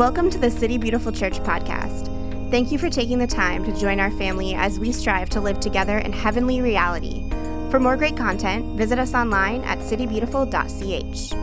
Welcome 0.00 0.30
to 0.30 0.38
the 0.38 0.50
City 0.50 0.78
Beautiful 0.78 1.12
Church 1.12 1.40
podcast. 1.40 2.06
Thank 2.50 2.72
you 2.72 2.78
for 2.78 2.88
taking 2.88 3.18
the 3.18 3.26
time 3.26 3.66
to 3.66 3.78
join 3.78 4.00
our 4.00 4.10
family 4.10 4.54
as 4.54 4.80
we 4.80 4.92
strive 4.92 5.28
to 5.28 5.42
live 5.42 5.60
together 5.60 5.98
in 5.98 6.10
heavenly 6.10 6.62
reality. 6.62 7.28
For 7.70 7.78
more 7.78 7.98
great 7.98 8.16
content, 8.16 8.78
visit 8.78 8.98
us 8.98 9.12
online 9.12 9.62
at 9.64 9.76
citybeautiful.ch. 9.80 11.34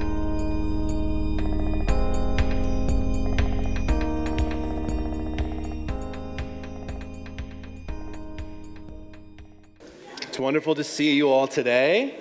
It's 10.24 10.40
wonderful 10.40 10.74
to 10.74 10.84
see 10.84 11.16
you 11.16 11.30
all 11.30 11.48
today. 11.48 12.18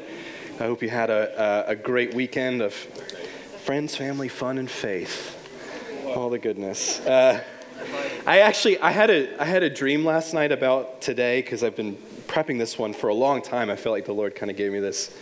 I 0.60 0.64
hope 0.64 0.82
you 0.82 0.90
had 0.90 1.08
a, 1.08 1.64
a, 1.66 1.70
a 1.70 1.76
great 1.76 2.12
weekend 2.12 2.60
of 2.60 2.74
friends, 2.74 3.96
family, 3.96 4.28
fun, 4.28 4.58
and 4.58 4.70
faith. 4.70 5.35
All 6.26 6.30
the 6.30 6.40
goodness. 6.40 6.98
Uh, 7.06 7.40
I 8.26 8.40
actually 8.40 8.80
I 8.80 8.90
had 8.90 9.10
a 9.10 9.40
I 9.40 9.44
had 9.44 9.62
a 9.62 9.70
dream 9.70 10.04
last 10.04 10.34
night 10.34 10.50
about 10.50 11.00
today 11.00 11.40
because 11.40 11.62
I've 11.62 11.76
been 11.76 11.96
prepping 12.26 12.58
this 12.58 12.76
one 12.76 12.94
for 12.94 13.06
a 13.06 13.14
long 13.14 13.40
time. 13.40 13.70
I 13.70 13.76
felt 13.76 13.92
like 13.92 14.06
the 14.06 14.12
Lord 14.12 14.34
kind 14.34 14.50
of 14.50 14.56
gave 14.56 14.72
me 14.72 14.80
this 14.80 15.16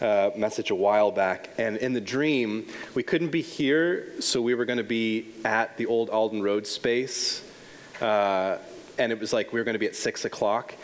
uh, 0.00 0.30
message 0.36 0.72
a 0.72 0.74
while 0.74 1.12
back, 1.12 1.50
and 1.58 1.76
in 1.76 1.92
the 1.92 2.00
dream 2.00 2.66
we 2.96 3.04
couldn't 3.04 3.28
be 3.28 3.40
here, 3.40 4.20
so 4.20 4.42
we 4.42 4.56
were 4.56 4.64
going 4.64 4.78
to 4.78 4.82
be 4.82 5.28
at 5.44 5.76
the 5.76 5.86
old 5.86 6.10
Alden 6.10 6.42
Road 6.42 6.66
space, 6.66 7.44
uh, 8.00 8.58
and 8.98 9.12
it 9.12 9.20
was 9.20 9.32
like 9.32 9.52
we 9.52 9.60
were 9.60 9.64
going 9.64 9.74
to 9.74 9.78
be 9.78 9.86
at 9.86 9.94
six 9.94 10.24
o'clock. 10.24 10.74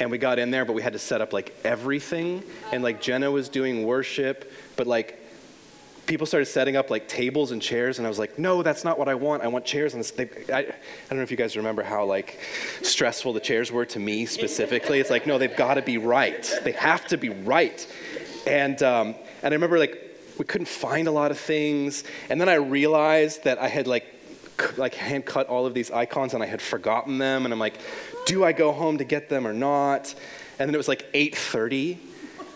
And 0.00 0.10
we 0.10 0.18
got 0.18 0.38
in 0.38 0.50
there, 0.50 0.66
but 0.66 0.74
we 0.74 0.82
had 0.82 0.92
to 0.92 0.98
set 0.98 1.22
up 1.22 1.32
like 1.32 1.56
everything. 1.64 2.44
And 2.72 2.84
like 2.84 3.00
Jenna 3.00 3.30
was 3.30 3.48
doing 3.48 3.84
worship, 3.84 4.52
but 4.76 4.86
like 4.86 5.18
people 6.08 6.26
started 6.26 6.46
setting 6.46 6.74
up 6.74 6.88
like 6.90 7.06
tables 7.06 7.52
and 7.52 7.60
chairs 7.60 7.98
and 7.98 8.06
i 8.06 8.08
was 8.08 8.18
like 8.18 8.38
no 8.38 8.62
that's 8.62 8.82
not 8.82 8.98
what 8.98 9.08
i 9.08 9.14
want. 9.14 9.42
I 9.42 9.48
want 9.48 9.64
chairs. 9.64 9.94
And 9.94 10.02
they, 10.04 10.28
I, 10.52 10.58
I 10.60 10.64
don't 11.08 11.18
know 11.18 11.22
if 11.22 11.30
you 11.30 11.36
guys 11.36 11.56
remember 11.56 11.82
how 11.82 12.04
like 12.04 12.38
stressful 12.82 13.32
the 13.32 13.40
chairs 13.40 13.70
were 13.70 13.84
to 13.86 13.98
me 13.98 14.26
specifically. 14.26 15.00
It's 15.00 15.10
like 15.10 15.26
no 15.26 15.38
they've 15.38 15.54
got 15.56 15.74
to 15.74 15.82
be 15.82 15.98
right. 15.98 16.50
They 16.64 16.72
have 16.72 17.06
to 17.08 17.16
be 17.16 17.28
right. 17.28 17.86
And 18.46 18.82
um, 18.82 19.14
and 19.42 19.52
i 19.52 19.54
remember 19.54 19.78
like 19.78 19.96
we 20.38 20.44
couldn't 20.44 20.68
find 20.68 21.08
a 21.08 21.10
lot 21.10 21.30
of 21.30 21.38
things. 21.38 22.04
And 22.30 22.40
then 22.40 22.48
i 22.48 22.54
realized 22.54 23.44
that 23.44 23.58
i 23.58 23.68
had 23.68 23.86
like 23.86 24.06
like 24.76 24.94
hand 24.94 25.24
cut 25.24 25.46
all 25.46 25.66
of 25.66 25.74
these 25.74 25.90
icons 25.90 26.34
and 26.34 26.42
i 26.42 26.46
had 26.46 26.62
forgotten 26.62 27.18
them. 27.18 27.44
And 27.44 27.52
i'm 27.52 27.60
like 27.60 27.78
do 28.24 28.44
i 28.44 28.52
go 28.52 28.72
home 28.72 28.98
to 28.98 29.04
get 29.04 29.28
them 29.28 29.46
or 29.46 29.52
not? 29.52 30.14
And 30.58 30.68
then 30.68 30.74
it 30.74 30.78
was 30.78 30.88
like 30.88 31.12
8.30 31.12 31.98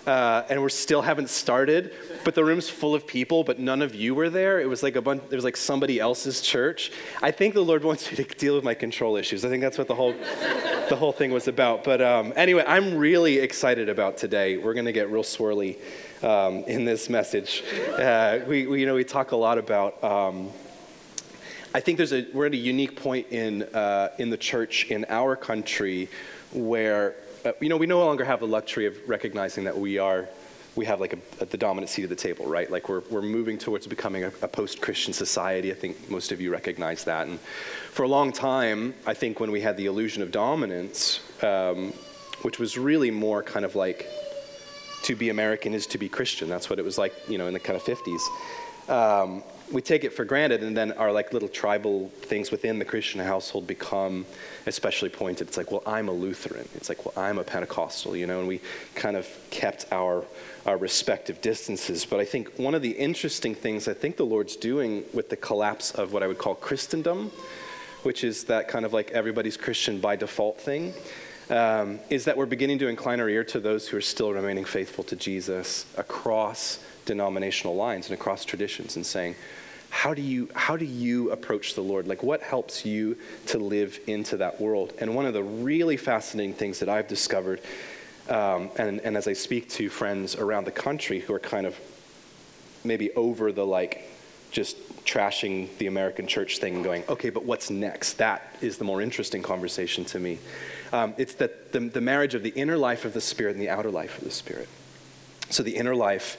uh, 0.07 0.43
and 0.49 0.63
we 0.63 0.71
still 0.71 1.03
haven't 1.03 1.31
started 1.31 1.93
but 2.25 2.35
the 2.35 2.45
room's 2.45 2.69
full 2.69 2.95
of 2.95 3.07
people, 3.07 3.45
but 3.45 3.59
none 3.59 3.83
of 3.83 3.95
you 3.95 4.15
were 4.15 4.31
there. 4.31 4.61
It 4.61 4.69
was 4.69 4.83
like 4.83 4.97
a 4.97 5.03
bunch, 5.03 5.23
it 5.31 5.35
was 5.35 5.45
like 5.45 5.57
somebody 5.57 5.99
else's 5.99 6.41
church. 6.41 6.93
I 7.23 7.31
think 7.31 7.55
the 7.55 7.65
Lord 7.65 7.85
wants 7.85 8.11
me 8.11 8.17
to 8.17 8.25
deal 8.25 8.55
with 8.55 8.65
my 8.65 8.75
control 8.75 9.17
issues. 9.17 9.45
I 9.45 9.49
think 9.49 9.63
that's 9.63 9.79
what 9.79 9.89
the 9.89 9.95
whole, 9.95 10.15
the 10.89 10.97
whole 10.97 11.13
thing 11.13 11.33
was 11.33 11.49
about. 11.49 11.85
But 11.85 12.01
um, 12.01 12.33
anyway, 12.37 12.65
I'm 12.67 12.97
really 12.97 13.39
excited 13.39 13.89
about 13.89 14.17
today. 14.17 14.57
We're 14.57 14.75
going 14.75 14.87
to 14.87 14.93
get 14.93 15.11
real 15.11 15.23
swirly 15.23 15.79
um, 16.23 16.65
in 16.65 16.85
this 16.85 17.09
message. 17.09 17.65
Uh, 17.91 18.41
we, 18.47 18.67
we, 18.67 18.81
you 18.81 18.87
know, 18.87 18.95
we 18.95 19.05
talk 19.05 19.33
a 19.33 19.37
lot 19.37 19.59
about. 19.59 20.03
Um, 20.03 20.51
I 21.75 21.81
think 21.81 21.97
there's 21.97 22.13
a, 22.13 22.27
we're 22.33 22.47
at 22.47 22.53
a 22.53 22.57
unique 22.57 23.01
point 23.01 23.29
in, 23.31 23.63
uh, 23.63 24.11
in 24.19 24.31
the 24.31 24.37
church 24.37 24.87
in 24.91 25.07
our 25.09 25.37
country 25.37 26.09
where, 26.53 27.15
uh, 27.45 27.53
you 27.61 27.69
know, 27.69 27.77
we 27.77 27.87
no 27.87 27.99
longer 27.99 28.25
have 28.25 28.41
the 28.41 28.47
luxury 28.47 28.87
of 28.87 28.97
recognizing 29.09 29.65
that 29.65 29.77
we 29.77 29.99
are 29.99 30.29
we 30.75 30.87
have 30.87 31.01
like 31.01 31.19
a, 31.41 31.45
the 31.45 31.59
dominant 31.59 31.91
seat 31.91 32.05
of 32.05 32.09
the 32.09 32.17
table, 32.17 32.47
right? 32.47 32.71
Like 32.71 32.89
we're, 32.89 33.03
we're 33.11 33.21
moving 33.21 33.59
towards 33.59 33.87
becoming 33.87 34.25
a, 34.25 34.33
a 34.41 34.49
post-Christian 34.49 35.13
society. 35.13 35.71
I 35.71 35.75
think 35.75 36.11
most 36.11 36.33
of 36.33 36.41
you 36.41 36.51
recognize 36.51 37.05
that. 37.05 37.27
And 37.27 37.39
for 37.91 38.05
a 38.05 38.09
long 38.09 38.33
time, 38.33 38.95
I 39.07 39.13
think 39.13 39.39
when 39.39 39.51
we 39.51 39.61
had 39.61 39.77
the 39.77 39.85
illusion 39.85 40.23
of 40.23 40.31
dominance, 40.31 41.21
um, 41.43 41.93
which 42.41 42.59
was 42.59 42.79
really 42.79 43.11
more 43.11 43.43
kind 43.43 43.67
of 43.67 43.75
like 43.75 44.09
to 45.03 45.15
be 45.15 45.29
American 45.29 45.75
is 45.75 45.87
to 45.89 45.99
be 45.99 46.09
Christian. 46.09 46.49
That's 46.49 46.71
what 46.71 46.79
it 46.79 46.85
was 46.85 46.97
like, 46.97 47.13
you 47.29 47.37
know, 47.37 47.49
in 47.49 47.53
the 47.53 47.61
kind 47.61 47.77
of 47.77 47.85
50s. 47.85 48.23
Um, 48.89 49.43
we 49.71 49.81
take 49.81 50.05
it 50.05 50.13
for 50.13 50.25
granted, 50.25 50.63
and 50.63 50.77
then 50.77 50.93
our 50.93 51.13
like 51.13 51.33
little 51.33 51.49
tribal 51.49 52.09
things 52.23 52.51
within 52.51 52.79
the 52.79 52.85
Christian 52.85 53.21
household 53.21 53.67
become 53.67 54.27
especially 54.67 55.09
pointed. 55.09 55.49
It's 55.49 55.57
like, 55.57 55.71
well, 55.71 55.83
I'm 55.87 56.09
a 56.09 56.13
Lutheran. 56.13 56.69
It's 56.75 56.89
like, 56.89 57.05
well, 57.05 57.15
I'm 57.17 57.39
a 57.39 57.45
Pentecostal, 57.45 58.17
you 58.17 58.27
know, 58.27 58.41
and 58.41 58.49
we 58.49 58.61
kind 58.95 59.17
of 59.17 59.29
kept 59.51 59.87
our 59.93 60.25
our 60.67 60.77
respective 60.77 61.41
distances. 61.41 62.05
But 62.05 62.21
I 62.21 62.25
think 62.25 62.53
one 62.57 62.75
of 62.75 62.83
the 62.83 62.91
interesting 62.91 63.55
things 63.55 63.89
I 63.89 63.95
think 63.95 64.17
the 64.17 64.27
Lord's 64.27 64.57
doing 64.57 65.05
with 65.13 65.29
the 65.29 65.37
collapse 65.37 65.91
of 65.93 66.13
what 66.13 66.23
I 66.23 66.27
would 66.27 66.39
call 66.39 66.55
Christendom, 66.55 67.31
which 68.03 68.25
is 68.25 68.45
that 68.45 68.69
kind 68.69 68.85
of 68.85 68.93
like 68.93 69.11
everybody's 69.11 69.57
Christian 69.57 70.01
by 70.01 70.17
default 70.17 70.61
thing, 70.61 70.95
um, 71.51 71.99
is 72.11 72.25
that 72.25 72.37
we're 72.37 72.47
beginning 72.47 72.79
to 72.81 72.89
incline 72.89 73.21
our 73.21 73.29
ear 73.29 73.45
to 73.45 73.61
those 73.61 73.89
who 73.89 73.97
are 73.97 74.03
still 74.03 74.33
remaining 74.33 74.65
faithful 74.65 75.05
to 75.05 75.17
Jesus 75.17 75.87
across 75.97 76.79
denominational 77.05 77.75
lines 77.75 78.07
and 78.07 78.15
across 78.15 78.45
traditions 78.45 78.97
and 78.97 79.05
saying, 79.05 79.35
how 79.91 80.15
do 80.15 80.23
you 80.23 80.49
how 80.55 80.75
do 80.77 80.87
you 80.87 81.31
approach 81.33 81.75
the 81.75 81.83
lord? 81.83 82.09
Like 82.09 82.23
what 82.23 82.41
helps 82.41 82.87
you 82.87 83.19
to 83.47 83.59
live 83.59 84.01
into 84.07 84.39
that 84.39 84.59
world? 84.59 84.95
And 84.99 85.15
one 85.15 85.27
of 85.27 85.35
the 85.35 85.43
really 85.43 85.99
fascinating 85.99 86.55
things 86.55 86.79
that 86.79 86.89
i've 86.89 87.09
discovered 87.09 87.61
um, 88.29 88.71
and, 88.77 89.01
and 89.01 89.17
as 89.17 89.27
I 89.27 89.33
speak 89.33 89.69
to 89.71 89.89
friends 89.89 90.37
around 90.37 90.65
the 90.65 90.73
country 90.73 91.21
who 91.21 91.35
are 91.35 91.41
kind 91.41 91.67
of 91.67 91.79
maybe 92.85 93.13
over 93.13 93.53
the 93.53 93.67
like 93.67 94.09
just 94.51 94.77
trashing 95.05 95.69
the 95.79 95.87
American 95.87 96.27
church 96.27 96.59
thing 96.59 96.77
and 96.77 96.85
going, 96.85 97.05
okay, 97.09 97.31
but 97.31 97.45
what's 97.45 97.71
next? 97.71 98.15
That 98.15 98.55
is 98.61 98.79
the 98.79 98.85
more 98.85 99.03
interesting 99.03 99.43
conversation 99.43 100.05
to 100.07 100.19
me. 100.19 100.39
Um, 100.93 101.15
it's 101.17 101.35
that 101.35 101.73
the, 101.73 101.81
the 101.81 102.01
marriage 102.01 102.35
of 102.35 102.43
the 102.43 102.51
inner 102.51 102.77
life 102.77 103.05
of 103.05 103.13
the 103.13 103.21
Spirit 103.21 103.53
and 103.53 103.61
the 103.61 103.71
outer 103.71 103.91
life 103.91 104.19
of 104.19 104.25
the 104.25 104.31
Spirit. 104.31 104.69
So 105.51 105.63
the 105.63 105.77
inner 105.77 105.95
life 105.95 106.39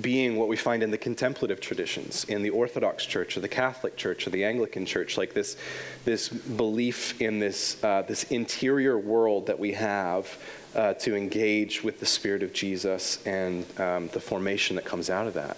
being 0.00 0.36
what 0.36 0.48
we 0.48 0.56
find 0.56 0.82
in 0.82 0.90
the 0.90 0.98
contemplative 0.98 1.60
traditions, 1.60 2.24
in 2.24 2.42
the 2.42 2.50
Orthodox 2.50 3.04
Church 3.04 3.36
or 3.36 3.40
the 3.40 3.48
Catholic 3.48 3.96
Church 3.96 4.26
or 4.26 4.30
the 4.30 4.44
Anglican 4.44 4.86
Church, 4.86 5.18
like 5.18 5.34
this, 5.34 5.56
this 6.04 6.28
belief 6.28 7.20
in 7.20 7.40
this, 7.40 7.82
uh, 7.82 8.02
this 8.02 8.24
interior 8.24 8.96
world 8.98 9.46
that 9.46 9.58
we 9.58 9.72
have 9.72 10.38
uh, 10.74 10.94
to 10.94 11.16
engage 11.16 11.82
with 11.82 11.98
the 11.98 12.06
Spirit 12.06 12.42
of 12.42 12.52
Jesus 12.52 13.24
and 13.26 13.66
um, 13.80 14.08
the 14.08 14.20
formation 14.20 14.76
that 14.76 14.84
comes 14.84 15.10
out 15.10 15.26
of 15.26 15.34
that. 15.34 15.56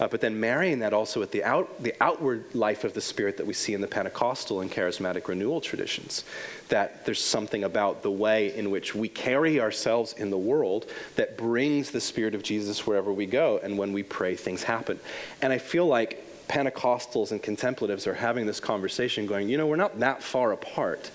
Uh, 0.00 0.06
but 0.06 0.20
then 0.20 0.38
marrying 0.38 0.78
that 0.78 0.92
also 0.92 1.18
with 1.18 1.32
the, 1.32 1.42
out, 1.42 1.82
the 1.82 1.94
outward 2.00 2.44
life 2.54 2.84
of 2.84 2.94
the 2.94 3.00
Spirit 3.00 3.36
that 3.36 3.46
we 3.46 3.52
see 3.52 3.74
in 3.74 3.80
the 3.80 3.86
Pentecostal 3.86 4.60
and 4.60 4.70
charismatic 4.70 5.26
renewal 5.26 5.60
traditions. 5.60 6.24
That 6.68 7.04
there's 7.04 7.22
something 7.22 7.64
about 7.64 8.02
the 8.02 8.10
way 8.10 8.56
in 8.56 8.70
which 8.70 8.94
we 8.94 9.08
carry 9.08 9.60
ourselves 9.60 10.12
in 10.12 10.30
the 10.30 10.38
world 10.38 10.86
that 11.16 11.36
brings 11.36 11.90
the 11.90 12.00
Spirit 12.00 12.34
of 12.34 12.42
Jesus 12.42 12.86
wherever 12.86 13.12
we 13.12 13.26
go. 13.26 13.58
And 13.62 13.76
when 13.76 13.92
we 13.92 14.02
pray, 14.02 14.36
things 14.36 14.62
happen. 14.62 15.00
And 15.42 15.52
I 15.52 15.58
feel 15.58 15.86
like 15.86 16.24
Pentecostals 16.48 17.32
and 17.32 17.42
contemplatives 17.42 18.06
are 18.06 18.14
having 18.14 18.46
this 18.46 18.60
conversation 18.60 19.26
going, 19.26 19.48
you 19.48 19.58
know, 19.58 19.66
we're 19.66 19.76
not 19.76 19.98
that 20.00 20.22
far 20.22 20.52
apart. 20.52 21.10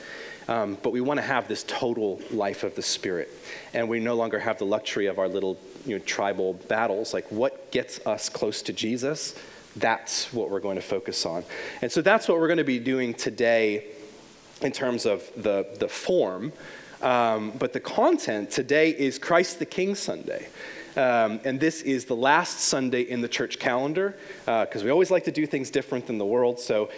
Um, 0.48 0.78
but 0.84 0.92
we 0.92 1.00
want 1.00 1.20
to 1.20 1.26
have 1.26 1.48
this 1.48 1.64
total 1.64 2.22
life 2.30 2.64
of 2.64 2.76
the 2.76 2.82
Spirit. 2.82 3.30
And 3.74 3.88
we 3.88 4.02
no 4.02 4.16
longer 4.16 4.40
have 4.40 4.58
the 4.58 4.66
luxury 4.66 5.06
of 5.06 5.18
our 5.18 5.30
little 5.30 5.58
you 5.86 5.98
know, 5.98 6.04
tribal 6.06 6.54
battles. 6.54 7.14
Like, 7.14 7.26
what 7.32 7.72
gets 7.72 8.06
us 8.06 8.30
close 8.30 8.62
to 8.64 8.74
Jesus? 8.74 9.36
That's 9.76 10.32
what 10.32 10.50
we're 10.50 10.60
going 10.60 10.76
to 10.76 10.82
focus 10.82 11.26
on. 11.26 11.44
And 11.82 11.92
so 11.92 12.02
that's 12.02 12.28
what 12.28 12.40
we're 12.40 12.48
going 12.48 12.58
to 12.58 12.64
be 12.64 12.80
doing 12.80 13.14
today 13.14 13.88
in 14.62 14.72
terms 14.72 15.06
of 15.06 15.30
the, 15.36 15.68
the 15.80 15.88
form. 15.88 16.54
Um, 17.02 17.52
but 17.60 17.74
the 17.74 17.80
content 17.80 18.50
today 18.50 18.92
is 18.92 19.20
Christ 19.20 19.60
the 19.60 19.66
King 19.66 19.96
Sunday. 19.96 20.48
Um, 20.96 21.42
and 21.44 21.60
this 21.60 21.82
is 21.82 22.06
the 22.06 22.16
last 22.16 22.60
Sunday 22.60 23.02
in 23.02 23.22
the 23.22 23.28
church 23.28 23.58
calendar 23.58 24.16
because 24.46 24.82
uh, 24.82 24.86
we 24.86 24.92
always 24.92 25.10
like 25.10 25.24
to 25.26 25.32
do 25.32 25.48
things 25.48 25.72
different 25.72 26.06
than 26.06 26.18
the 26.18 26.26
world. 26.26 26.60
So, 26.60 26.90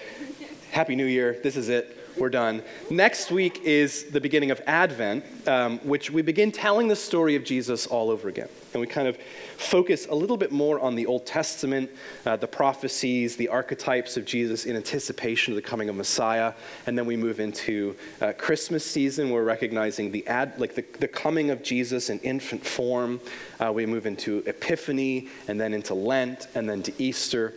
Happy 0.72 0.96
New 0.96 1.06
Year. 1.06 1.40
This 1.42 1.56
is 1.56 1.70
it 1.70 2.05
we're 2.18 2.30
done. 2.30 2.64
Next 2.90 3.32
week 3.32 3.62
is 3.64 4.06
the 4.06 4.22
beginning 4.22 4.52
of 4.52 4.62
Advent, 4.68 5.24
um, 5.48 5.80
which 5.80 6.12
we 6.12 6.22
begin 6.22 6.52
telling 6.52 6.88
the 6.88 6.96
story 6.96 7.36
of 7.36 7.44
Jesus 7.44 7.88
all 7.88 8.10
over 8.10 8.30
again. 8.30 8.50
And 8.74 8.82
we 8.82 8.88
kind 8.88 9.08
of 9.08 9.18
focus 9.58 10.08
a 10.10 10.16
little 10.16 10.36
bit 10.36 10.52
more 10.52 10.80
on 10.80 10.96
the 10.96 11.06
Old 11.06 11.26
Testament, 11.26 11.90
uh, 12.26 12.36
the 12.36 12.48
prophecies, 12.48 13.36
the 13.36 13.48
archetypes 13.48 14.18
of 14.18 14.26
Jesus 14.26 14.66
in 14.66 14.76
anticipation 14.76 15.54
of 15.54 15.56
the 15.56 15.62
coming 15.62 15.88
of 15.88 15.96
Messiah. 15.96 16.54
And 16.86 16.98
then 16.98 17.06
we 17.06 17.16
move 17.16 17.40
into 17.40 17.96
uh, 18.22 18.34
Christmas 18.38 18.86
season. 18.86 19.30
We're 19.30 19.44
recognizing 19.44 20.12
the, 20.12 20.28
ad, 20.28 20.60
like 20.60 20.76
the, 20.76 20.86
the 21.00 21.08
coming 21.08 21.52
of 21.52 21.64
Jesus 21.64 22.10
in 22.10 22.20
infant 22.20 22.66
form. 22.66 23.22
Uh, 23.60 23.72
we 23.72 23.86
move 23.86 24.06
into 24.06 24.44
Epiphany, 24.46 25.30
and 25.48 25.60
then 25.60 25.74
into 25.74 25.94
Lent, 25.94 26.48
and 26.56 26.68
then 26.68 26.84
to 26.84 26.94
Easter. 27.02 27.54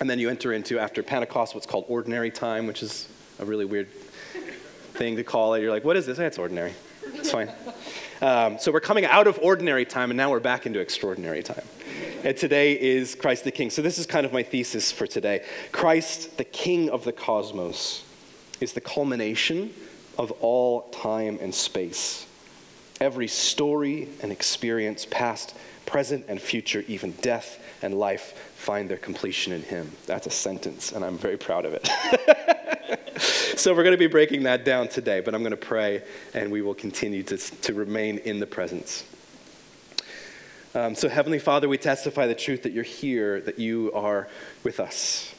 And 0.00 0.08
then 0.08 0.18
you 0.18 0.30
enter 0.30 0.52
into, 0.52 0.78
after 0.78 1.02
Pentecost, 1.02 1.54
what's 1.54 1.66
called 1.66 1.84
ordinary 1.88 2.30
time, 2.30 2.66
which 2.66 2.82
is 2.82 3.08
a 3.38 3.44
really 3.44 3.64
weird 3.64 3.90
thing 4.94 5.16
to 5.16 5.24
call 5.24 5.54
it. 5.54 5.62
You're 5.62 5.70
like, 5.70 5.84
what 5.84 5.96
is 5.96 6.06
this? 6.06 6.18
It's 6.18 6.38
ordinary. 6.38 6.74
It's 7.14 7.30
fine. 7.30 7.50
Um, 8.20 8.58
so 8.58 8.72
we're 8.72 8.80
coming 8.80 9.04
out 9.04 9.26
of 9.26 9.38
ordinary 9.40 9.84
time, 9.84 10.10
and 10.10 10.16
now 10.16 10.30
we're 10.30 10.40
back 10.40 10.66
into 10.66 10.80
extraordinary 10.80 11.42
time. 11.42 11.62
and 12.24 12.36
today 12.36 12.78
is 12.78 13.14
Christ 13.14 13.44
the 13.44 13.52
King. 13.52 13.70
So, 13.70 13.80
this 13.80 13.98
is 13.98 14.06
kind 14.06 14.26
of 14.26 14.32
my 14.32 14.42
thesis 14.42 14.90
for 14.90 15.06
today. 15.06 15.44
Christ, 15.70 16.36
the 16.36 16.44
King 16.44 16.90
of 16.90 17.04
the 17.04 17.12
cosmos, 17.12 18.04
is 18.60 18.72
the 18.72 18.80
culmination 18.80 19.72
of 20.18 20.32
all 20.40 20.82
time 20.90 21.38
and 21.40 21.54
space. 21.54 22.26
Every 23.00 23.28
story 23.28 24.08
and 24.20 24.32
experience, 24.32 25.06
past, 25.08 25.54
present, 25.86 26.24
and 26.26 26.40
future, 26.40 26.84
even 26.88 27.12
death 27.22 27.60
and 27.82 27.94
life, 27.94 28.52
find 28.56 28.88
their 28.88 28.98
completion 28.98 29.52
in 29.52 29.62
Him. 29.62 29.92
That's 30.06 30.26
a 30.26 30.30
sentence, 30.30 30.92
and 30.92 31.04
I'm 31.04 31.18
very 31.18 31.36
proud 31.36 31.64
of 31.64 31.74
it. 31.74 33.20
so, 33.58 33.74
we're 33.74 33.82
going 33.82 33.92
to 33.92 33.98
be 33.98 34.06
breaking 34.06 34.44
that 34.44 34.64
down 34.64 34.88
today, 34.88 35.20
but 35.20 35.34
I'm 35.34 35.42
going 35.42 35.50
to 35.50 35.56
pray 35.56 36.02
and 36.34 36.50
we 36.50 36.62
will 36.62 36.74
continue 36.74 37.22
to, 37.24 37.36
to 37.36 37.74
remain 37.74 38.18
in 38.18 38.40
the 38.40 38.46
presence. 38.46 39.04
Um, 40.74 40.94
so, 40.94 41.08
Heavenly 41.08 41.38
Father, 41.38 41.68
we 41.68 41.78
testify 41.78 42.26
the 42.26 42.34
truth 42.34 42.62
that 42.62 42.72
you're 42.72 42.84
here, 42.84 43.40
that 43.40 43.58
you 43.58 43.90
are 43.94 44.28
with 44.64 44.80
us 44.80 45.34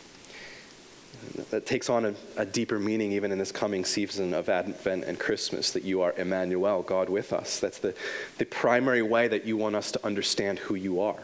that 1.50 1.66
takes 1.66 1.90
on 1.90 2.06
a, 2.06 2.16
a, 2.38 2.46
deeper 2.46 2.80
meaning 2.80 3.12
even 3.12 3.32
in 3.32 3.38
this 3.38 3.52
coming 3.52 3.84
season 3.86 4.34
of 4.34 4.50
Advent 4.50 5.04
and 5.04 5.20
Christmas 5.20 5.72
that 5.72 5.84
you 5.84 6.02
are 6.02 6.14
Emmanuel, 6.14 6.82
God 6.82 7.10
with 7.10 7.34
us. 7.34 7.60
That's 7.60 7.80
the, 7.80 7.94
the 8.38 8.46
primary 8.46 9.02
way 9.02 9.28
that 9.28 9.46
you 9.46 9.58
want 9.58 9.76
us 9.76 9.92
to 9.92 10.06
understand 10.06 10.60
who 10.60 10.76
you 10.76 11.02
are. 11.02 11.20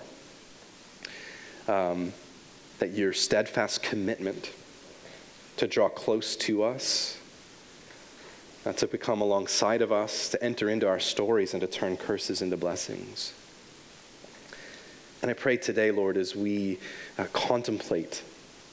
Um, 1.68 2.14
that 2.80 2.92
your 2.92 3.14
steadfast 3.14 3.82
commitment 3.82 4.52
to 5.58 5.68
draw 5.68 5.88
close 5.88 6.36
to 6.36 6.64
us, 6.64 7.18
uh, 8.66 8.74
to 8.74 8.88
become 8.88 9.22
alongside 9.22 9.82
of 9.82 9.92
us, 9.92 10.30
to 10.30 10.44
enter 10.44 10.70
into 10.70 10.88
our 10.88 11.00
stories 11.00 11.54
and 11.54 11.62
to 11.62 11.68
turn 11.68 11.96
curses 11.96 12.42
into 12.42 12.58
blessings. 12.58 13.34
And 15.22 15.32
I 15.32 15.34
pray 15.34 15.58
today, 15.58 15.92
Lord, 15.92 16.18
as 16.18 16.36
we 16.36 16.80
uh, 17.18 17.26
contemplate 17.32 18.22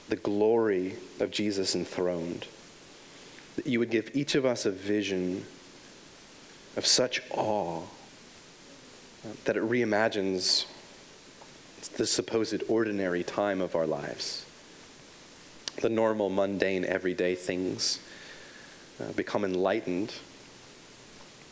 the 0.09 0.15
glory 0.17 0.95
of 1.19 1.31
Jesus 1.31 1.75
enthroned. 1.75 2.45
That 3.55 3.65
you 3.67 3.79
would 3.79 3.89
give 3.89 4.11
each 4.13 4.35
of 4.35 4.45
us 4.45 4.65
a 4.65 4.71
vision 4.71 5.45
of 6.75 6.85
such 6.85 7.21
awe 7.31 7.81
that 9.45 9.55
it 9.55 9.63
reimagines 9.63 10.65
the 11.87 12.05
supposed 12.05 12.63
ordinary 12.67 13.23
time 13.23 13.61
of 13.61 13.75
our 13.75 13.87
lives. 13.87 14.45
The 15.81 15.89
normal, 15.89 16.29
mundane, 16.29 16.85
everyday 16.85 17.35
things 17.35 17.99
uh, 19.01 19.11
become 19.13 19.43
enlightened 19.43 20.13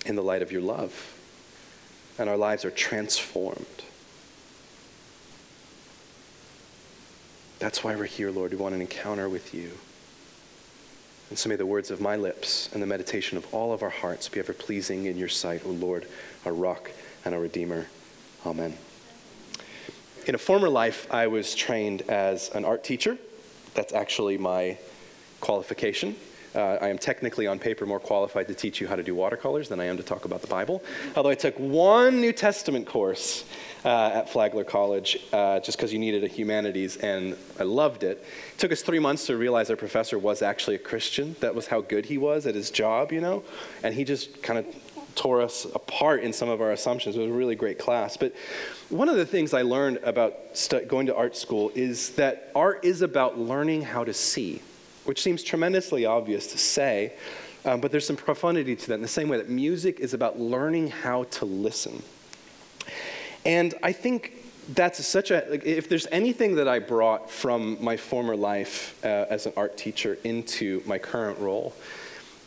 in 0.06 0.16
the 0.16 0.24
light 0.24 0.42
of 0.42 0.52
your 0.52 0.62
love, 0.62 1.14
and 2.18 2.30
our 2.30 2.38
lives 2.38 2.66
are 2.66 2.72
transformed. 2.72 3.66
That's 7.60 7.84
why 7.84 7.96
we're 7.96 8.06
here, 8.06 8.32
Lord. 8.32 8.52
We 8.52 8.58
want 8.58 8.74
an 8.74 8.82
encounter 8.82 9.30
with 9.30 9.54
you. 9.54 9.72
And 11.30 11.38
so 11.38 11.48
may 11.48 11.56
the 11.56 11.66
words 11.66 11.92
of 11.92 12.02
my 12.02 12.16
lips 12.16 12.70
and 12.74 12.82
the 12.82 12.88
meditation 12.88 13.38
of 13.38 13.54
all 13.54 13.72
of 13.72 13.84
our 13.84 13.90
hearts 13.90 14.28
be 14.28 14.40
ever 14.40 14.52
pleasing 14.52 15.06
in 15.06 15.16
your 15.16 15.30
sight, 15.30 15.62
O 15.66 15.70
Lord, 15.70 16.08
our 16.46 16.54
rock 16.54 16.92
and 17.24 17.34
our 17.34 17.40
redeemer. 17.40 17.88
Amen. 18.46 18.78
In 20.28 20.36
a 20.36 20.38
former 20.38 20.70
life, 20.70 21.12
I 21.12 21.26
was 21.26 21.56
trained 21.56 22.04
as 22.04 22.50
an 22.50 22.64
art 22.64 22.84
teacher. 22.84 23.18
That's 23.74 23.92
actually 23.92 24.38
my 24.38 24.78
qualification. 25.40 26.16
Uh, 26.54 26.78
I 26.82 26.90
am 26.90 27.00
technically 27.00 27.48
on 27.48 27.58
paper 27.58 27.88
more 27.88 28.00
qualified 28.00 28.48
to 28.50 28.54
teach 28.54 28.80
you 28.80 28.88
how 28.88 28.96
to 28.96 29.04
do 29.04 29.16
watercolors 29.16 29.68
than 29.70 29.80
I 29.80 29.86
am 29.86 29.98
to 29.98 30.04
talk 30.04 30.26
about 30.26 30.42
the 30.42 30.48
Bible. 30.48 30.84
Although 31.16 31.30
I 31.30 31.36
took 31.36 31.58
one 31.58 32.22
New 32.22 32.34
Testament 32.34 32.86
course 32.86 33.46
uh, 33.84 34.12
at 34.14 34.30
Flagler 34.30 34.66
College 34.66 35.18
uh, 35.34 35.60
just 35.62 35.78
because 35.78 35.92
you 35.92 35.98
needed 35.98 36.24
a 36.24 36.28
humanities, 36.28 36.98
and 36.98 37.36
I 37.60 37.64
loved 37.64 38.04
it. 38.04 38.24
It 38.54 38.60
took 38.60 38.72
us 38.72 38.82
three 38.82 39.00
months 39.00 39.26
to 39.28 39.38
realize 39.38 39.72
our 39.72 39.76
professor 39.76 40.20
was 40.20 40.42
actually 40.42 40.76
a 40.76 40.80
Christian. 40.80 41.36
That 41.40 41.56
was 41.56 41.68
how 41.68 41.82
good 41.82 42.06
he 42.06 42.20
was 42.20 42.46
at 42.46 42.54
his 42.54 42.70
job, 42.70 43.12
you 43.12 43.22
know? 43.22 43.44
And 43.82 43.96
he 43.96 44.04
just 44.04 44.44
kind 44.44 44.60
of 44.60 44.91
tore 45.16 45.42
us 45.42 45.66
apart 45.66 46.24
in 46.24 46.34
some 46.34 46.50
of 46.50 46.62
our 46.62 46.72
assumptions. 46.72 47.16
It 47.16 47.20
was 47.20 47.30
a 47.30 47.34
really 47.34 47.56
great 47.56 47.80
class. 47.80 48.18
But 48.18 48.34
one 48.90 49.10
of 49.10 49.16
the 49.16 49.26
things 49.26 49.54
I 49.54 49.62
learned 49.62 49.98
about 50.04 50.36
st- 50.54 50.88
going 50.88 51.08
to 51.08 51.16
art 51.16 51.36
school 51.36 51.72
is 51.76 52.12
that 52.12 52.52
art 52.56 52.84
is 52.84 53.02
about 53.02 53.40
learning 53.40 53.84
how 53.84 54.04
to 54.04 54.14
see 54.14 54.62
which 55.06 55.22
seems 55.22 55.44
tremendously 55.44 56.06
obvious 56.06 56.48
to 56.48 56.58
say, 56.58 57.14
um, 57.66 57.80
but 57.80 57.92
there's 57.92 58.06
some 58.06 58.16
profundity 58.16 58.76
to 58.76 58.88
that 58.88 58.96
in 58.96 59.02
the 59.02 59.08
same 59.08 59.30
way 59.30 59.38
that 59.38 59.50
music 59.50 60.00
is 60.00 60.14
about 60.14 60.40
learning 60.40 60.90
how 60.90 61.24
to 61.26 61.46
listen. 61.46 62.02
And 63.46 63.74
I 63.82 63.92
think 63.92 64.34
that's 64.70 65.06
such 65.06 65.32
a, 65.32 65.46
like, 65.50 65.66
if 65.66 65.90
there's 65.90 66.08
anything 66.12 66.56
that 66.56 66.68
I 66.68 66.80
brought 66.80 67.30
from 67.30 67.84
my 67.84 67.98
former 67.98 68.36
life 68.36 69.00
uh, 69.04 69.26
as 69.30 69.46
an 69.46 69.54
art 69.58 69.78
teacher 69.78 70.18
into 70.24 70.82
my 70.86 70.98
current 70.98 71.40
role, 71.40 71.74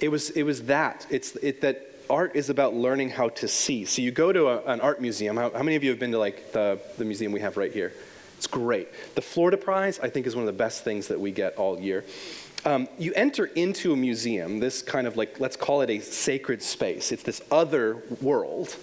it 0.00 0.08
was, 0.08 0.30
it 0.30 0.42
was 0.42 0.62
that. 0.64 1.06
It's 1.10 1.36
it, 1.36 1.60
that 1.60 1.93
art 2.10 2.34
is 2.34 2.50
about 2.50 2.74
learning 2.74 3.10
how 3.10 3.28
to 3.30 3.48
see. 3.48 3.84
So 3.84 4.02
you 4.02 4.10
go 4.10 4.32
to 4.32 4.48
a, 4.48 4.64
an 4.64 4.80
art 4.80 5.00
museum. 5.00 5.36
How, 5.36 5.50
how, 5.50 5.62
many 5.62 5.76
of 5.76 5.84
you 5.84 5.90
have 5.90 5.98
been 5.98 6.12
to 6.12 6.18
like 6.18 6.52
the, 6.52 6.80
the 6.98 7.04
museum 7.04 7.32
we 7.32 7.40
have 7.40 7.56
right 7.56 7.72
here? 7.72 7.92
It's 8.36 8.46
great. 8.46 8.88
The 9.14 9.22
Florida 9.22 9.56
Prize, 9.56 9.98
I 10.00 10.08
think, 10.08 10.26
is 10.26 10.34
one 10.34 10.42
of 10.42 10.46
the 10.46 10.58
best 10.58 10.84
things 10.84 11.08
that 11.08 11.18
we 11.18 11.30
get 11.30 11.56
all 11.56 11.80
year. 11.80 12.04
Um, 12.64 12.88
you 12.98 13.12
enter 13.14 13.46
into 13.46 13.92
a 13.92 13.96
museum, 13.96 14.58
this 14.58 14.82
kind 14.82 15.06
of 15.06 15.16
like, 15.16 15.38
let's 15.38 15.56
call 15.56 15.82
it 15.82 15.90
a 15.90 16.00
sacred 16.00 16.62
space. 16.62 17.12
It's 17.12 17.22
this 17.22 17.42
other 17.50 18.02
world. 18.22 18.76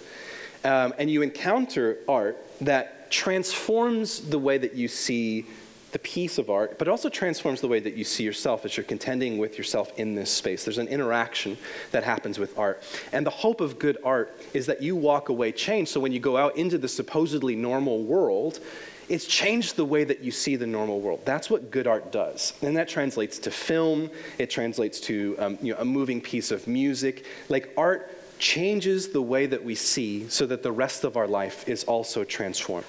Um, 0.64 0.94
and 0.98 1.10
you 1.10 1.22
encounter 1.22 1.98
art 2.08 2.38
that 2.60 3.10
transforms 3.10 4.20
the 4.20 4.38
way 4.38 4.58
that 4.58 4.74
you 4.74 4.88
see 4.88 5.46
the 5.92 5.98
piece 5.98 6.38
of 6.38 6.50
art, 6.50 6.78
but 6.78 6.88
it 6.88 6.90
also 6.90 7.08
transforms 7.08 7.60
the 7.60 7.68
way 7.68 7.78
that 7.78 7.94
you 7.94 8.02
see 8.02 8.24
yourself 8.24 8.64
as 8.64 8.76
you're 8.76 8.84
contending 8.84 9.38
with 9.38 9.58
yourself 9.58 9.92
in 9.98 10.14
this 10.14 10.30
space. 10.30 10.64
There's 10.64 10.78
an 10.78 10.88
interaction 10.88 11.56
that 11.90 12.02
happens 12.02 12.38
with 12.38 12.58
art. 12.58 12.82
And 13.12 13.24
the 13.24 13.30
hope 13.30 13.60
of 13.60 13.78
good 13.78 13.98
art 14.02 14.34
is 14.54 14.66
that 14.66 14.82
you 14.82 14.96
walk 14.96 15.28
away 15.28 15.52
changed. 15.52 15.90
So 15.90 16.00
when 16.00 16.12
you 16.12 16.18
go 16.18 16.36
out 16.38 16.56
into 16.56 16.78
the 16.78 16.88
supposedly 16.88 17.54
normal 17.54 18.02
world, 18.02 18.60
it's 19.08 19.26
changed 19.26 19.76
the 19.76 19.84
way 19.84 20.04
that 20.04 20.20
you 20.20 20.30
see 20.30 20.56
the 20.56 20.66
normal 20.66 21.00
world. 21.00 21.20
That's 21.26 21.50
what 21.50 21.70
good 21.70 21.86
art 21.86 22.10
does. 22.10 22.54
And 22.62 22.74
that 22.78 22.88
translates 22.88 23.38
to 23.40 23.50
film, 23.50 24.10
it 24.38 24.48
translates 24.48 24.98
to 25.00 25.36
um, 25.38 25.58
you 25.60 25.74
know, 25.74 25.80
a 25.80 25.84
moving 25.84 26.22
piece 26.22 26.50
of 26.50 26.66
music. 26.66 27.26
Like 27.50 27.70
art 27.76 28.10
changes 28.38 29.08
the 29.08 29.22
way 29.22 29.46
that 29.46 29.64
we 29.64 29.74
see 29.74 30.28
so 30.28 30.46
that 30.46 30.62
the 30.62 30.72
rest 30.72 31.04
of 31.04 31.16
our 31.16 31.28
life 31.28 31.68
is 31.68 31.84
also 31.84 32.24
transformed. 32.24 32.86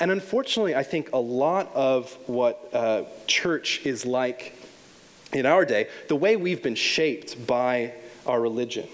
And 0.00 0.10
unfortunately, 0.10 0.74
I 0.74 0.82
think 0.82 1.10
a 1.12 1.18
lot 1.18 1.70
of 1.74 2.12
what 2.26 2.70
uh, 2.72 3.04
church 3.26 3.84
is 3.84 4.06
like 4.06 4.54
in 5.32 5.46
our 5.46 5.64
day, 5.64 5.88
the 6.08 6.16
way 6.16 6.36
we've 6.36 6.62
been 6.62 6.74
shaped 6.74 7.46
by 7.46 7.92
our 8.26 8.40
religion, 8.40 8.88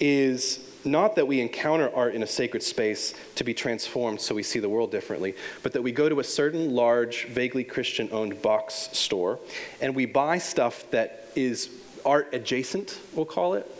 is 0.00 0.60
not 0.84 1.16
that 1.16 1.26
we 1.26 1.40
encounter 1.40 1.90
art 1.94 2.14
in 2.14 2.22
a 2.22 2.26
sacred 2.26 2.62
space 2.62 3.14
to 3.34 3.44
be 3.44 3.52
transformed 3.52 4.20
so 4.20 4.34
we 4.34 4.42
see 4.42 4.60
the 4.60 4.68
world 4.68 4.90
differently, 4.90 5.34
but 5.62 5.72
that 5.72 5.82
we 5.82 5.92
go 5.92 6.08
to 6.08 6.20
a 6.20 6.24
certain 6.24 6.72
large, 6.74 7.26
vaguely 7.26 7.64
Christian 7.64 8.08
owned 8.12 8.40
box 8.40 8.88
store 8.92 9.38
and 9.80 9.94
we 9.94 10.06
buy 10.06 10.38
stuff 10.38 10.88
that 10.92 11.28
is 11.34 11.70
art 12.04 12.28
adjacent, 12.32 13.00
we'll 13.14 13.26
call 13.26 13.54
it. 13.54 13.70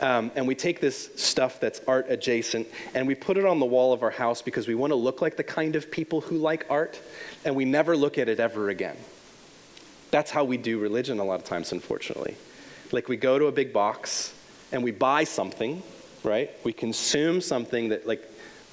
Um, 0.00 0.30
and 0.36 0.46
we 0.46 0.54
take 0.54 0.80
this 0.80 1.10
stuff 1.16 1.58
that's 1.58 1.80
art 1.88 2.06
adjacent 2.08 2.68
and 2.94 3.06
we 3.06 3.14
put 3.16 3.36
it 3.36 3.44
on 3.44 3.58
the 3.58 3.66
wall 3.66 3.92
of 3.92 4.02
our 4.02 4.10
house 4.10 4.42
because 4.42 4.68
we 4.68 4.76
want 4.76 4.92
to 4.92 4.94
look 4.94 5.20
like 5.20 5.36
the 5.36 5.44
kind 5.44 5.74
of 5.74 5.90
people 5.90 6.20
who 6.20 6.36
like 6.36 6.66
art, 6.70 7.00
and 7.44 7.54
we 7.56 7.64
never 7.64 7.96
look 7.96 8.18
at 8.18 8.28
it 8.28 8.38
ever 8.38 8.70
again. 8.70 8.96
That's 10.10 10.30
how 10.30 10.44
we 10.44 10.56
do 10.56 10.78
religion 10.78 11.18
a 11.18 11.24
lot 11.24 11.40
of 11.40 11.44
times, 11.44 11.72
unfortunately. 11.72 12.36
Like 12.92 13.08
we 13.08 13.16
go 13.16 13.38
to 13.38 13.46
a 13.46 13.52
big 13.52 13.72
box 13.72 14.34
and 14.72 14.82
we 14.82 14.90
buy 14.90 15.24
something 15.24 15.82
right? 16.24 16.50
We 16.64 16.72
consume 16.72 17.40
something 17.40 17.88
that 17.88 18.06
like 18.06 18.22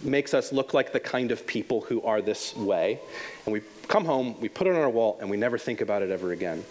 makes 0.04 0.34
us 0.34 0.52
look 0.52 0.74
like 0.74 0.92
the 0.92 1.00
kind 1.00 1.32
of 1.32 1.46
people 1.48 1.82
who 1.82 2.02
are 2.04 2.22
this 2.22 2.56
way. 2.56 3.00
And 3.46 3.54
we 3.54 3.62
come 3.88 4.06
home, 4.06 4.40
we 4.40 4.50
put 4.50 4.68
it 4.68 4.72
on 4.72 4.82
our 4.82 4.90
wall, 4.90 5.18
and 5.22 5.30
we 5.30 5.38
never 5.38 5.58
think 5.58 5.82
about 5.82 6.02
it 6.02 6.12
ever 6.12 6.32
again. 6.32 6.64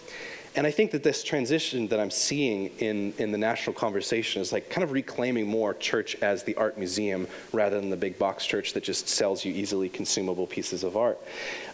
And 0.57 0.67
I 0.67 0.71
think 0.71 0.93
that 0.93 1.03
this 1.03 1.25
transition 1.25 1.89
that 1.89 1.99
I'm 1.99 2.13
seeing 2.13 2.67
in, 2.79 3.13
in 3.19 3.33
the 3.33 3.39
national 3.39 3.75
conversation 3.75 4.41
is 4.41 4.53
like 4.53 4.71
kind 4.71 4.85
of 4.85 4.93
reclaiming 4.93 5.49
more 5.49 5.75
church 5.75 6.15
as 6.23 6.45
the 6.45 6.55
art 6.55 6.79
museum 6.79 7.27
rather 7.53 7.81
than 7.81 7.91
the 7.91 7.97
big 7.97 8.19
box 8.19 8.47
church 8.47 8.73
that 8.75 8.85
just 8.85 9.09
sells 9.09 9.45
you 9.45 9.53
easily 9.53 9.89
consumable 9.89 10.47
pieces 10.47 10.85
of 10.85 10.97
art. 10.97 11.19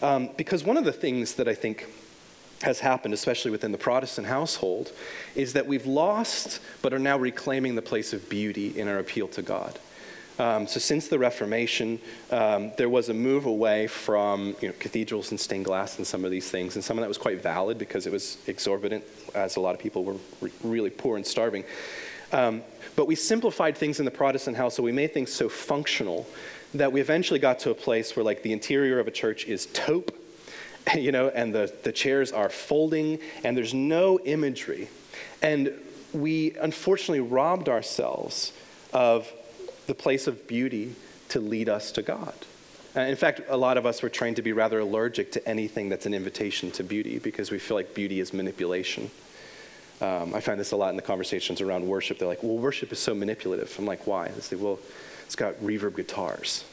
Um, 0.01 0.29
because 0.35 0.63
one 0.63 0.77
of 0.77 0.85
the 0.85 0.91
things 0.91 1.35
that 1.35 1.47
I 1.47 1.53
think 1.53 1.87
has 2.63 2.79
happened, 2.79 3.13
especially 3.13 3.51
within 3.51 3.71
the 3.71 3.77
Protestant 3.77 4.27
household, 4.27 4.91
is 5.35 5.53
that 5.53 5.67
we've 5.67 5.85
lost 5.85 6.59
but 6.81 6.93
are 6.93 6.99
now 6.99 7.17
reclaiming 7.17 7.75
the 7.75 7.81
place 7.81 8.13
of 8.13 8.29
beauty 8.29 8.79
in 8.79 8.87
our 8.87 8.97
appeal 8.97 9.27
to 9.29 9.41
God. 9.43 9.77
Um, 10.41 10.65
so 10.65 10.79
since 10.79 11.07
the 11.07 11.19
Reformation, 11.19 11.99
um, 12.31 12.71
there 12.75 12.89
was 12.89 13.09
a 13.09 13.13
move 13.13 13.45
away 13.45 13.85
from 13.85 14.55
you 14.59 14.69
know, 14.69 14.73
cathedrals 14.79 15.29
and 15.29 15.39
stained 15.39 15.65
glass 15.65 15.99
and 15.99 16.07
some 16.07 16.25
of 16.25 16.31
these 16.31 16.49
things, 16.49 16.73
and 16.73 16.83
some 16.83 16.97
of 16.97 17.03
that 17.03 17.07
was 17.07 17.19
quite 17.19 17.43
valid 17.43 17.77
because 17.77 18.07
it 18.07 18.11
was 18.11 18.39
exorbitant, 18.47 19.03
as 19.35 19.57
a 19.57 19.59
lot 19.59 19.75
of 19.75 19.79
people 19.79 20.03
were 20.03 20.15
re- 20.39 20.51
really 20.63 20.89
poor 20.89 21.17
and 21.17 21.27
starving. 21.27 21.63
Um, 22.31 22.63
but 22.95 23.05
we 23.05 23.13
simplified 23.13 23.77
things 23.77 23.99
in 23.99 24.05
the 24.05 24.09
Protestant 24.09 24.57
house, 24.57 24.73
so 24.73 24.81
we 24.81 24.91
made 24.91 25.13
things 25.13 25.31
so 25.31 25.47
functional 25.47 26.25
that 26.73 26.91
we 26.91 27.01
eventually 27.01 27.39
got 27.39 27.59
to 27.59 27.69
a 27.69 27.75
place 27.75 28.15
where, 28.15 28.25
like, 28.25 28.41
the 28.41 28.51
interior 28.51 28.97
of 28.97 29.07
a 29.07 29.11
church 29.11 29.45
is 29.45 29.67
taupe, 29.67 30.11
you 30.95 31.11
know, 31.11 31.29
and 31.29 31.53
the, 31.53 31.71
the 31.83 31.91
chairs 31.91 32.31
are 32.31 32.49
folding, 32.49 33.19
and 33.43 33.55
there's 33.55 33.75
no 33.75 34.19
imagery. 34.21 34.89
And 35.43 35.71
we 36.13 36.55
unfortunately 36.59 37.19
robbed 37.19 37.69
ourselves 37.69 38.53
of 38.91 39.31
the 39.91 39.95
place 39.95 40.25
of 40.25 40.47
beauty 40.47 40.95
to 41.27 41.41
lead 41.41 41.67
us 41.67 41.91
to 41.91 42.01
God. 42.01 42.33
Uh, 42.95 43.01
in 43.01 43.17
fact, 43.17 43.41
a 43.49 43.57
lot 43.57 43.77
of 43.77 43.85
us 43.85 44.01
were 44.01 44.07
trained 44.07 44.37
to 44.37 44.41
be 44.41 44.53
rather 44.53 44.79
allergic 44.79 45.33
to 45.33 45.45
anything 45.45 45.89
that's 45.89 46.05
an 46.05 46.13
invitation 46.13 46.71
to 46.71 46.81
beauty 46.81 47.19
because 47.19 47.51
we 47.51 47.59
feel 47.59 47.75
like 47.75 47.93
beauty 47.93 48.21
is 48.21 48.33
manipulation. 48.33 49.11
Um, 49.99 50.33
I 50.33 50.39
find 50.39 50.57
this 50.57 50.71
a 50.71 50.77
lot 50.77 50.91
in 50.91 50.95
the 50.95 51.01
conversations 51.01 51.59
around 51.59 51.85
worship. 51.85 52.19
They're 52.19 52.27
like, 52.29 52.41
well, 52.41 52.57
worship 52.57 52.93
is 52.93 52.99
so 52.99 53.13
manipulative. 53.13 53.75
I'm 53.77 53.85
like, 53.85 54.07
why? 54.07 54.29
They 54.29 54.39
say, 54.39 54.55
well, 54.55 54.79
it's 55.25 55.35
got 55.35 55.55
reverb 55.55 55.97
guitars. 55.97 56.63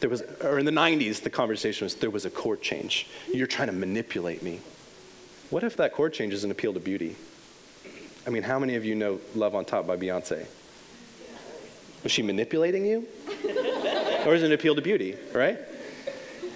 There 0.00 0.08
was, 0.08 0.22
or 0.40 0.58
in 0.58 0.64
the 0.64 0.72
90s, 0.72 1.20
the 1.20 1.28
conversation 1.28 1.84
was, 1.84 1.96
there 1.96 2.08
was 2.08 2.24
a 2.24 2.30
chord 2.30 2.62
change. 2.62 3.08
You're 3.30 3.46
trying 3.46 3.68
to 3.68 3.74
manipulate 3.74 4.42
me. 4.42 4.60
What 5.50 5.64
if 5.64 5.76
that 5.76 5.92
chord 5.92 6.14
change 6.14 6.32
is 6.32 6.44
an 6.44 6.50
appeal 6.50 6.72
to 6.72 6.80
beauty? 6.80 7.16
I 8.26 8.30
mean, 8.30 8.42
how 8.42 8.58
many 8.58 8.76
of 8.76 8.86
you 8.86 8.94
know 8.94 9.20
Love 9.34 9.54
on 9.54 9.66
Top 9.66 9.86
by 9.86 9.98
Beyonce? 9.98 10.46
Was 12.04 12.12
she 12.12 12.22
manipulating 12.22 12.84
you? 12.84 13.08
or 14.26 14.34
is 14.34 14.42
it 14.42 14.46
an 14.46 14.52
appeal 14.52 14.74
to 14.74 14.82
beauty, 14.82 15.16
right? 15.32 15.58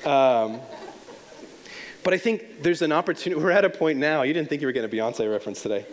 Um, 0.05 0.61
but 2.05 2.15
I 2.15 2.19
think 2.19 2.63
there's 2.63 2.83
an 2.83 2.93
opportunity. 2.93 3.41
We're 3.45 3.51
at 3.51 3.65
a 3.65 3.71
point 3.71 3.99
now. 3.99 4.23
You 4.23 4.33
didn't 4.33 4.49
think 4.49 4.63
you 4.63 4.69
were 4.69 4.73
getting 4.73 4.91
a 4.91 4.95
Beyonce 4.95 5.31
reference 5.31 5.63
today. 5.63 5.85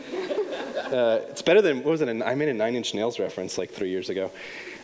Uh, 0.86 1.20
it's 1.30 1.42
better 1.42 1.62
than, 1.62 1.78
what 1.78 1.88
was 1.88 2.02
it? 2.02 2.10
I 2.10 2.36
made 2.36 2.50
a 2.50 2.54
Nine 2.54 2.76
Inch 2.76 2.94
Nails 2.94 3.20
reference 3.20 3.58
like 3.58 3.72
three 3.72 3.90
years 3.90 4.10
ago. 4.10 4.32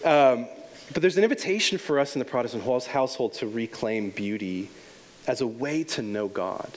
Um, 0.04 0.48
but 0.94 1.02
there's 1.02 1.18
an 1.18 1.24
invitation 1.24 1.78
for 1.78 2.00
us 2.00 2.16
in 2.16 2.20
the 2.20 2.26
Protestant 2.26 2.64
household 2.88 3.34
to 3.36 3.48
reclaim 3.48 4.10
beauty 4.10 4.70
as 5.28 5.42
a 5.42 5.48
way 5.48 5.84
to 5.84 6.02
know 6.02 6.28
God. 6.28 6.70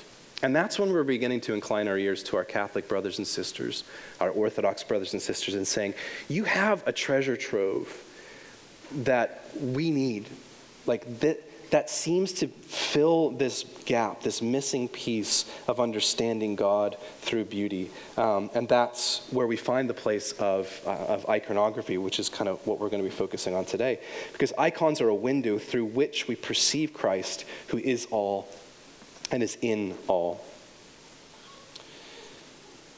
And 0.45 0.55
that's 0.55 0.79
when 0.79 0.93
we're 0.93 1.05
beginning 1.05 1.41
to 1.43 1.55
incline 1.55 1.89
our 1.89 1.97
ears 1.97 2.23
to 2.25 2.37
our 2.37 2.45
Catholic 2.45 2.87
brothers 2.87 3.17
and 3.17 3.27
sisters, 3.27 3.85
our 4.21 4.29
Orthodox 4.29 4.85
brothers 4.85 5.15
and 5.15 5.23
sisters, 5.23 5.55
and 5.55 5.67
saying, 5.67 5.95
You 6.29 6.45
have 6.45 6.87
a 6.87 6.93
treasure 6.93 7.35
trove 7.35 8.05
that 8.97 9.47
we 9.59 9.91
need. 9.91 10.29
Like 10.85 11.21
that, 11.21 11.71
that 11.71 11.89
seems 11.89 12.35
to 12.35 12.49
fill 12.49 13.31
this 13.31 13.65
gap, 13.87 14.21
this 14.21 14.43
missing 14.43 14.87
piece 14.87 15.51
of 15.67 15.81
understanding 15.81 16.57
God 16.57 16.99
through 17.23 17.47
beauty. 17.47 17.91
Um, 18.19 18.51
and 18.53 18.69
that's 18.69 19.27
where 19.31 19.47
we 19.47 19.57
find 19.57 19.89
the 19.89 19.95
place 19.95 20.33
of, 20.33 20.79
uh, 20.87 20.91
of 20.91 21.27
iconography, 21.27 21.97
which 21.97 22.19
is 22.19 22.29
kind 22.29 22.51
of 22.51 22.65
what 22.67 22.79
we're 22.79 22.91
going 22.91 23.03
to 23.03 23.09
be 23.09 23.17
focusing 23.17 23.55
on 23.55 23.65
today. 23.65 23.99
Because 24.33 24.53
icons 24.59 25.01
are 25.01 25.09
a 25.09 25.15
window 25.15 25.59
through 25.59 25.87
which 25.87 26.29
we 26.29 26.37
perceive 26.37 26.93
Christ, 26.93 27.47
who 27.69 27.79
is 27.79 28.07
all 28.11 28.47
and 29.31 29.43
is 29.43 29.59
in 29.62 29.95
all. 30.07 30.45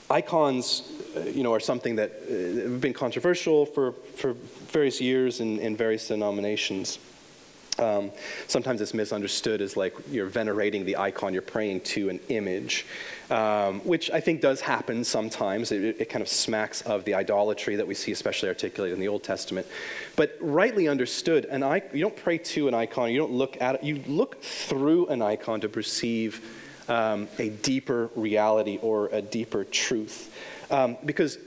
Icons, 0.09 0.83
uh, 1.17 1.21
you 1.21 1.43
know, 1.43 1.53
are 1.53 1.61
something 1.61 1.97
that 1.97 2.13
uh, 2.29 2.71
have 2.71 2.81
been 2.81 2.93
controversial 2.93 3.67
for, 3.67 3.93
for 4.15 4.35
various 4.69 5.01
years 5.01 5.41
in, 5.41 5.59
in 5.59 5.77
various 5.77 6.07
denominations. 6.09 6.99
Um, 7.79 8.11
sometimes 8.47 8.81
it's 8.81 8.95
misunderstood 8.95 9.61
as 9.61 9.77
like 9.77 9.95
you're 10.11 10.27
venerating 10.27 10.85
the 10.85 10.97
icon, 10.97 11.33
you're 11.33 11.43
praying 11.43 11.81
to 11.83 12.09
an 12.09 12.21
image, 12.29 12.87
um, 13.31 13.81
which 13.81 14.11
I 14.11 14.21
think 14.21 14.41
does 14.41 14.61
happen 14.61 15.05
sometimes. 15.05 15.73
It, 15.73 16.01
it, 16.01 16.09
kind 16.09 16.23
of 16.23 16.29
smacks 16.29 16.81
of 16.83 17.05
the 17.05 17.15
idolatry 17.15 17.77
that 17.77 17.87
we 17.87 17.95
see, 17.95 18.13
especially 18.13 18.49
articulated 18.49 18.95
in 18.95 19.01
the 19.01 19.09
Old 19.09 19.23
Testament. 19.23 19.67
But 20.15 20.37
rightly 20.41 20.89
understood, 20.89 21.45
an 21.47 21.63
icon, 21.63 21.91
you 21.93 22.01
don't 22.01 22.17
pray 22.17 22.39
to 22.39 22.69
an 22.69 22.75
icon, 22.75 23.11
you 23.11 23.19
don't 23.19 23.33
look 23.33 23.61
at 23.61 23.77
it, 23.77 23.85
you 23.85 24.03
look 24.07 24.41
through 24.43 25.09
an 25.09 25.21
icon 25.21 25.61
to 25.61 25.69
perceive 25.69 26.41
um, 26.89 27.29
a 27.39 27.51
deeper 27.51 28.11
reality 28.15 28.79
or 28.81 29.09
a 29.13 29.21
deeper 29.21 29.65
truth. 29.65 30.33
Um, 30.71 30.97
because 31.05 31.39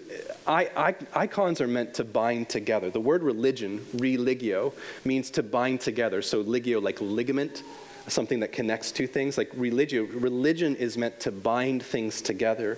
I, 0.47 0.69
I, 0.75 0.95
icons 1.13 1.61
are 1.61 1.67
meant 1.67 1.93
to 1.95 2.03
bind 2.03 2.49
together. 2.49 2.89
The 2.89 2.99
word 2.99 3.23
religion, 3.23 3.85
religio, 3.93 4.73
means 5.05 5.29
to 5.31 5.43
bind 5.43 5.81
together. 5.81 6.21
So 6.21 6.43
ligio, 6.43 6.81
like 6.81 6.99
ligament, 7.01 7.63
something 8.07 8.39
that 8.39 8.51
connects 8.51 8.91
two 8.91 9.07
things. 9.07 9.37
Like 9.37 9.51
religio, 9.55 10.03
religion 10.05 10.75
is 10.75 10.97
meant 10.97 11.19
to 11.21 11.31
bind 11.31 11.83
things 11.83 12.21
together. 12.21 12.77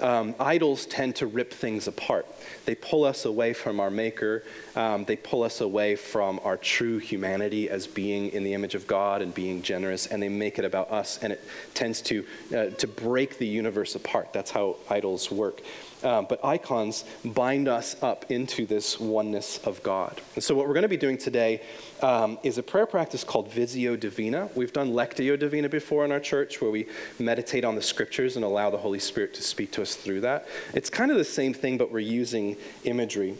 Um, 0.00 0.34
idols 0.40 0.86
tend 0.86 1.16
to 1.16 1.26
rip 1.26 1.52
things 1.52 1.86
apart. 1.86 2.24
They 2.64 2.74
pull 2.74 3.04
us 3.04 3.26
away 3.26 3.52
from 3.52 3.80
our 3.80 3.90
Maker. 3.90 4.44
Um, 4.74 5.04
they 5.04 5.16
pull 5.16 5.42
us 5.42 5.60
away 5.60 5.94
from 5.94 6.40
our 6.42 6.56
true 6.56 6.96
humanity 6.96 7.68
as 7.68 7.86
being 7.86 8.30
in 8.30 8.42
the 8.42 8.54
image 8.54 8.74
of 8.74 8.86
God 8.86 9.20
and 9.20 9.34
being 9.34 9.60
generous, 9.60 10.06
and 10.06 10.22
they 10.22 10.30
make 10.30 10.58
it 10.58 10.64
about 10.64 10.90
us, 10.90 11.18
and 11.22 11.34
it 11.34 11.44
tends 11.74 12.00
to, 12.02 12.24
uh, 12.56 12.66
to 12.70 12.86
break 12.86 13.36
the 13.36 13.46
universe 13.46 13.94
apart. 13.94 14.32
That's 14.32 14.50
how 14.50 14.76
idols 14.88 15.30
work. 15.30 15.60
Um, 16.02 16.26
but 16.28 16.42
icons 16.42 17.04
bind 17.24 17.68
us 17.68 17.94
up 18.02 18.30
into 18.30 18.64
this 18.64 18.98
oneness 18.98 19.58
of 19.64 19.82
God. 19.82 20.20
And 20.34 20.42
so, 20.42 20.54
what 20.54 20.66
we're 20.66 20.74
going 20.74 20.82
to 20.82 20.88
be 20.88 20.96
doing 20.96 21.18
today 21.18 21.60
um, 22.02 22.38
is 22.42 22.56
a 22.56 22.62
prayer 22.62 22.86
practice 22.86 23.22
called 23.22 23.52
Visio 23.52 23.96
Divina. 23.96 24.48
We've 24.54 24.72
done 24.72 24.92
Lectio 24.92 25.38
Divina 25.38 25.68
before 25.68 26.06
in 26.06 26.12
our 26.12 26.20
church, 26.20 26.60
where 26.62 26.70
we 26.70 26.86
meditate 27.18 27.64
on 27.64 27.74
the 27.74 27.82
scriptures 27.82 28.36
and 28.36 28.44
allow 28.44 28.70
the 28.70 28.78
Holy 28.78 28.98
Spirit 28.98 29.34
to 29.34 29.42
speak 29.42 29.72
to 29.72 29.82
us 29.82 29.94
through 29.94 30.22
that. 30.22 30.46
It's 30.72 30.88
kind 30.88 31.10
of 31.10 31.18
the 31.18 31.24
same 31.24 31.52
thing, 31.52 31.76
but 31.76 31.92
we're 31.92 31.98
using 31.98 32.56
imagery. 32.84 33.36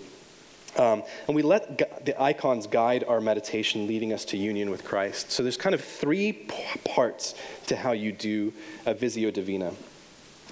Um, 0.77 1.03
and 1.27 1.35
we 1.35 1.43
let 1.43 1.79
gu- 1.79 2.05
the 2.05 2.21
icons 2.21 2.67
guide 2.67 3.05
our 3.05 3.21
meditation, 3.21 3.87
leading 3.87 4.13
us 4.13 4.25
to 4.27 4.37
union 4.37 4.71
with 4.71 4.85
Christ. 4.85 5.33
So 5.33 5.43
there's 5.43 5.57
kind 5.57 5.75
of 5.75 5.83
three 5.83 6.33
p- 6.33 6.65
parts 6.85 7.35
to 7.67 7.77
how 7.77 7.93
you 7.93 8.13
do 8.13 8.53
a 8.87 8.95
Visio 8.95 9.31
Divina. 9.31 9.73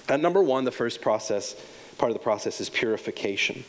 At 0.09 0.19
number 0.19 0.41
one, 0.41 0.65
the 0.65 0.71
first 0.71 1.01
process 1.01 1.55
part 1.99 2.09
of 2.09 2.17
the 2.17 2.23
process 2.23 2.59
is 2.59 2.69
purification. 2.69 3.63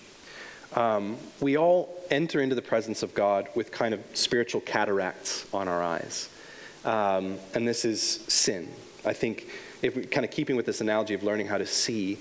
Um, 0.75 1.19
we 1.41 1.59
all 1.59 1.95
enter 2.11 2.41
into 2.41 2.55
the 2.55 2.63
presence 2.63 3.03
of 3.03 3.13
God 3.13 3.49
with 3.55 3.73
kind 3.73 3.93
of 3.93 4.01
spiritual 4.15 4.61
cataracts 4.63 5.47
on 5.53 5.69
our 5.69 5.83
eyes. 5.83 6.31
Um, 6.85 7.39
and 7.55 7.69
this 7.69 7.85
is 7.85 8.01
sin. 8.01 8.69
I 9.05 9.13
think, 9.13 9.49
if 9.83 9.97
we 9.97 10.05
kind 10.05 10.25
of 10.25 10.31
keeping 10.31 10.57
with 10.57 10.65
this 10.65 10.81
analogy 10.81 11.13
of 11.13 11.25
learning 11.25 11.49
how 11.49 11.59
to 11.59 11.67
see, 11.67 12.19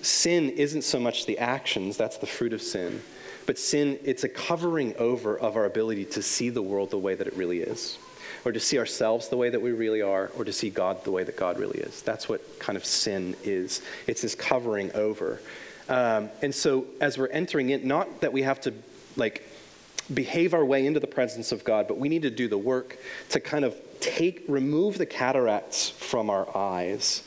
sin 0.00 0.48
isn't 0.50 0.82
so 0.82 0.98
much 0.98 1.26
the 1.26 1.38
actions, 1.38 1.96
that's 1.96 2.16
the 2.16 2.26
fruit 2.26 2.52
of 2.52 2.62
sin, 2.62 3.02
but 3.46 3.58
sin, 3.58 3.98
it's 4.02 4.24
a 4.24 4.28
covering 4.28 4.96
over 4.96 5.38
of 5.38 5.56
our 5.56 5.66
ability 5.66 6.06
to 6.06 6.22
see 6.22 6.48
the 6.48 6.62
world 6.62 6.90
the 6.90 6.98
way 6.98 7.14
that 7.14 7.26
it 7.26 7.34
really 7.34 7.60
is 7.60 7.98
or 8.44 8.52
to 8.52 8.60
see 8.60 8.78
ourselves 8.78 9.28
the 9.28 9.36
way 9.36 9.50
that 9.50 9.60
we 9.60 9.72
really 9.72 10.02
are, 10.02 10.30
or 10.36 10.44
to 10.44 10.52
see 10.52 10.70
God 10.70 11.04
the 11.04 11.10
way 11.10 11.24
that 11.24 11.36
God 11.36 11.58
really 11.58 11.78
is. 11.78 12.02
That's 12.02 12.28
what 12.28 12.58
kind 12.58 12.76
of 12.76 12.84
sin 12.84 13.36
is. 13.44 13.82
It's 14.06 14.22
this 14.22 14.34
covering 14.34 14.92
over. 14.92 15.40
Um, 15.88 16.30
and 16.42 16.54
so, 16.54 16.86
as 17.00 17.18
we're 17.18 17.28
entering 17.28 17.70
in, 17.70 17.86
not 17.86 18.20
that 18.20 18.32
we 18.32 18.42
have 18.42 18.60
to 18.62 18.74
like 19.16 19.46
behave 20.12 20.54
our 20.54 20.64
way 20.64 20.86
into 20.86 21.00
the 21.00 21.06
presence 21.06 21.52
of 21.52 21.64
God, 21.64 21.86
but 21.88 21.98
we 21.98 22.08
need 22.08 22.22
to 22.22 22.30
do 22.30 22.48
the 22.48 22.58
work 22.58 22.98
to 23.30 23.40
kind 23.40 23.64
of 23.64 23.76
take, 24.00 24.44
remove 24.48 24.98
the 24.98 25.06
cataracts 25.06 25.90
from 25.90 26.30
our 26.30 26.56
eyes 26.56 27.22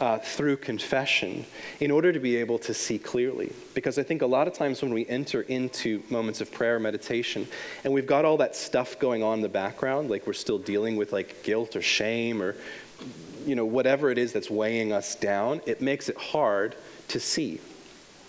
uh, 0.00 0.18
through 0.18 0.58
confession 0.58 1.44
in 1.80 1.90
order 1.90 2.12
to 2.12 2.18
be 2.18 2.36
able 2.36 2.58
to 2.58 2.74
see 2.74 2.98
clearly. 2.98 3.52
Because 3.74 3.98
I 3.98 4.02
think 4.02 4.22
a 4.22 4.26
lot 4.26 4.46
of 4.46 4.54
times 4.54 4.82
when 4.82 4.92
we 4.92 5.06
enter 5.06 5.42
into 5.42 6.02
moments 6.10 6.40
of 6.40 6.52
prayer, 6.52 6.78
meditation, 6.78 7.46
and 7.84 7.92
we've 7.92 8.06
got 8.06 8.24
all 8.24 8.36
that 8.38 8.54
stuff 8.54 8.98
going 8.98 9.22
on 9.22 9.38
in 9.38 9.42
the 9.42 9.48
background, 9.48 10.10
like 10.10 10.26
we're 10.26 10.32
still 10.32 10.58
dealing 10.58 10.96
with 10.96 11.12
like 11.12 11.42
guilt 11.42 11.76
or 11.76 11.82
shame 11.82 12.42
or 12.42 12.56
you 13.46 13.54
know 13.54 13.64
whatever 13.64 14.10
it 14.10 14.18
is 14.18 14.32
that's 14.32 14.50
weighing 14.50 14.92
us 14.92 15.14
down, 15.14 15.60
it 15.66 15.80
makes 15.80 16.08
it 16.08 16.16
hard 16.16 16.74
to 17.08 17.20
see. 17.20 17.60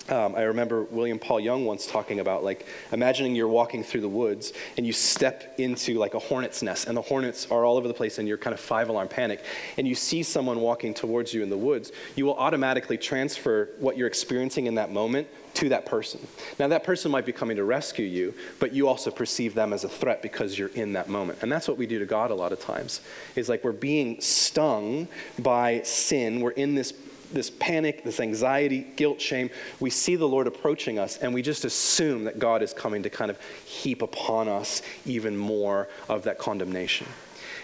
Um, 0.09 0.35
I 0.35 0.43
remember 0.43 0.83
William 0.83 1.19
Paul 1.19 1.39
Young 1.39 1.65
once 1.65 1.85
talking 1.85 2.21
about 2.21 2.43
like 2.43 2.65
imagining 2.91 3.35
you're 3.35 3.47
walking 3.47 3.83
through 3.83 4.01
the 4.01 4.09
woods 4.09 4.53
and 4.77 4.85
you 4.85 4.93
step 4.93 5.55
into 5.59 5.95
like 5.95 6.13
a 6.13 6.19
hornet's 6.19 6.63
nest 6.63 6.87
and 6.87 6.95
the 6.95 7.01
hornets 7.01 7.47
are 7.51 7.65
all 7.65 7.77
over 7.77 7.87
the 7.87 7.93
place 7.93 8.17
and 8.17 8.27
you're 8.27 8.37
kind 8.37 8.53
of 8.53 8.59
five 8.59 8.87
alarm 8.87 9.09
panic 9.09 9.43
and 9.77 9.87
you 9.87 9.95
see 9.95 10.23
someone 10.23 10.61
walking 10.61 10.93
towards 10.93 11.33
you 11.33 11.43
in 11.43 11.49
the 11.49 11.57
woods, 11.57 11.91
you 12.15 12.25
will 12.25 12.35
automatically 12.35 12.97
transfer 12.97 13.69
what 13.79 13.97
you're 13.97 14.07
experiencing 14.07 14.67
in 14.67 14.75
that 14.75 14.91
moment 14.91 15.27
to 15.55 15.69
that 15.69 15.85
person. 15.85 16.25
Now 16.59 16.67
that 16.67 16.83
person 16.83 17.11
might 17.11 17.25
be 17.25 17.31
coming 17.31 17.57
to 17.57 17.63
rescue 17.63 18.05
you, 18.05 18.33
but 18.59 18.73
you 18.73 18.87
also 18.87 19.09
perceive 19.09 19.55
them 19.55 19.73
as 19.73 19.83
a 19.83 19.89
threat 19.89 20.21
because 20.21 20.57
you're 20.57 20.69
in 20.69 20.93
that 20.93 21.09
moment. 21.09 21.39
And 21.41 21.51
that's 21.51 21.67
what 21.67 21.77
we 21.77 21.87
do 21.87 21.99
to 21.99 22.05
God 22.05 22.31
a 22.31 22.35
lot 22.35 22.51
of 22.51 22.59
times. 22.59 23.01
Is 23.35 23.49
like 23.49 23.63
we're 23.63 23.71
being 23.71 24.21
stung 24.21 25.07
by 25.39 25.81
sin. 25.81 26.41
We're 26.41 26.51
in 26.51 26.75
this 26.75 26.93
this 27.31 27.50
panic, 27.50 28.03
this 28.03 28.19
anxiety, 28.19 28.88
guilt, 28.96 29.19
shame, 29.19 29.50
we 29.79 29.89
see 29.89 30.15
the 30.15 30.27
Lord 30.27 30.48
approaching 30.48 31.00
us 31.00 31.17
and 31.17 31.34
we 31.34 31.41
just 31.41 31.65
assume 31.65 32.24
that 32.25 32.39
God 32.39 32.62
is 32.62 32.74
coming 32.74 33.03
to 33.03 33.10
kind 33.10 33.29
of 33.29 33.39
heap 33.65 34.01
upon 34.01 34.48
us 34.48 34.81
even 35.05 35.36
more 35.36 35.88
of 36.10 36.24
that 36.24 36.38
condemnation. 36.38 37.07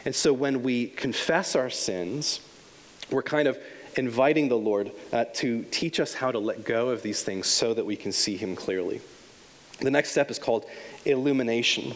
And 0.06 0.14
so 0.14 0.34
when 0.34 0.64
we 0.64 0.88
confess 0.88 1.56
our 1.56 1.70
sins, 1.70 2.42
we're 3.10 3.24
kind 3.24 3.48
of 3.48 3.58
inviting 3.96 4.50
the 4.50 4.58
Lord 4.58 4.92
uh, 5.12 5.26
to 5.36 5.64
teach 5.72 6.00
us 6.00 6.14
how 6.14 6.32
to 6.32 6.40
let 6.40 6.66
go 6.66 6.90
of 6.90 7.02
these 7.02 7.24
things 7.24 7.48
so 7.48 7.74
that 7.74 7.86
we 7.86 7.96
can 7.96 8.12
see 8.12 8.36
Him 8.36 8.56
clearly. 8.56 9.02
The 9.80 9.92
next 9.92 10.12
step 10.12 10.32
is 10.32 10.40
called 10.40 10.66
illumination, 11.06 11.96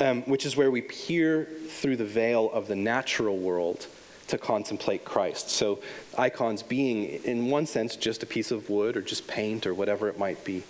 um, 0.00 0.22
which 0.22 0.46
is 0.46 0.56
where 0.56 0.70
we 0.70 0.80
peer 0.80 1.48
through 1.68 1.96
the 1.96 2.04
veil 2.04 2.50
of 2.52 2.68
the 2.68 2.76
natural 2.76 3.36
world 3.36 3.86
to 4.28 4.38
contemplate 4.38 5.04
Christ. 5.04 5.50
So, 5.50 5.80
icons 6.16 6.62
being, 6.62 7.04
in 7.24 7.50
one 7.50 7.66
sense, 7.66 7.96
just 7.96 8.22
a 8.22 8.26
piece 8.26 8.50
of 8.50 8.70
wood 8.70 8.96
or 8.96 9.02
just 9.02 9.26
paint 9.26 9.66
or 9.66 9.74
whatever 9.74 10.08
it 10.08 10.18
might 10.18 10.44
be. 10.44 10.62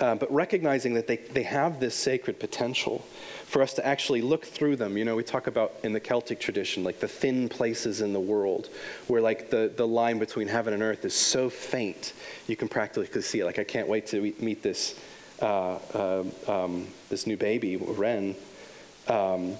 Uh, 0.00 0.14
but 0.16 0.32
recognizing 0.32 0.94
that 0.94 1.06
they, 1.06 1.16
they 1.16 1.44
have 1.44 1.78
this 1.78 1.94
sacred 1.94 2.40
potential 2.40 3.04
for 3.46 3.62
us 3.62 3.74
to 3.74 3.86
actually 3.86 4.20
look 4.20 4.44
through 4.44 4.74
them. 4.74 4.98
You 4.98 5.04
know, 5.04 5.14
we 5.14 5.22
talk 5.22 5.46
about 5.46 5.72
in 5.84 5.92
the 5.92 6.00
Celtic 6.00 6.40
tradition, 6.40 6.82
like 6.82 6.98
the 6.98 7.06
thin 7.06 7.48
places 7.48 8.00
in 8.00 8.12
the 8.12 8.20
world, 8.20 8.70
where 9.06 9.20
like 9.20 9.50
the, 9.50 9.72
the 9.76 9.86
line 9.86 10.18
between 10.18 10.48
heaven 10.48 10.74
and 10.74 10.82
earth 10.82 11.04
is 11.04 11.14
so 11.14 11.48
faint, 11.48 12.12
you 12.48 12.56
can 12.56 12.66
practically 12.66 13.22
see 13.22 13.40
it. 13.40 13.44
Like, 13.44 13.60
I 13.60 13.64
can't 13.64 13.86
wait 13.86 14.08
to 14.08 14.34
meet 14.40 14.64
this, 14.64 14.98
uh, 15.40 15.78
uh, 15.94 16.24
um, 16.48 16.88
this 17.08 17.26
new 17.28 17.36
baby, 17.36 17.76
Ren. 17.76 18.34
Um, 19.06 19.56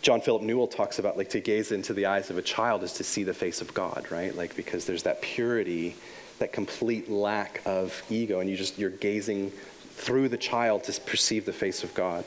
John 0.00 0.20
Philip 0.20 0.42
Newell 0.42 0.68
talks 0.68 0.98
about 0.98 1.16
like 1.16 1.30
to 1.30 1.40
gaze 1.40 1.72
into 1.72 1.92
the 1.92 2.06
eyes 2.06 2.30
of 2.30 2.38
a 2.38 2.42
child 2.42 2.82
is 2.82 2.92
to 2.94 3.04
see 3.04 3.24
the 3.24 3.34
face 3.34 3.60
of 3.60 3.74
God, 3.74 4.06
right? 4.10 4.34
Like 4.34 4.54
because 4.54 4.86
there's 4.86 5.02
that 5.02 5.20
purity, 5.20 5.96
that 6.38 6.52
complete 6.52 7.10
lack 7.10 7.60
of 7.66 8.00
ego, 8.08 8.40
and 8.40 8.48
you 8.48 8.56
just 8.56 8.78
you're 8.78 8.90
gazing 8.90 9.52
through 9.98 10.28
the 10.28 10.36
child 10.36 10.84
to 10.84 11.00
perceive 11.00 11.44
the 11.44 11.52
face 11.52 11.82
of 11.82 11.92
God. 11.92 12.24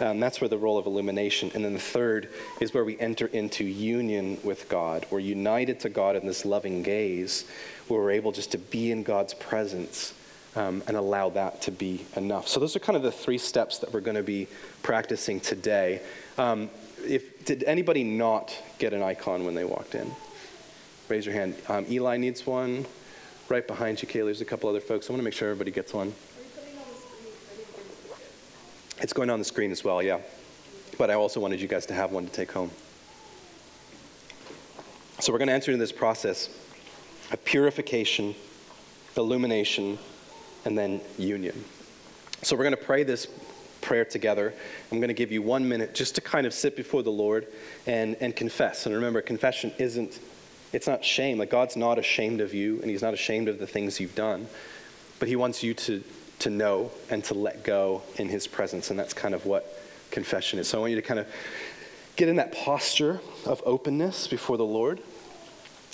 Um, 0.00 0.18
that's 0.18 0.40
where 0.40 0.48
the 0.48 0.58
role 0.58 0.76
of 0.76 0.86
illumination. 0.86 1.52
And 1.54 1.64
then 1.64 1.72
the 1.72 1.78
third 1.78 2.28
is 2.60 2.74
where 2.74 2.84
we 2.84 2.98
enter 2.98 3.26
into 3.28 3.64
union 3.64 4.38
with 4.42 4.68
God. 4.68 5.06
We're 5.08 5.20
united 5.20 5.78
to 5.80 5.88
God 5.88 6.16
in 6.16 6.26
this 6.26 6.44
loving 6.44 6.82
gaze, 6.82 7.44
where 7.86 8.00
we're 8.00 8.10
able 8.10 8.32
just 8.32 8.50
to 8.52 8.58
be 8.58 8.90
in 8.90 9.04
God's 9.04 9.34
presence 9.34 10.14
um, 10.56 10.82
and 10.88 10.96
allow 10.96 11.30
that 11.30 11.62
to 11.62 11.70
be 11.70 12.04
enough. 12.16 12.48
So 12.48 12.58
those 12.58 12.74
are 12.74 12.80
kind 12.80 12.96
of 12.96 13.02
the 13.02 13.12
three 13.12 13.38
steps 13.38 13.78
that 13.78 13.92
we're 13.92 14.00
going 14.00 14.16
to 14.16 14.22
be 14.24 14.48
practicing 14.82 15.38
today. 15.38 16.02
Um, 16.38 16.70
if, 17.04 17.44
did 17.44 17.64
anybody 17.64 18.04
not 18.04 18.56
get 18.78 18.92
an 18.92 19.02
icon 19.02 19.44
when 19.44 19.54
they 19.54 19.64
walked 19.64 19.94
in? 19.94 20.10
Raise 21.08 21.26
your 21.26 21.34
hand. 21.34 21.54
Um, 21.68 21.86
Eli 21.90 22.16
needs 22.16 22.46
one. 22.46 22.86
Right 23.48 23.66
behind 23.66 24.00
you, 24.00 24.08
Kaylee, 24.08 24.26
there's 24.26 24.40
a 24.40 24.46
couple 24.46 24.70
other 24.70 24.80
folks. 24.80 25.08
I 25.08 25.12
want 25.12 25.20
to 25.20 25.24
make 25.24 25.34
sure 25.34 25.48
everybody 25.50 25.70
gets 25.70 25.92
one. 25.92 26.14
It's 29.00 29.12
going 29.12 29.30
on 29.30 29.38
the 29.38 29.44
screen 29.44 29.72
as 29.72 29.82
well, 29.82 30.02
yeah. 30.02 30.20
But 30.96 31.10
I 31.10 31.14
also 31.14 31.40
wanted 31.40 31.60
you 31.60 31.68
guys 31.68 31.86
to 31.86 31.94
have 31.94 32.12
one 32.12 32.24
to 32.24 32.32
take 32.32 32.52
home. 32.52 32.70
So 35.18 35.32
we're 35.32 35.38
going 35.38 35.48
to 35.48 35.54
enter 35.54 35.72
into 35.72 35.82
this 35.82 35.92
process 35.92 36.48
of 37.30 37.44
purification, 37.44 38.34
illumination, 39.16 39.98
and 40.64 40.78
then 40.78 41.00
union. 41.18 41.64
So 42.42 42.56
we're 42.56 42.64
going 42.64 42.76
to 42.76 42.82
pray 42.82 43.02
this 43.02 43.26
prayer 43.82 44.04
together. 44.04 44.54
I'm 44.90 44.98
going 44.98 45.08
to 45.08 45.14
give 45.14 45.30
you 45.30 45.42
one 45.42 45.68
minute 45.68 45.94
just 45.94 46.14
to 46.14 46.20
kind 46.20 46.46
of 46.46 46.54
sit 46.54 46.76
before 46.76 47.02
the 47.02 47.10
Lord 47.10 47.46
and, 47.86 48.16
and 48.20 48.34
confess. 48.34 48.86
And 48.86 48.94
remember, 48.94 49.20
confession 49.20 49.72
isn't, 49.78 50.18
it's 50.72 50.86
not 50.86 51.04
shame. 51.04 51.38
Like 51.38 51.50
God's 51.50 51.76
not 51.76 51.98
ashamed 51.98 52.40
of 52.40 52.54
you 52.54 52.80
and 52.80 52.90
He's 52.90 53.02
not 53.02 53.12
ashamed 53.12 53.48
of 53.48 53.58
the 53.58 53.66
things 53.66 54.00
you've 54.00 54.14
done. 54.14 54.46
But 55.18 55.28
He 55.28 55.36
wants 55.36 55.62
you 55.62 55.74
to, 55.74 56.02
to 56.38 56.50
know 56.50 56.90
and 57.10 57.22
to 57.24 57.34
let 57.34 57.64
go 57.64 58.02
in 58.16 58.28
His 58.28 58.46
presence. 58.46 58.90
And 58.90 58.98
that's 58.98 59.12
kind 59.12 59.34
of 59.34 59.44
what 59.44 59.78
confession 60.10 60.58
is. 60.58 60.68
So 60.68 60.78
I 60.78 60.80
want 60.80 60.90
you 60.90 60.96
to 60.96 61.06
kind 61.06 61.20
of 61.20 61.26
get 62.16 62.28
in 62.28 62.36
that 62.36 62.52
posture 62.52 63.20
of 63.44 63.62
openness 63.66 64.26
before 64.26 64.56
the 64.56 64.64
Lord. 64.64 65.00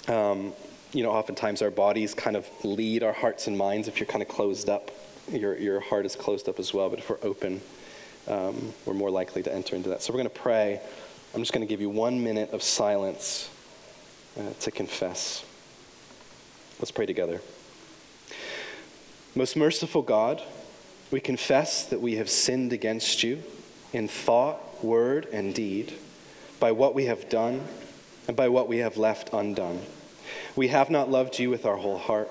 Um, 0.07 0.53
you 0.93 1.03
know, 1.03 1.11
oftentimes 1.11 1.63
our 1.63 1.71
bodies 1.71 2.15
kind 2.15 2.37
of 2.37 2.49
lead 2.65 3.03
our 3.03 3.13
hearts 3.13 3.47
and 3.47 3.57
minds 3.57 3.89
if 3.89 4.01
you're 4.01 4.07
kind 4.07 4.23
of 4.23 4.29
closed 4.29 4.69
up. 4.69 4.91
Your, 5.31 5.57
your 5.59 5.81
heart 5.81 6.07
is 6.07 6.17
closed 6.17 6.49
up 6.49 6.59
as 6.59 6.73
well, 6.73 6.89
but 6.89 6.99
if 6.99 7.11
we're 7.11 7.19
open, 7.23 7.61
um, 8.29 8.73
we're 8.87 8.95
more 8.95 9.11
likely 9.11 9.43
to 9.43 9.55
enter 9.55 9.77
into 9.77 9.91
that. 9.91 10.03
So 10.03 10.13
we're 10.13 10.19
going 10.19 10.31
to 10.31 10.41
pray. 10.41 10.81
I'm 11.35 11.41
just 11.41 11.53
going 11.53 11.67
to 11.67 11.71
give 11.71 11.81
you 11.81 11.91
one 11.91 12.23
minute 12.23 12.51
of 12.51 12.63
silence 12.63 13.51
uh, 14.39 14.43
to 14.61 14.71
confess. 14.71 15.45
Let's 16.79 16.91
pray 16.91 17.07
together. 17.07 17.41
Most 19.35 19.57
merciful 19.57 20.03
God, 20.03 20.43
we 21.11 21.21
confess 21.21 21.85
that 21.85 22.01
we 22.01 22.17
have 22.17 22.31
sinned 22.31 22.73
against 22.73 23.23
you 23.23 23.43
in 23.93 24.09
thought, 24.09 24.83
word, 24.83 25.27
and 25.33 25.55
deed, 25.55 25.93
by 26.61 26.73
what 26.73 26.95
we 26.95 27.05
have 27.05 27.29
done 27.29 27.63
and 28.27 28.37
by 28.37 28.49
what 28.49 28.69
we 28.69 28.79
have 28.79 28.97
left 28.97 29.31
undone. 29.33 29.81
We 30.57 30.69
have 30.69 30.91
not 30.91 31.11
loved 31.11 31.39
you 31.39 31.51
with 31.51 31.67
our 31.67 31.77
whole 31.77 31.99
heart. 31.99 32.31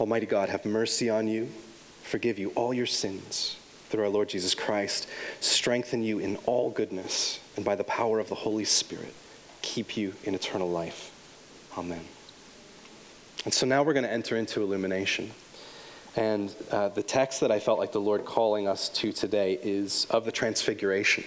Almighty 0.00 0.24
God, 0.24 0.48
have 0.48 0.64
mercy 0.64 1.10
on 1.10 1.28
you, 1.28 1.50
forgive 2.02 2.38
you 2.38 2.50
all 2.54 2.72
your 2.72 2.86
sins 2.86 3.58
through 3.90 4.02
our 4.02 4.08
Lord 4.08 4.30
Jesus 4.30 4.54
Christ, 4.54 5.06
strengthen 5.40 6.02
you 6.02 6.20
in 6.20 6.36
all 6.46 6.70
goodness, 6.70 7.38
and 7.56 7.66
by 7.66 7.74
the 7.74 7.84
power 7.84 8.18
of 8.18 8.28
the 8.30 8.34
Holy 8.34 8.64
Spirit, 8.64 9.12
keep 9.60 9.98
you 9.98 10.14
in 10.24 10.34
eternal 10.34 10.70
life. 10.70 11.12
Amen. 11.76 12.00
And 13.44 13.52
so 13.52 13.66
now 13.66 13.82
we're 13.82 13.92
going 13.92 14.04
to 14.04 14.12
enter 14.12 14.36
into 14.36 14.62
illumination. 14.62 15.32
And 16.16 16.54
uh, 16.70 16.88
the 16.88 17.02
text 17.02 17.40
that 17.40 17.50
I 17.50 17.60
felt 17.60 17.78
like 17.78 17.92
the 17.92 18.00
Lord 18.00 18.24
calling 18.24 18.66
us 18.66 18.88
to 18.90 19.12
today 19.12 19.58
is 19.62 20.06
of 20.08 20.24
the 20.24 20.32
Transfiguration. 20.32 21.24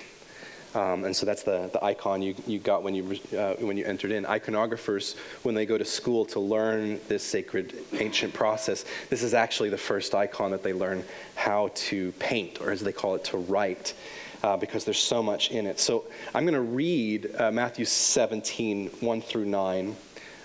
Um, 0.75 1.05
and 1.05 1.15
so 1.15 1.25
that's 1.25 1.43
the, 1.43 1.69
the 1.71 1.83
icon 1.83 2.21
you, 2.21 2.35
you 2.47 2.59
got 2.59 2.83
when 2.83 2.95
you, 2.95 3.19
uh, 3.37 3.53
when 3.55 3.77
you 3.77 3.85
entered 3.85 4.11
in. 4.11 4.25
Iconographers, 4.25 5.15
when 5.43 5.53
they 5.53 5.65
go 5.65 5.77
to 5.77 5.85
school 5.85 6.25
to 6.25 6.39
learn 6.39 6.99
this 7.07 7.23
sacred 7.23 7.75
ancient 7.93 8.33
process, 8.33 8.85
this 9.09 9.21
is 9.21 9.33
actually 9.33 9.69
the 9.69 9.77
first 9.77 10.15
icon 10.15 10.51
that 10.51 10.63
they 10.63 10.73
learn 10.73 11.03
how 11.35 11.69
to 11.75 12.11
paint, 12.13 12.59
or 12.59 12.71
as 12.71 12.81
they 12.81 12.91
call 12.91 13.15
it, 13.15 13.23
to 13.25 13.37
write. 13.37 13.93
Uh, 14.41 14.57
because 14.57 14.83
there's 14.83 14.99
so 14.99 15.23
much 15.23 15.51
in 15.51 15.65
it. 15.65 15.79
So 15.79 16.03
I'm 16.35 16.43
going 16.43 16.53
to 16.53 16.59
read 16.59 17.33
uh, 17.39 17.49
Matthew 17.49 17.85
17, 17.85 18.89
1 18.99 19.21
through 19.21 19.45
9. 19.45 19.95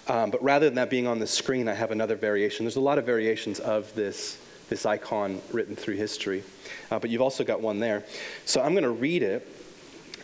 Um, 0.07 0.31
but 0.31 0.41
rather 0.41 0.67
than 0.67 0.77
that 0.77 0.89
being 0.89 1.09
on 1.09 1.19
the 1.19 1.27
screen, 1.27 1.69
I 1.69 1.75
have 1.75 1.91
another 1.91 2.15
variation. 2.15 2.65
There's 2.65 2.77
a 2.77 2.81
lot 2.81 2.99
of 2.99 3.05
variations 3.05 3.59
of 3.59 3.93
this, 3.97 4.39
this 4.69 4.87
icon 4.87 5.43
written 5.53 5.75
through 5.75 5.97
history. 5.97 6.45
Uh, 6.93 7.01
but 7.01 7.11
you've 7.11 7.23
also 7.23 7.43
got 7.43 7.61
one 7.61 7.81
there. 7.81 8.05
So 8.45 8.63
I'm 8.63 8.71
going 8.71 8.85
to 8.85 8.91
read 8.91 9.25
it 9.25 9.58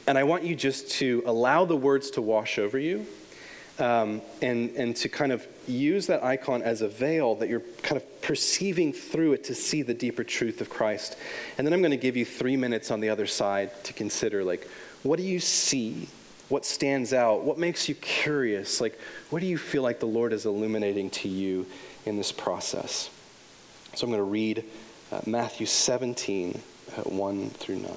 and 0.06 0.18
I 0.18 0.24
want 0.24 0.44
you 0.44 0.54
just 0.54 0.90
to 0.92 1.22
allow 1.26 1.64
the 1.64 1.76
words 1.76 2.10
to 2.12 2.22
wash 2.22 2.58
over 2.58 2.78
you 2.78 3.06
um, 3.78 4.20
and, 4.42 4.70
and 4.76 4.94
to 4.96 5.08
kind 5.08 5.32
of 5.32 5.46
use 5.66 6.06
that 6.06 6.22
icon 6.22 6.62
as 6.62 6.82
a 6.82 6.88
veil 6.88 7.34
that 7.36 7.48
you're 7.48 7.62
kind 7.82 7.96
of 8.00 8.22
perceiving 8.22 8.92
through 8.92 9.32
it 9.32 9.44
to 9.44 9.54
see 9.54 9.82
the 9.82 9.94
deeper 9.94 10.22
truth 10.22 10.60
of 10.60 10.68
Christ. 10.68 11.16
And 11.56 11.66
then 11.66 11.72
I'm 11.72 11.80
going 11.80 11.90
to 11.90 11.96
give 11.96 12.16
you 12.16 12.24
three 12.24 12.56
minutes 12.56 12.90
on 12.90 13.00
the 13.00 13.08
other 13.08 13.26
side 13.26 13.70
to 13.84 13.92
consider 13.92 14.44
like, 14.44 14.68
what 15.02 15.16
do 15.16 15.22
you 15.22 15.40
see? 15.40 16.08
What 16.50 16.64
stands 16.66 17.12
out? 17.12 17.44
What 17.44 17.58
makes 17.58 17.88
you 17.88 17.94
curious? 17.94 18.80
Like, 18.80 18.98
what 19.30 19.40
do 19.40 19.46
you 19.46 19.58
feel 19.58 19.82
like 19.82 20.00
the 20.00 20.06
Lord 20.06 20.32
is 20.32 20.44
illuminating 20.44 21.10
to 21.10 21.28
you 21.28 21.66
in 22.04 22.16
this 22.16 22.32
process? 22.32 23.10
So 23.94 24.06
I'm 24.06 24.10
going 24.10 24.20
to 24.20 24.30
read 24.30 24.64
uh, 25.10 25.20
Matthew 25.26 25.66
17, 25.66 26.60
uh, 26.96 27.02
1 27.02 27.50
through 27.50 27.76
9. 27.76 27.90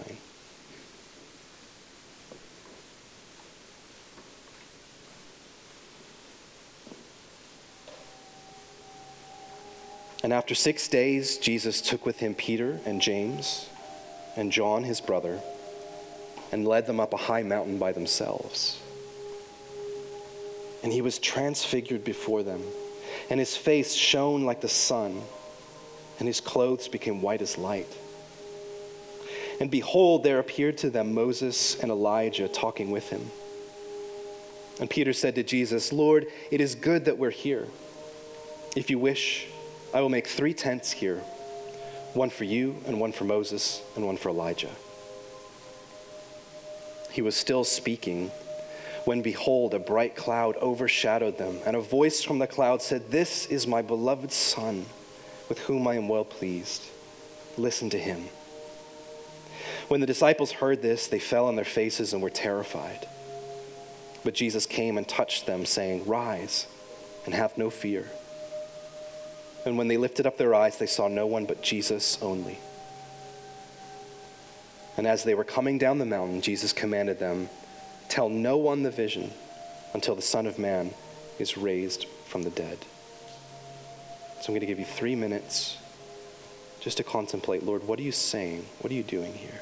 And 10.23 10.33
after 10.33 10.55
six 10.55 10.87
days, 10.87 11.37
Jesus 11.37 11.81
took 11.81 12.05
with 12.05 12.19
him 12.19 12.33
Peter 12.33 12.79
and 12.85 13.01
James 13.01 13.69
and 14.35 14.51
John, 14.51 14.83
his 14.83 14.99
brother, 15.01 15.39
and 16.51 16.67
led 16.67 16.85
them 16.87 16.99
up 16.99 17.13
a 17.13 17.17
high 17.17 17.43
mountain 17.43 17.77
by 17.77 17.91
themselves. 17.91 18.79
And 20.83 20.91
he 20.91 21.01
was 21.01 21.19
transfigured 21.19 22.03
before 22.03 22.43
them, 22.43 22.61
and 23.29 23.39
his 23.39 23.57
face 23.57 23.93
shone 23.93 24.43
like 24.43 24.61
the 24.61 24.69
sun, 24.69 25.21
and 26.19 26.27
his 26.27 26.39
clothes 26.39 26.87
became 26.87 27.21
white 27.21 27.41
as 27.41 27.57
light. 27.57 27.91
And 29.59 29.71
behold, 29.71 30.23
there 30.23 30.39
appeared 30.39 30.77
to 30.79 30.89
them 30.89 31.13
Moses 31.13 31.79
and 31.79 31.91
Elijah 31.91 32.47
talking 32.47 32.91
with 32.91 33.09
him. 33.09 33.29
And 34.79 34.89
Peter 34.89 35.13
said 35.13 35.35
to 35.35 35.43
Jesus, 35.43 35.91
Lord, 35.91 36.27
it 36.51 36.61
is 36.61 36.75
good 36.75 37.05
that 37.05 37.17
we're 37.17 37.31
here. 37.31 37.67
If 38.75 38.91
you 38.91 38.99
wish, 38.99 39.47
I 39.93 40.01
will 40.01 40.09
make 40.09 40.27
three 40.27 40.53
tents 40.53 40.91
here 40.91 41.21
one 42.13 42.29
for 42.29 42.45
you, 42.45 42.75
and 42.87 42.99
one 42.99 43.11
for 43.11 43.25
Moses, 43.25 43.81
and 43.95 44.05
one 44.05 44.17
for 44.17 44.29
Elijah. 44.29 44.71
He 47.11 47.21
was 47.21 47.35
still 47.35 47.63
speaking 47.63 48.31
when 49.07 49.21
behold, 49.21 49.73
a 49.73 49.79
bright 49.79 50.17
cloud 50.17 50.57
overshadowed 50.57 51.37
them, 51.37 51.59
and 51.65 51.77
a 51.77 51.81
voice 51.81 52.21
from 52.21 52.39
the 52.39 52.47
cloud 52.47 52.81
said, 52.81 53.09
This 53.09 53.45
is 53.45 53.65
my 53.65 53.81
beloved 53.81 54.33
Son, 54.33 54.85
with 55.47 55.59
whom 55.59 55.87
I 55.87 55.95
am 55.95 56.09
well 56.09 56.25
pleased. 56.25 56.83
Listen 57.55 57.89
to 57.91 57.97
him. 57.97 58.25
When 59.87 60.01
the 60.01 60.05
disciples 60.05 60.51
heard 60.51 60.81
this, 60.81 61.07
they 61.07 61.19
fell 61.19 61.47
on 61.47 61.55
their 61.55 61.63
faces 61.63 62.11
and 62.11 62.21
were 62.21 62.29
terrified. 62.29 63.07
But 64.25 64.33
Jesus 64.33 64.65
came 64.65 64.97
and 64.97 65.07
touched 65.07 65.45
them, 65.45 65.65
saying, 65.65 66.05
Rise 66.05 66.67
and 67.25 67.33
have 67.33 67.57
no 67.57 67.69
fear. 67.69 68.09
And 69.67 69.77
when 69.77 69.89
they 69.89 69.97
lifted 69.97 70.25
up 70.25 70.37
their 70.37 70.55
eyes, 70.55 70.77
they 70.77 70.85
saw 70.85 71.09
no 71.09 71.27
one 71.27 71.45
but 71.45 71.61
Jesus 71.61 72.17
only. 72.21 72.57
And 74.95 75.05
as 75.05 75.25
they 75.25 75.35
were 75.35 75.43
coming 75.43 75.77
down 75.77 75.99
the 75.99 76.05
mountain, 76.05 76.41
Jesus 76.41 76.71
commanded 76.71 77.19
them, 77.19 77.49
Tell 78.07 78.29
no 78.29 78.55
one 78.55 78.83
the 78.83 78.91
vision 78.91 79.31
until 79.93 80.15
the 80.15 80.21
Son 80.21 80.47
of 80.47 80.57
Man 80.57 80.91
is 81.37 81.57
raised 81.57 82.05
from 82.25 82.43
the 82.43 82.49
dead. 82.49 82.77
So 84.39 84.47
I'm 84.47 84.53
going 84.53 84.61
to 84.61 84.67
give 84.67 84.79
you 84.79 84.85
three 84.85 85.15
minutes 85.15 85.77
just 86.79 86.95
to 86.97 87.03
contemplate 87.03 87.63
Lord, 87.63 87.85
what 87.85 87.99
are 87.99 88.03
you 88.03 88.13
saying? 88.13 88.65
What 88.79 88.89
are 88.91 88.95
you 88.95 89.03
doing 89.03 89.33
here? 89.33 89.59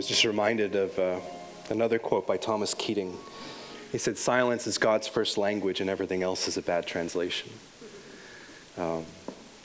Was 0.00 0.06
just 0.06 0.24
reminded 0.24 0.76
of 0.76 0.98
uh, 0.98 1.20
another 1.68 1.98
quote 1.98 2.26
by 2.26 2.38
Thomas 2.38 2.72
Keating. 2.72 3.14
He 3.92 3.98
said, 3.98 4.16
Silence 4.16 4.66
is 4.66 4.78
God's 4.78 5.06
first 5.06 5.36
language, 5.36 5.82
and 5.82 5.90
everything 5.90 6.22
else 6.22 6.48
is 6.48 6.56
a 6.56 6.62
bad 6.62 6.86
translation. 6.86 7.50
Um, 8.78 9.04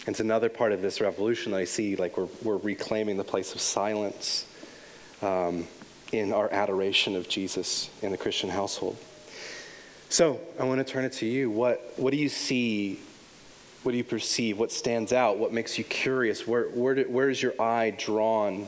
it's 0.05 0.19
another 0.19 0.49
part 0.49 0.73
of 0.73 0.81
this 0.81 0.99
revolution 0.99 1.53
that 1.53 1.59
I 1.59 1.63
see, 1.63 1.95
like 1.95 2.17
we're, 2.17 2.27
we're 2.43 2.57
reclaiming 2.57 3.15
the 3.15 3.23
place 3.23 3.55
of 3.55 3.61
silence 3.61 4.45
um, 5.21 5.65
in 6.11 6.33
our 6.33 6.51
adoration 6.51 7.15
of 7.15 7.29
Jesus 7.29 7.89
in 8.01 8.11
the 8.11 8.17
Christian 8.17 8.49
household. 8.49 8.97
So 10.09 10.41
I 10.59 10.65
want 10.65 10.85
to 10.85 10.93
turn 10.93 11.05
it 11.05 11.13
to 11.13 11.25
you. 11.25 11.49
What, 11.49 11.93
what 11.95 12.11
do 12.11 12.17
you 12.17 12.27
see? 12.27 12.99
What 13.83 13.93
do 13.93 13.97
you 13.97 14.03
perceive? 14.03 14.59
What 14.59 14.73
stands 14.73 15.13
out? 15.13 15.37
What 15.37 15.53
makes 15.53 15.77
you 15.77 15.85
curious? 15.85 16.45
Where, 16.45 16.65
where, 16.71 16.95
do, 16.95 17.03
where 17.03 17.29
is 17.29 17.41
your 17.41 17.53
eye 17.57 17.91
drawn 17.97 18.67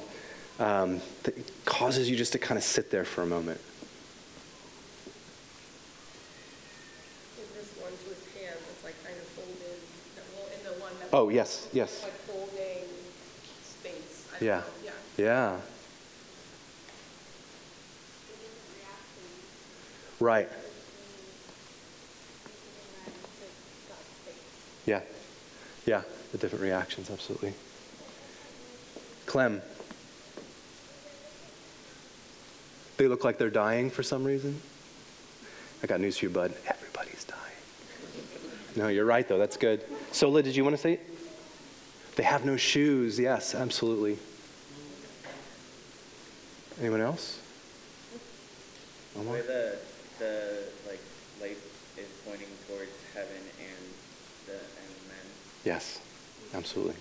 um, 0.60 1.02
that 1.24 1.66
causes 1.66 2.10
you 2.10 2.16
just 2.16 2.32
to 2.34 2.40
kind 2.40 2.58
of 2.58 2.64
sit 2.64 2.90
there 2.92 3.04
for 3.06 3.22
a 3.22 3.26
moment? 3.26 3.60
This 7.56 7.70
one 7.80 7.92
to 7.92 8.10
his 8.10 8.42
hand 8.42 8.60
like 8.84 8.96
kind 9.04 9.16
of 9.18 9.28
well, 10.36 10.48
in 10.58 10.64
the 10.64 10.82
one 10.82 10.92
that. 11.00 11.10
Oh, 11.14 11.30
yes, 11.30 11.68
yes. 11.74 12.04
Like 12.04 12.28
holding 12.28 12.86
space. 13.64 14.28
I 14.40 14.44
Yeah. 14.44 14.58
know, 14.58 14.64
Yeah. 14.84 14.92
Yeah. 15.18 15.58
Right. 20.20 20.50
Yeah. 24.88 25.02
Yeah. 25.86 26.02
The 26.32 26.38
different 26.38 26.64
reactions, 26.64 27.12
absolutely. 27.12 27.54
Clem. 29.28 29.62
They 32.98 33.08
look 33.08 33.24
like 33.24 33.38
they're 33.38 33.50
dying 33.50 33.90
for 33.92 34.04
some 34.04 34.24
reason. 34.24 34.60
I 35.84 35.88
got 35.88 36.02
news 36.02 36.18
for 36.18 36.26
you, 36.26 36.32
bud. 36.32 36.54
Everybody's 36.68 37.24
dying. 37.24 37.42
No, 38.76 38.88
you're 38.88 39.06
right, 39.06 39.28
though. 39.28 39.38
That's 39.38 39.58
good. 39.58 39.84
Sola, 40.12 40.42
did 40.42 40.56
you 40.56 40.64
want 40.64 40.76
to 40.76 40.82
say 40.82 40.94
it? 40.94 41.06
They 42.16 42.24
have 42.24 42.44
no 42.46 42.58
shoes. 42.58 43.20
Yes, 43.20 43.54
absolutely. 43.54 44.18
Anyone 46.80 47.02
else? 47.02 47.40
The 49.14 49.20
Omar? 49.20 49.38
the, 49.38 49.78
the 50.18 50.64
like 50.88 51.00
light 51.40 51.58
is 51.98 52.08
pointing 52.26 52.48
towards 52.68 52.92
heaven 53.14 53.30
and 53.60 53.86
the 54.48 54.54
and 54.54 55.08
men. 55.08 55.26
Yes, 55.64 56.00
absolutely. 56.56 56.96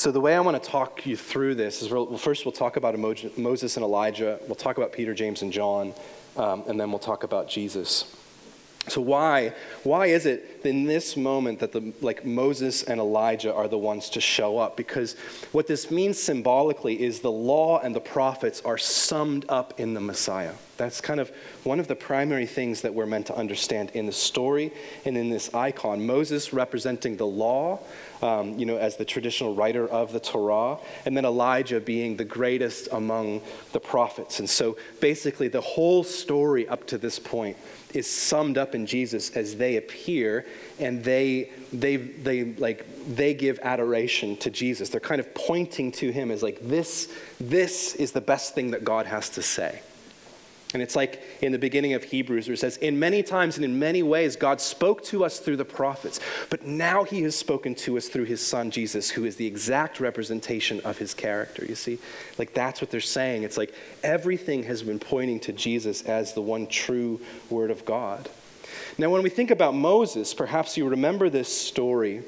So 0.00 0.10
the 0.10 0.18
way 0.18 0.34
I 0.34 0.40
want 0.40 0.62
to 0.62 0.66
talk 0.66 1.04
you 1.04 1.14
through 1.14 1.56
this 1.56 1.82
is, 1.82 1.88
first 2.22 2.46
we'll 2.46 2.52
talk 2.52 2.76
about 2.78 2.98
Moses 2.98 3.76
and 3.76 3.84
Elijah. 3.84 4.40
We'll 4.46 4.54
talk 4.54 4.78
about 4.78 4.94
Peter, 4.94 5.12
James, 5.12 5.42
and 5.42 5.52
John, 5.52 5.92
um, 6.38 6.64
and 6.66 6.80
then 6.80 6.88
we'll 6.88 6.98
talk 6.98 7.22
about 7.22 7.50
Jesus. 7.50 8.16
So 8.88 9.02
why 9.02 9.52
why 9.82 10.06
is 10.06 10.24
it 10.24 10.62
in 10.64 10.84
this 10.84 11.18
moment 11.18 11.58
that 11.58 11.72
the 11.72 11.92
like 12.00 12.24
Moses 12.24 12.82
and 12.84 12.98
Elijah 12.98 13.52
are 13.52 13.68
the 13.68 13.76
ones 13.76 14.08
to 14.10 14.22
show 14.22 14.56
up? 14.56 14.74
Because 14.74 15.16
what 15.52 15.66
this 15.66 15.90
means 15.90 16.18
symbolically 16.18 17.02
is 17.02 17.20
the 17.20 17.30
law 17.30 17.80
and 17.80 17.94
the 17.94 18.00
prophets 18.00 18.62
are 18.64 18.78
summed 18.78 19.44
up 19.50 19.78
in 19.78 19.92
the 19.92 20.00
Messiah. 20.00 20.54
That's 20.80 21.02
kind 21.02 21.20
of 21.20 21.30
one 21.64 21.78
of 21.78 21.88
the 21.88 21.94
primary 21.94 22.46
things 22.46 22.80
that 22.80 22.94
we're 22.94 23.04
meant 23.04 23.26
to 23.26 23.36
understand 23.36 23.90
in 23.92 24.06
the 24.06 24.12
story 24.12 24.72
and 25.04 25.14
in 25.14 25.28
this 25.28 25.52
icon. 25.52 26.06
Moses 26.06 26.54
representing 26.54 27.18
the 27.18 27.26
law, 27.26 27.80
um, 28.22 28.58
you 28.58 28.64
know, 28.64 28.78
as 28.78 28.96
the 28.96 29.04
traditional 29.04 29.54
writer 29.54 29.86
of 29.86 30.10
the 30.10 30.20
Torah, 30.20 30.78
and 31.04 31.14
then 31.14 31.26
Elijah 31.26 31.80
being 31.80 32.16
the 32.16 32.24
greatest 32.24 32.88
among 32.92 33.42
the 33.72 33.78
prophets. 33.78 34.38
And 34.38 34.48
so 34.48 34.78
basically 35.00 35.48
the 35.48 35.60
whole 35.60 36.02
story 36.02 36.66
up 36.66 36.86
to 36.86 36.96
this 36.96 37.18
point 37.18 37.58
is 37.92 38.10
summed 38.10 38.56
up 38.56 38.74
in 38.74 38.86
Jesus 38.86 39.36
as 39.36 39.56
they 39.56 39.76
appear 39.76 40.46
and 40.78 41.04
they 41.04 41.50
they 41.74 41.96
they 41.96 42.54
like 42.54 42.86
they 43.06 43.34
give 43.34 43.58
adoration 43.62 44.34
to 44.38 44.48
Jesus. 44.48 44.88
They're 44.88 44.98
kind 44.98 45.20
of 45.20 45.34
pointing 45.34 45.92
to 45.92 46.10
him 46.10 46.30
as 46.30 46.42
like 46.42 46.58
this 46.66 47.12
this 47.38 47.94
is 47.96 48.12
the 48.12 48.22
best 48.22 48.54
thing 48.54 48.70
that 48.70 48.82
God 48.82 49.04
has 49.04 49.28
to 49.30 49.42
say. 49.42 49.82
And 50.72 50.82
it's 50.82 50.94
like 50.94 51.22
in 51.42 51.50
the 51.50 51.58
beginning 51.58 51.94
of 51.94 52.04
Hebrews 52.04 52.46
where 52.46 52.54
it 52.54 52.58
says, 52.58 52.76
In 52.76 52.98
many 52.98 53.22
times 53.22 53.56
and 53.56 53.64
in 53.64 53.78
many 53.78 54.02
ways, 54.02 54.36
God 54.36 54.60
spoke 54.60 55.02
to 55.04 55.24
us 55.24 55.40
through 55.40 55.56
the 55.56 55.64
prophets, 55.64 56.20
but 56.48 56.64
now 56.64 57.02
he 57.02 57.22
has 57.22 57.34
spoken 57.34 57.74
to 57.76 57.96
us 57.96 58.08
through 58.08 58.24
his 58.24 58.44
son 58.44 58.70
Jesus, 58.70 59.10
who 59.10 59.24
is 59.24 59.36
the 59.36 59.46
exact 59.46 59.98
representation 59.98 60.80
of 60.80 60.98
his 60.98 61.12
character. 61.12 61.64
You 61.64 61.74
see? 61.74 61.98
Like 62.38 62.54
that's 62.54 62.80
what 62.80 62.90
they're 62.90 63.00
saying. 63.00 63.42
It's 63.42 63.56
like 63.56 63.74
everything 64.04 64.62
has 64.64 64.82
been 64.82 65.00
pointing 65.00 65.40
to 65.40 65.52
Jesus 65.52 66.02
as 66.02 66.34
the 66.34 66.42
one 66.42 66.66
true 66.68 67.20
word 67.48 67.70
of 67.70 67.84
God. 67.84 68.28
Now, 68.96 69.10
when 69.10 69.22
we 69.22 69.30
think 69.30 69.50
about 69.50 69.74
Moses, 69.74 70.34
perhaps 70.34 70.76
you 70.76 70.88
remember 70.88 71.30
this 71.30 71.48
story 71.48 72.22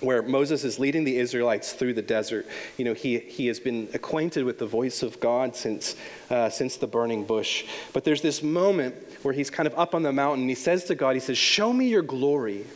where 0.00 0.22
Moses 0.22 0.64
is 0.64 0.78
leading 0.78 1.04
the 1.04 1.16
Israelites 1.16 1.72
through 1.72 1.94
the 1.94 2.02
desert. 2.02 2.46
You 2.76 2.84
know, 2.84 2.94
he, 2.94 3.18
he 3.18 3.46
has 3.46 3.58
been 3.58 3.88
acquainted 3.94 4.44
with 4.44 4.58
the 4.58 4.66
voice 4.66 5.02
of 5.02 5.18
God 5.20 5.56
since, 5.56 5.96
uh, 6.30 6.50
since 6.50 6.76
the 6.76 6.86
burning 6.86 7.24
bush. 7.24 7.64
But 7.92 8.04
there's 8.04 8.20
this 8.20 8.42
moment 8.42 8.94
where 9.22 9.32
he's 9.32 9.48
kind 9.48 9.66
of 9.66 9.78
up 9.78 9.94
on 9.94 10.02
the 10.02 10.12
mountain 10.12 10.42
and 10.42 10.50
he 10.50 10.54
says 10.54 10.84
to 10.84 10.94
God, 10.94 11.14
he 11.14 11.20
says, 11.20 11.38
Show 11.38 11.72
me 11.72 11.88
your 11.88 12.02
glory, 12.02 12.66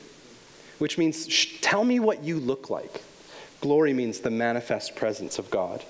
which 0.78 0.96
means, 0.96 1.46
Tell 1.60 1.84
me 1.84 2.00
what 2.00 2.24
you 2.24 2.40
look 2.40 2.70
like. 2.70 3.02
Glory 3.60 3.92
means 3.92 4.20
the 4.20 4.30
manifest 4.30 4.96
presence 4.96 5.38
of 5.38 5.50
God. 5.50 5.84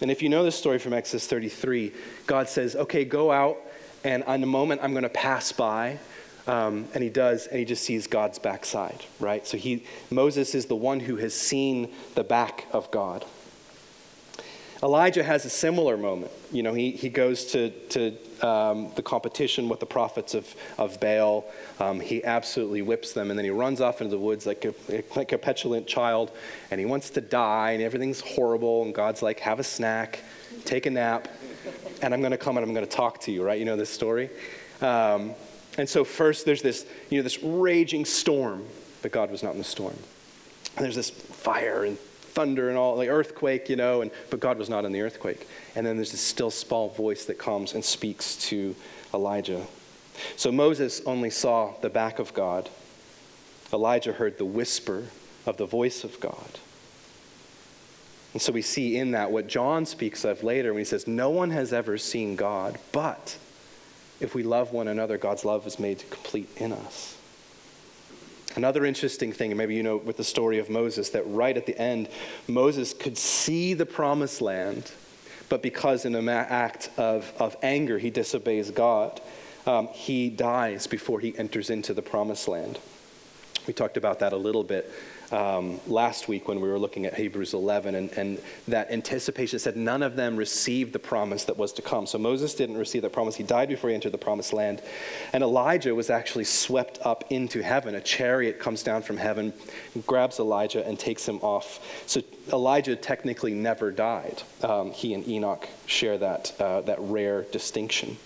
And 0.00 0.10
if 0.10 0.22
you 0.22 0.28
know 0.28 0.44
the 0.44 0.52
story 0.52 0.78
from 0.78 0.92
Exodus 0.92 1.26
33, 1.26 1.92
God 2.26 2.48
says, 2.48 2.76
Okay, 2.76 3.04
go 3.04 3.32
out, 3.32 3.56
and 4.04 4.22
in 4.28 4.42
a 4.42 4.46
moment 4.46 4.82
I'm 4.84 4.92
going 4.92 5.02
to 5.02 5.08
pass 5.08 5.50
by. 5.50 5.98
Um, 6.46 6.86
and 6.94 7.02
he 7.02 7.10
does, 7.10 7.46
and 7.46 7.58
he 7.58 7.64
just 7.64 7.82
sees 7.82 8.06
God's 8.06 8.38
backside, 8.38 9.04
right? 9.18 9.46
So 9.46 9.56
he, 9.56 9.84
Moses 10.10 10.54
is 10.54 10.66
the 10.66 10.76
one 10.76 11.00
who 11.00 11.16
has 11.16 11.34
seen 11.34 11.92
the 12.14 12.22
back 12.22 12.66
of 12.72 12.90
God. 12.90 13.24
Elijah 14.82 15.24
has 15.24 15.44
a 15.44 15.50
similar 15.50 15.96
moment. 15.96 16.30
You 16.52 16.62
know, 16.62 16.74
he, 16.74 16.90
he 16.90 17.08
goes 17.08 17.46
to, 17.46 17.70
to 17.88 18.46
um, 18.46 18.92
the 18.94 19.02
competition 19.02 19.68
with 19.68 19.80
the 19.80 19.86
prophets 19.86 20.34
of, 20.34 20.54
of 20.76 21.00
Baal. 21.00 21.46
Um, 21.80 21.98
he 21.98 22.22
absolutely 22.22 22.82
whips 22.82 23.12
them, 23.12 23.30
and 23.30 23.38
then 23.38 23.44
he 23.44 23.50
runs 23.50 23.80
off 23.80 24.00
into 24.00 24.10
the 24.10 24.18
woods 24.18 24.46
like 24.46 24.64
a, 24.66 24.74
like 25.16 25.32
a 25.32 25.38
petulant 25.38 25.86
child, 25.86 26.30
and 26.70 26.78
he 26.78 26.86
wants 26.86 27.10
to 27.10 27.20
die, 27.20 27.72
and 27.72 27.82
everything's 27.82 28.20
horrible, 28.20 28.84
and 28.84 28.94
God's 28.94 29.22
like, 29.22 29.40
have 29.40 29.58
a 29.58 29.64
snack, 29.64 30.22
take 30.64 30.86
a 30.86 30.90
nap, 30.90 31.26
and 32.02 32.12
I'm 32.12 32.20
going 32.20 32.32
to 32.32 32.38
come 32.38 32.58
and 32.58 32.64
I'm 32.64 32.74
going 32.74 32.86
to 32.86 32.96
talk 32.96 33.20
to 33.22 33.32
you, 33.32 33.42
right? 33.42 33.58
You 33.58 33.64
know 33.64 33.76
this 33.76 33.90
story? 33.90 34.30
Um, 34.82 35.34
and 35.78 35.88
so 35.88 36.04
first 36.04 36.44
there's 36.44 36.62
this, 36.62 36.86
you 37.10 37.18
know, 37.18 37.22
this 37.22 37.42
raging 37.42 38.04
storm, 38.04 38.64
but 39.02 39.12
God 39.12 39.30
was 39.30 39.42
not 39.42 39.52
in 39.52 39.58
the 39.58 39.64
storm. 39.64 39.96
And 40.76 40.84
there's 40.84 40.96
this 40.96 41.10
fire 41.10 41.84
and 41.84 41.98
thunder 41.98 42.68
and 42.68 42.76
all, 42.76 42.96
like 42.96 43.08
earthquake, 43.08 43.68
you 43.68 43.76
know, 43.76 44.02
and 44.02 44.10
but 44.30 44.40
God 44.40 44.58
was 44.58 44.68
not 44.68 44.84
in 44.84 44.92
the 44.92 45.00
earthquake. 45.00 45.48
And 45.74 45.86
then 45.86 45.96
there's 45.96 46.12
this 46.12 46.20
still 46.20 46.50
small 46.50 46.90
voice 46.90 47.24
that 47.26 47.38
comes 47.38 47.74
and 47.74 47.84
speaks 47.84 48.36
to 48.48 48.74
Elijah. 49.14 49.66
So 50.36 50.50
Moses 50.50 51.02
only 51.06 51.30
saw 51.30 51.74
the 51.80 51.90
back 51.90 52.18
of 52.18 52.32
God. 52.34 52.68
Elijah 53.72 54.12
heard 54.12 54.38
the 54.38 54.44
whisper 54.44 55.04
of 55.46 55.56
the 55.56 55.66
voice 55.66 56.04
of 56.04 56.18
God. 56.20 56.58
And 58.32 58.42
so 58.42 58.52
we 58.52 58.62
see 58.62 58.98
in 58.98 59.12
that 59.12 59.30
what 59.30 59.46
John 59.46 59.86
speaks 59.86 60.24
of 60.24 60.42
later 60.42 60.72
when 60.72 60.80
he 60.80 60.84
says, 60.84 61.06
No 61.06 61.30
one 61.30 61.50
has 61.50 61.72
ever 61.72 61.96
seen 61.96 62.36
God, 62.36 62.78
but 62.92 63.38
if 64.20 64.34
we 64.34 64.42
love 64.42 64.72
one 64.72 64.88
another, 64.88 65.18
God's 65.18 65.44
love 65.44 65.66
is 65.66 65.78
made 65.78 66.02
complete 66.10 66.48
in 66.56 66.72
us. 66.72 67.16
Another 68.56 68.86
interesting 68.86 69.32
thing, 69.32 69.50
and 69.50 69.58
maybe 69.58 69.74
you 69.74 69.82
know 69.82 69.98
with 69.98 70.16
the 70.16 70.24
story 70.24 70.58
of 70.58 70.70
Moses, 70.70 71.10
that 71.10 71.22
right 71.26 71.56
at 71.56 71.66
the 71.66 71.78
end, 71.78 72.08
Moses 72.48 72.94
could 72.94 73.18
see 73.18 73.74
the 73.74 73.84
promised 73.84 74.40
land, 74.40 74.90
but 75.50 75.62
because 75.62 76.06
in 76.06 76.14
an 76.14 76.28
act 76.28 76.88
of, 76.96 77.30
of 77.38 77.54
anger 77.62 77.98
he 77.98 78.08
disobeys 78.08 78.70
God, 78.70 79.20
um, 79.66 79.88
he 79.88 80.30
dies 80.30 80.86
before 80.86 81.20
he 81.20 81.36
enters 81.36 81.68
into 81.68 81.92
the 81.92 82.02
promised 82.02 82.48
land. 82.48 82.78
We 83.66 83.74
talked 83.74 83.96
about 83.96 84.20
that 84.20 84.32
a 84.32 84.36
little 84.36 84.64
bit 84.64 84.90
um, 85.32 85.80
last 85.86 86.28
week 86.28 86.48
when 86.48 86.60
we 86.60 86.68
were 86.68 86.78
looking 86.78 87.06
at 87.06 87.14
Hebrews 87.14 87.54
11, 87.54 87.94
and, 87.94 88.12
and 88.12 88.40
that 88.68 88.90
anticipation 88.90 89.58
said 89.58 89.76
none 89.76 90.02
of 90.02 90.16
them 90.16 90.36
received 90.36 90.92
the 90.92 90.98
promise 90.98 91.44
that 91.44 91.56
was 91.56 91.72
to 91.74 91.82
come. 91.82 92.06
So 92.06 92.18
Moses 92.18 92.54
didn't 92.54 92.76
receive 92.76 93.02
that 93.02 93.12
promise. 93.12 93.34
He 93.34 93.42
died 93.42 93.68
before 93.68 93.90
he 93.90 93.94
entered 93.94 94.12
the 94.12 94.18
promised 94.18 94.52
land. 94.52 94.82
And 95.32 95.42
Elijah 95.42 95.94
was 95.94 96.10
actually 96.10 96.44
swept 96.44 96.98
up 97.02 97.24
into 97.30 97.62
heaven. 97.62 97.94
A 97.94 98.00
chariot 98.00 98.60
comes 98.60 98.82
down 98.82 99.02
from 99.02 99.16
heaven, 99.16 99.52
grabs 100.06 100.38
Elijah, 100.38 100.86
and 100.86 100.98
takes 100.98 101.26
him 101.26 101.38
off. 101.42 101.80
So 102.06 102.22
Elijah 102.52 102.96
technically 102.96 103.54
never 103.54 103.90
died. 103.90 104.42
Um, 104.62 104.92
he 104.92 105.14
and 105.14 105.26
Enoch 105.26 105.68
share 105.86 106.18
that, 106.18 106.52
uh, 106.60 106.82
that 106.82 106.98
rare 107.00 107.42
distinction. 107.42 108.16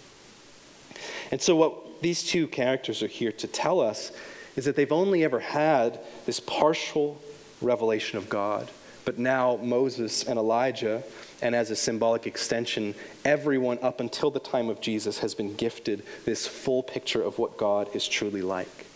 And 1.30 1.40
so, 1.40 1.56
what 1.56 2.02
these 2.02 2.22
two 2.22 2.48
characters 2.48 3.02
are 3.02 3.08
here 3.08 3.32
to 3.32 3.46
tell 3.46 3.80
us 3.80 4.12
is 4.56 4.64
that 4.64 4.76
they've 4.76 4.92
only 4.92 5.24
ever 5.24 5.40
had 5.40 6.00
this 6.26 6.40
partial 6.40 7.20
revelation 7.60 8.18
of 8.18 8.28
God. 8.28 8.70
But 9.04 9.18
now 9.18 9.58
Moses 9.62 10.24
and 10.24 10.38
Elijah, 10.38 11.02
and 11.42 11.54
as 11.54 11.70
a 11.70 11.76
symbolic 11.76 12.26
extension, 12.26 12.94
everyone 13.24 13.78
up 13.82 14.00
until 14.00 14.30
the 14.30 14.40
time 14.40 14.68
of 14.68 14.80
Jesus 14.80 15.18
has 15.20 15.34
been 15.34 15.54
gifted 15.54 16.02
this 16.24 16.46
full 16.46 16.82
picture 16.82 17.22
of 17.22 17.38
what 17.38 17.56
God 17.56 17.88
is 17.94 18.06
truly 18.06 18.42
like. 18.42 18.86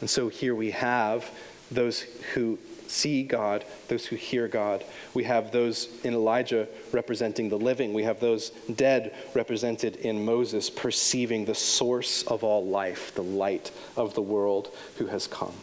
And 0.00 0.08
so 0.08 0.28
here 0.28 0.54
we 0.54 0.70
have 0.72 1.30
those 1.70 2.00
who 2.34 2.58
see 2.86 3.22
God, 3.22 3.64
those 3.88 4.06
who 4.06 4.16
hear 4.16 4.48
God. 4.48 4.84
We 5.14 5.24
have 5.24 5.50
those 5.50 5.88
in 6.04 6.14
Elijah 6.14 6.68
representing 6.92 7.48
the 7.48 7.58
living. 7.58 7.92
We 7.94 8.04
have 8.04 8.20
those 8.20 8.50
dead 8.74 9.14
represented 9.34 9.96
in 9.96 10.24
Moses 10.24 10.70
perceiving 10.70 11.44
the 11.44 11.54
source 11.54 12.22
of 12.24 12.44
all 12.44 12.66
life, 12.66 13.14
the 13.14 13.22
light 13.22 13.70
of 13.96 14.14
the 14.14 14.22
world 14.22 14.68
who 14.98 15.06
has 15.06 15.26
come. 15.26 15.54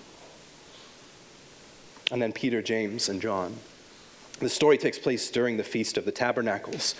And 2.12 2.22
then 2.22 2.34
Peter, 2.34 2.62
James, 2.62 3.10
and 3.10 3.22
John. 3.22 3.56
The 4.40 4.50
story 4.50 4.78
takes 4.78 4.98
place 4.98 5.30
during 5.30 5.58
the 5.58 5.64
Feast 5.64 5.98
of 5.98 6.06
the 6.06 6.12
Tabernacles 6.12 6.96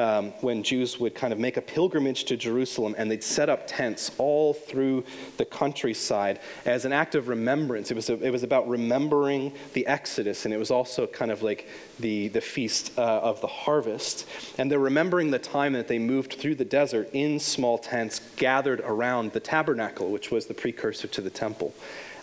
um, 0.00 0.32
when 0.40 0.62
Jews 0.62 0.98
would 0.98 1.14
kind 1.14 1.30
of 1.30 1.38
make 1.38 1.58
a 1.58 1.60
pilgrimage 1.60 2.24
to 2.24 2.36
Jerusalem 2.36 2.94
and 2.96 3.10
they'd 3.10 3.22
set 3.22 3.50
up 3.50 3.64
tents 3.66 4.12
all 4.16 4.54
through 4.54 5.04
the 5.36 5.44
countryside 5.44 6.40
as 6.64 6.86
an 6.86 6.92
act 6.92 7.14
of 7.14 7.28
remembrance. 7.28 7.90
It 7.90 7.94
was, 7.94 8.08
a, 8.08 8.14
it 8.24 8.30
was 8.30 8.42
about 8.42 8.66
remembering 8.66 9.52
the 9.74 9.86
Exodus, 9.86 10.46
and 10.46 10.54
it 10.54 10.56
was 10.56 10.70
also 10.70 11.06
kind 11.06 11.30
of 11.30 11.42
like 11.42 11.68
the, 11.98 12.28
the 12.28 12.40
feast 12.40 12.98
uh, 12.98 13.02
of 13.02 13.42
the 13.42 13.46
harvest. 13.46 14.26
And 14.56 14.70
they're 14.70 14.78
remembering 14.78 15.30
the 15.30 15.38
time 15.38 15.74
that 15.74 15.86
they 15.86 15.98
moved 15.98 16.32
through 16.32 16.54
the 16.54 16.64
desert 16.64 17.10
in 17.12 17.38
small 17.38 17.76
tents 17.76 18.22
gathered 18.36 18.80
around 18.80 19.32
the 19.32 19.40
tabernacle, 19.40 20.10
which 20.10 20.30
was 20.30 20.46
the 20.46 20.54
precursor 20.54 21.08
to 21.08 21.20
the 21.20 21.30
temple. 21.30 21.74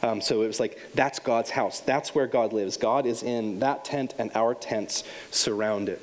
Um, 0.02 0.20
so 0.20 0.42
it 0.42 0.48
was 0.48 0.60
like, 0.60 0.80
that's 0.96 1.20
God's 1.20 1.52
house. 1.52 1.80
That's 1.80 2.16
where 2.16 2.28
God 2.28 2.54
lives. 2.54 2.76
God 2.76 3.06
is 3.06 3.22
in 3.22 3.60
that 3.60 3.86
tent, 3.86 4.16
and 4.18 4.32
our 4.34 4.56
tents 4.56 5.04
surround 5.30 5.90
it. 5.90 6.02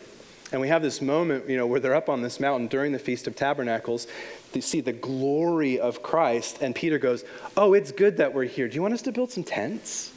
And 0.55 0.61
we 0.61 0.69
have 0.69 0.83
this 0.83 1.03
moment, 1.03 1.49
you 1.51 1.57
know, 1.57 1.67
where 1.67 1.81
they're 1.81 1.97
up 1.97 2.09
on 2.09 2.23
this 2.23 2.39
mountain 2.39 2.69
during 2.69 2.93
the 2.93 2.99
Feast 3.01 3.27
of 3.27 3.35
Tabernacles. 3.35 4.07
They 4.53 4.61
see 4.61 4.81
the 4.81 4.93
glory 4.93 5.81
of 5.81 6.01
Christ, 6.01 6.59
and 6.61 6.77
Peter 6.77 6.97
goes, 6.97 7.25
Oh, 7.57 7.75
it's 7.75 7.91
good 7.91 8.19
that 8.19 8.33
we're 8.33 8.45
here. 8.45 8.69
Do 8.69 8.77
you 8.77 8.83
want 8.83 8.95
us 8.95 9.03
to 9.03 9.11
build 9.11 9.33
some 9.33 9.43
tents? 9.43 10.13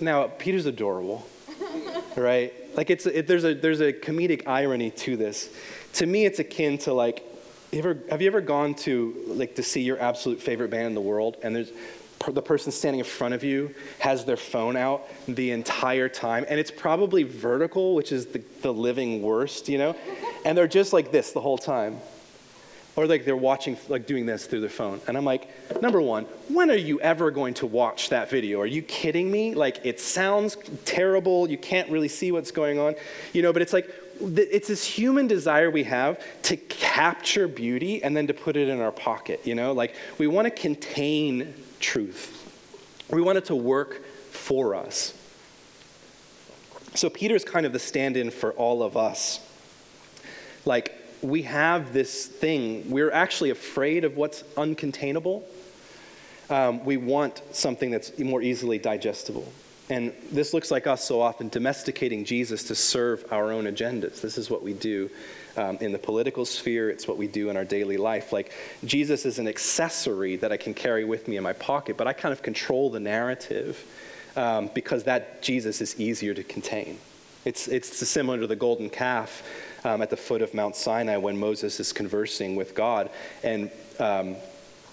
Now, 0.00 0.26
Peter's 0.26 0.66
adorable, 0.66 1.28
right? 2.16 2.52
Like, 2.76 2.90
it's, 2.90 3.06
it, 3.06 3.28
there's, 3.28 3.44
a, 3.44 3.54
there's 3.54 3.80
a 3.80 3.92
comedic 3.92 4.48
irony 4.48 4.90
to 4.90 5.16
this. 5.16 5.48
To 5.92 6.06
me, 6.06 6.26
it's 6.26 6.40
akin 6.40 6.76
to 6.78 6.92
like, 6.92 7.22
ever, 7.72 7.98
have 8.10 8.20
you 8.20 8.26
ever 8.26 8.40
gone 8.40 8.74
to, 8.74 9.14
like, 9.28 9.54
to 9.54 9.62
see 9.62 9.82
your 9.82 10.00
absolute 10.00 10.40
favorite 10.42 10.72
band 10.72 10.88
in 10.88 10.94
the 10.94 11.00
world, 11.00 11.36
and 11.44 11.54
there's 11.54 11.70
the 12.30 12.42
person 12.42 12.70
standing 12.70 13.00
in 13.00 13.04
front 13.04 13.34
of 13.34 13.42
you 13.42 13.74
has 13.98 14.24
their 14.24 14.36
phone 14.36 14.76
out 14.76 15.08
the 15.26 15.50
entire 15.50 16.08
time, 16.08 16.44
and 16.48 16.60
it's 16.60 16.70
probably 16.70 17.22
vertical, 17.22 17.94
which 17.94 18.12
is 18.12 18.26
the, 18.26 18.42
the 18.60 18.72
living 18.72 19.22
worst, 19.22 19.68
you 19.68 19.78
know? 19.78 19.96
And 20.44 20.56
they're 20.56 20.68
just 20.68 20.92
like 20.92 21.10
this 21.10 21.32
the 21.32 21.40
whole 21.40 21.58
time. 21.58 21.98
Or 22.94 23.06
like 23.06 23.24
they're 23.24 23.34
watching, 23.34 23.78
like 23.88 24.06
doing 24.06 24.26
this 24.26 24.46
through 24.46 24.60
their 24.60 24.68
phone. 24.68 25.00
And 25.08 25.16
I'm 25.16 25.24
like, 25.24 25.48
number 25.80 26.02
one, 26.02 26.24
when 26.48 26.70
are 26.70 26.76
you 26.76 27.00
ever 27.00 27.30
going 27.30 27.54
to 27.54 27.66
watch 27.66 28.10
that 28.10 28.28
video? 28.28 28.60
Are 28.60 28.66
you 28.66 28.82
kidding 28.82 29.30
me? 29.30 29.54
Like, 29.54 29.80
it 29.84 29.98
sounds 29.98 30.58
terrible. 30.84 31.48
You 31.48 31.56
can't 31.56 31.88
really 31.88 32.08
see 32.08 32.32
what's 32.32 32.50
going 32.50 32.78
on. 32.78 32.94
You 33.32 33.40
know, 33.40 33.50
but 33.50 33.62
it's 33.62 33.72
like, 33.72 33.90
it's 34.20 34.68
this 34.68 34.84
human 34.84 35.26
desire 35.26 35.70
we 35.70 35.84
have 35.84 36.22
to 36.42 36.56
capture 36.58 37.48
beauty 37.48 38.04
and 38.04 38.14
then 38.14 38.26
to 38.26 38.34
put 38.34 38.58
it 38.58 38.68
in 38.68 38.78
our 38.80 38.92
pocket, 38.92 39.40
you 39.44 39.54
know? 39.54 39.72
Like, 39.72 39.94
we 40.18 40.26
want 40.26 40.44
to 40.44 40.50
contain 40.50 41.54
truth. 41.82 42.38
We 43.10 43.20
want 43.20 43.36
it 43.36 43.44
to 43.46 43.54
work 43.54 44.04
for 44.30 44.74
us. 44.74 45.12
So 46.94 47.10
Peter's 47.10 47.44
kind 47.44 47.66
of 47.66 47.72
the 47.72 47.78
stand 47.78 48.16
in 48.16 48.30
for 48.30 48.52
all 48.52 48.82
of 48.82 48.96
us. 48.96 49.40
Like, 50.64 50.94
we 51.22 51.42
have 51.42 51.92
this 51.92 52.26
thing, 52.26 52.90
we're 52.90 53.12
actually 53.12 53.50
afraid 53.50 54.04
of 54.04 54.16
what's 54.16 54.42
uncontainable. 54.56 55.42
Um, 56.50 56.84
we 56.84 56.96
want 56.96 57.42
something 57.52 57.90
that's 57.90 58.18
more 58.18 58.42
easily 58.42 58.78
digestible. 58.78 59.50
And 59.88 60.12
this 60.30 60.52
looks 60.52 60.70
like 60.70 60.86
us 60.86 61.04
so 61.04 61.20
often 61.20 61.48
domesticating 61.48 62.24
Jesus 62.24 62.64
to 62.64 62.74
serve 62.74 63.24
our 63.30 63.52
own 63.52 63.64
agendas. 63.64 64.20
This 64.20 64.38
is 64.38 64.50
what 64.50 64.62
we 64.62 64.72
do 64.72 65.10
um, 65.56 65.76
in 65.80 65.92
the 65.92 65.98
political 65.98 66.44
sphere, 66.44 66.90
it's 66.90 67.06
what 67.06 67.16
we 67.16 67.26
do 67.26 67.50
in 67.50 67.56
our 67.56 67.64
daily 67.64 67.96
life. 67.96 68.32
Like, 68.32 68.52
Jesus 68.84 69.26
is 69.26 69.38
an 69.38 69.48
accessory 69.48 70.36
that 70.36 70.52
I 70.52 70.56
can 70.56 70.74
carry 70.74 71.04
with 71.04 71.28
me 71.28 71.36
in 71.36 71.42
my 71.42 71.52
pocket, 71.52 71.96
but 71.96 72.06
I 72.06 72.12
kind 72.12 72.32
of 72.32 72.42
control 72.42 72.90
the 72.90 73.00
narrative 73.00 73.84
um, 74.36 74.70
because 74.74 75.04
that 75.04 75.42
Jesus 75.42 75.80
is 75.80 75.98
easier 76.00 76.34
to 76.34 76.42
contain. 76.42 76.98
It's, 77.44 77.68
it's 77.68 78.08
similar 78.08 78.38
to 78.38 78.46
the 78.46 78.56
golden 78.56 78.88
calf 78.88 79.42
um, 79.84 80.00
at 80.00 80.10
the 80.10 80.16
foot 80.16 80.42
of 80.42 80.54
Mount 80.54 80.76
Sinai 80.76 81.16
when 81.16 81.36
Moses 81.36 81.80
is 81.80 81.92
conversing 81.92 82.54
with 82.56 82.74
God. 82.74 83.10
And 83.42 83.70
um, 83.98 84.36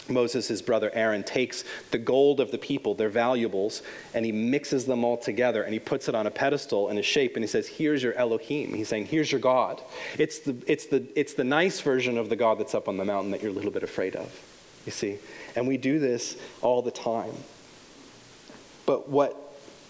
Moses, 0.10 0.48
his 0.48 0.62
brother 0.62 0.92
Aaron, 0.94 1.24
takes 1.24 1.64
the 1.92 1.98
gold 1.98 2.40
of 2.40 2.52
the 2.52 2.58
people, 2.58 2.96
their 2.96 3.10
valuables, 3.10 3.82
and 4.14 4.26
he 4.26 4.32
mixes 4.32 4.86
them 4.86 5.04
all 5.04 5.18
together 5.18 5.64
and 5.64 5.74
he 5.74 5.80
puts 5.80 6.08
it 6.10 6.16
on 6.16 6.28
a 6.28 6.32
pedestal 6.32 6.90
in 6.90 6.98
a 6.98 7.04
shape 7.04 7.36
and 7.36 7.44
he 7.44 7.48
says, 7.48 7.68
Here's 7.68 8.02
your 8.04 8.14
Elohim. 8.14 8.74
He's 8.74 8.90
saying, 8.90 9.08
Here's 9.08 9.32
your 9.32 9.42
God. 9.42 9.82
It's 10.18 10.40
the, 10.40 10.56
it's, 10.68 10.86
the, 10.88 11.06
it's 11.16 11.34
the 11.34 11.44
nice 11.44 11.82
version 11.82 12.18
of 12.18 12.30
the 12.30 12.36
God 12.36 12.60
that's 12.60 12.76
up 12.76 12.88
on 12.88 12.98
the 12.98 13.06
mountain 13.06 13.32
that 13.32 13.42
you're 13.42 13.52
a 13.52 13.56
little 13.56 13.72
bit 13.72 13.84
afraid 13.84 14.16
of, 14.16 14.32
you 14.86 14.92
see. 14.92 15.18
And 15.56 15.68
we 15.68 15.78
do 15.78 16.00
this 16.00 16.38
all 16.62 16.82
the 16.82 16.92
time. 16.92 17.34
But 18.86 19.10
what 19.10 19.36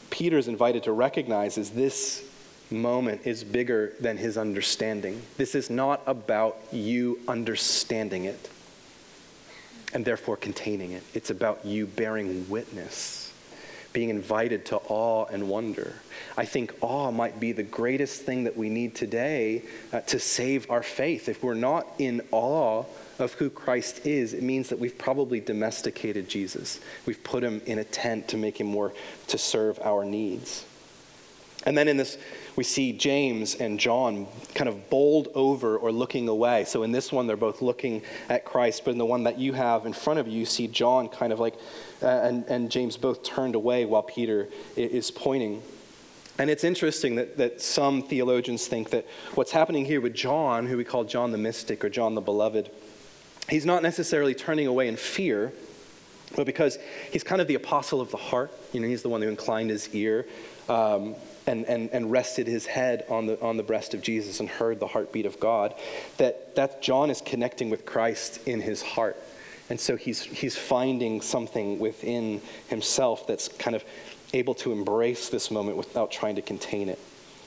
Peter's 0.09 0.47
invited 0.47 0.83
to 0.83 0.91
recognize 0.91 1.57
is 1.57 1.69
this 1.69 2.23
moment 2.71 3.21
is 3.25 3.43
bigger 3.43 3.93
than 3.99 4.17
his 4.17 4.37
understanding. 4.37 5.21
This 5.37 5.55
is 5.55 5.69
not 5.69 6.01
about 6.05 6.57
you 6.71 7.19
understanding 7.27 8.25
it 8.25 8.49
and 9.93 10.05
therefore 10.05 10.37
containing 10.37 10.91
it. 10.91 11.03
It's 11.13 11.29
about 11.29 11.65
you 11.65 11.87
bearing 11.87 12.49
witness, 12.49 13.33
being 13.93 14.09
invited 14.09 14.65
to 14.67 14.77
awe 14.77 15.25
and 15.25 15.49
wonder. 15.49 15.95
I 16.37 16.45
think 16.45 16.73
awe 16.81 17.11
might 17.11 17.39
be 17.39 17.51
the 17.51 17.63
greatest 17.63 18.21
thing 18.21 18.43
that 18.43 18.55
we 18.55 18.69
need 18.69 18.95
today 18.95 19.63
uh, 19.91 20.01
to 20.01 20.19
save 20.19 20.69
our 20.69 20.83
faith. 20.83 21.27
If 21.27 21.43
we're 21.43 21.53
not 21.53 21.87
in 21.97 22.21
awe 22.31 22.83
of 23.17 23.33
who 23.33 23.49
Christ 23.49 24.05
is, 24.05 24.33
it 24.33 24.43
means 24.43 24.69
that 24.69 24.79
we've 24.79 24.97
probably 24.97 25.39
domesticated 25.39 26.29
Jesus. 26.29 26.79
We've 27.05 27.23
put 27.23 27.43
him 27.43 27.61
in 27.65 27.79
a 27.79 27.83
tent 27.83 28.27
to 28.29 28.37
make 28.37 28.59
him 28.59 28.67
more 28.67 28.93
to 29.27 29.37
serve 29.37 29.79
our 29.81 30.05
needs. 30.05 30.65
And 31.65 31.77
then 31.77 31.87
in 31.87 31.97
this 31.97 32.17
we 32.59 32.63
see 32.65 32.91
James 32.91 33.55
and 33.55 33.79
John 33.79 34.27
kind 34.53 34.67
of 34.67 34.89
bowled 34.89 35.29
over 35.33 35.77
or 35.77 35.93
looking 35.93 36.27
away. 36.27 36.65
So 36.65 36.83
in 36.83 36.91
this 36.91 37.09
one, 37.09 37.25
they're 37.25 37.37
both 37.37 37.61
looking 37.61 38.01
at 38.27 38.43
Christ, 38.43 38.83
but 38.83 38.91
in 38.91 38.97
the 38.97 39.05
one 39.05 39.23
that 39.23 39.39
you 39.39 39.53
have 39.53 39.85
in 39.85 39.93
front 39.93 40.19
of 40.19 40.27
you, 40.27 40.39
you 40.39 40.45
see 40.45 40.67
John 40.67 41.07
kind 41.07 41.31
of 41.31 41.39
like, 41.39 41.53
uh, 42.03 42.07
and, 42.07 42.43
and 42.47 42.69
James 42.69 42.97
both 42.97 43.23
turned 43.23 43.55
away 43.55 43.85
while 43.85 44.03
Peter 44.03 44.49
is 44.75 45.09
pointing. 45.09 45.61
And 46.37 46.49
it's 46.49 46.65
interesting 46.65 47.15
that, 47.15 47.37
that 47.37 47.61
some 47.61 48.03
theologians 48.03 48.67
think 48.67 48.89
that 48.89 49.05
what's 49.35 49.51
happening 49.51 49.85
here 49.85 50.01
with 50.01 50.13
John, 50.13 50.67
who 50.67 50.75
we 50.75 50.83
call 50.83 51.05
John 51.05 51.31
the 51.31 51.37
Mystic 51.37 51.85
or 51.85 51.89
John 51.89 52.13
the 52.13 52.19
Beloved, 52.19 52.69
he's 53.47 53.65
not 53.65 53.83
necessarily 53.83 54.35
turning 54.35 54.67
away 54.67 54.89
in 54.89 54.97
fear 54.97 55.53
but 56.35 56.45
because 56.45 56.77
he's 57.11 57.23
kind 57.23 57.41
of 57.41 57.47
the 57.47 57.55
apostle 57.55 58.01
of 58.01 58.11
the 58.11 58.17
heart. 58.17 58.51
You 58.71 58.81
know, 58.81 58.87
he's 58.87 59.01
the 59.01 59.09
one 59.09 59.21
who 59.21 59.29
inclined 59.29 59.71
his 59.71 59.89
ear 59.95 60.27
um, 60.67 61.15
and, 61.49 61.65
and, 61.65 61.89
and 61.91 62.11
rested 62.11 62.47
his 62.47 62.65
head 62.65 63.05
on 63.09 63.25
the, 63.25 63.41
on 63.41 63.57
the 63.57 63.63
breast 63.63 63.93
of 63.93 64.01
Jesus 64.01 64.39
and 64.39 64.47
heard 64.47 64.79
the 64.79 64.87
heartbeat 64.87 65.25
of 65.25 65.39
God. 65.39 65.73
That, 66.17 66.55
that 66.55 66.81
John 66.81 67.09
is 67.09 67.21
connecting 67.21 67.69
with 67.69 67.85
Christ 67.85 68.47
in 68.47 68.61
his 68.61 68.81
heart. 68.81 69.17
And 69.69 69.79
so 69.79 69.95
he's, 69.95 70.21
he's 70.21 70.55
finding 70.55 71.21
something 71.21 71.79
within 71.79 72.41
himself 72.67 73.25
that's 73.27 73.47
kind 73.47 73.75
of 73.75 73.83
able 74.33 74.53
to 74.55 74.71
embrace 74.71 75.29
this 75.29 75.49
moment 75.49 75.75
without 75.75 76.11
trying 76.11 76.35
to 76.35 76.41
contain 76.41 76.87
it. 76.87 76.99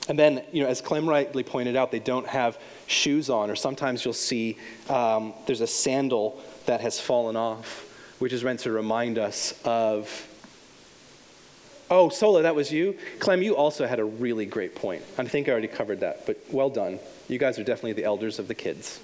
And 0.09 0.19
then, 0.19 0.43
you 0.51 0.63
know, 0.63 0.69
as 0.69 0.81
Clem 0.81 1.07
rightly 1.07 1.43
pointed 1.43 1.77
out, 1.77 1.91
they 1.91 1.99
don't 1.99 2.27
have 2.27 2.59
shoes 2.87 3.29
on, 3.29 3.49
or 3.49 3.55
sometimes 3.55 4.03
you'll 4.03 4.13
see 4.13 4.57
um, 4.89 5.33
there's 5.45 5.61
a 5.61 5.67
sandal 5.67 6.41
that 6.65 6.81
has 6.81 6.99
fallen 6.99 7.37
off, 7.37 7.89
which 8.19 8.33
is 8.33 8.43
meant 8.43 8.59
to 8.61 8.71
remind 8.71 9.17
us 9.17 9.53
of. 9.63 10.27
Oh, 11.95 12.09
Sola, 12.09 12.41
that 12.41 12.55
was 12.55 12.71
you? 12.71 12.97
Clem, 13.19 13.43
you 13.43 13.55
also 13.55 13.85
had 13.85 13.99
a 13.99 14.03
really 14.03 14.47
great 14.47 14.73
point. 14.73 15.03
I 15.15 15.25
think 15.25 15.47
I 15.47 15.51
already 15.51 15.67
covered 15.67 15.99
that, 15.99 16.25
but 16.25 16.39
well 16.51 16.71
done. 16.71 16.97
You 17.27 17.37
guys 17.37 17.59
are 17.59 17.63
definitely 17.63 17.93
the 17.93 18.03
elders 18.03 18.39
of 18.39 18.47
the 18.47 18.55
kids. 18.55 18.99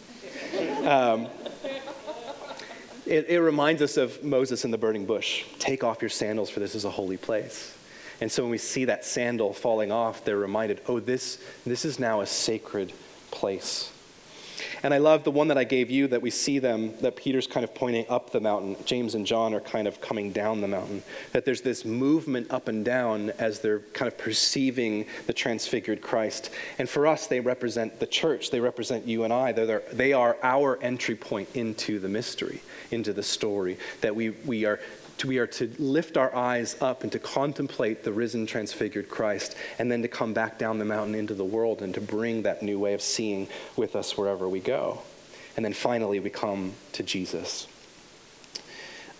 Um, 0.84 1.28
it, 3.06 3.30
it 3.30 3.41
reminds 3.41 3.84
us 3.84 3.95
of 3.97 4.23
Moses 4.23 4.65
in 4.65 4.71
the 4.71 4.78
burning 4.80 5.06
bush. 5.06 5.45
Take 5.60 5.84
off 5.84 6.02
your 6.02 6.10
sandals, 6.10 6.49
for 6.49 6.62
this 6.62 6.73
is 6.73 6.84
a 6.84 6.89
holy 6.89 7.17
place. 7.17 7.78
And 8.21 8.32
so 8.32 8.41
when 8.41 8.49
we 8.49 8.58
see 8.58 8.86
that 8.86 9.06
sandal 9.06 9.54
falling 9.54 9.91
off, 9.91 10.25
they're 10.25 10.38
reminded, 10.38 10.82
oh, 10.88 10.99
this, 10.99 11.39
this 11.67 11.86
is 11.86 11.99
now 11.99 12.21
a 12.21 12.25
sacred 12.25 12.91
place. 13.30 13.91
And 14.84 14.93
I 14.93 14.98
love 14.98 15.24
the 15.24 15.32
one 15.32 15.48
that 15.48 15.58
I 15.58 15.63
gave 15.63 15.89
you 15.89 16.08
that 16.08 16.22
we 16.22 16.30
see 16.30 16.60
them, 16.60 16.93
that 17.02 17.15
Peter's 17.15 17.48
kind 17.48 17.63
of 17.63 17.74
pointing 17.74 18.06
up 18.10 18.32
the 18.32 18.39
mountain. 18.39 18.76
James 18.86 19.15
and 19.15 19.26
John 19.26 19.54
are 19.54 19.60
kind 19.60 19.88
of 19.88 20.02
coming 20.02 20.32
down 20.32 20.62
the 20.62 20.67
mountain. 20.67 21.04
That 21.34 21.45
there's 21.45 21.62
this 21.62 21.86
movement 21.86 22.52
up 22.52 22.67
and 22.67 22.84
down 22.84 23.32
as 23.39 23.60
they're 23.60 23.80
kind 23.93 24.12
of 24.12 24.17
perceiving 24.17 25.06
the 25.28 25.34
transfigured 25.34 26.02
Christ. 26.02 26.52
And 26.78 26.89
for 26.89 27.08
us, 27.08 27.28
they 27.28 27.39
represent 27.39 28.00
the 28.00 28.08
church. 28.08 28.52
They 28.52 28.60
represent 28.60 29.08
you 29.08 29.24
and 29.24 29.34
I. 29.34 29.52
They're, 29.52 29.84
they 29.91 30.13
are 30.13 30.38
our 30.43 30.82
entry 30.82 31.15
point 31.15 31.50
into 31.56 32.00
the 32.00 32.10
mystery, 32.10 32.62
into 32.91 33.13
the 33.13 33.24
story. 33.24 33.78
That 34.02 34.15
we, 34.15 34.30
we 34.30 34.65
are 34.65 34.80
we 35.26 35.38
are 35.38 35.48
to 35.48 35.72
lift 35.78 36.18
our 36.18 36.34
eyes 36.36 36.76
up 36.82 37.04
and 37.04 37.12
to 37.12 37.20
contemplate 37.20 38.04
the 38.04 38.12
risen, 38.12 38.46
transfigured 38.46 39.10
Christ, 39.10 39.56
and 39.78 39.92
then 39.92 40.02
to 40.02 40.08
come 40.08 40.34
back 40.34 40.58
down 40.58 40.80
the 40.80 40.86
mountain 40.86 41.16
into 41.16 41.34
the 41.34 41.46
world 41.46 41.82
and 41.82 41.94
to 41.94 42.02
bring 42.02 42.44
that 42.44 42.62
new 42.62 42.80
way 42.80 42.94
of 42.94 43.02
seeing 43.02 43.48
with 43.76 43.96
us 43.96 44.18
wherever 44.18 44.48
we 44.48 44.60
go. 44.60 45.02
And 45.56 45.66
then 45.66 45.74
finally, 45.74 46.20
we 46.20 46.30
come 46.30 46.74
to 46.94 47.04
Jesus. 47.04 47.68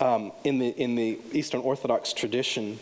Um, 0.00 0.32
in, 0.44 0.58
the, 0.58 0.68
in 0.68 0.94
the 0.94 1.18
Eastern 1.32 1.60
Orthodox 1.60 2.12
tradition, 2.12 2.78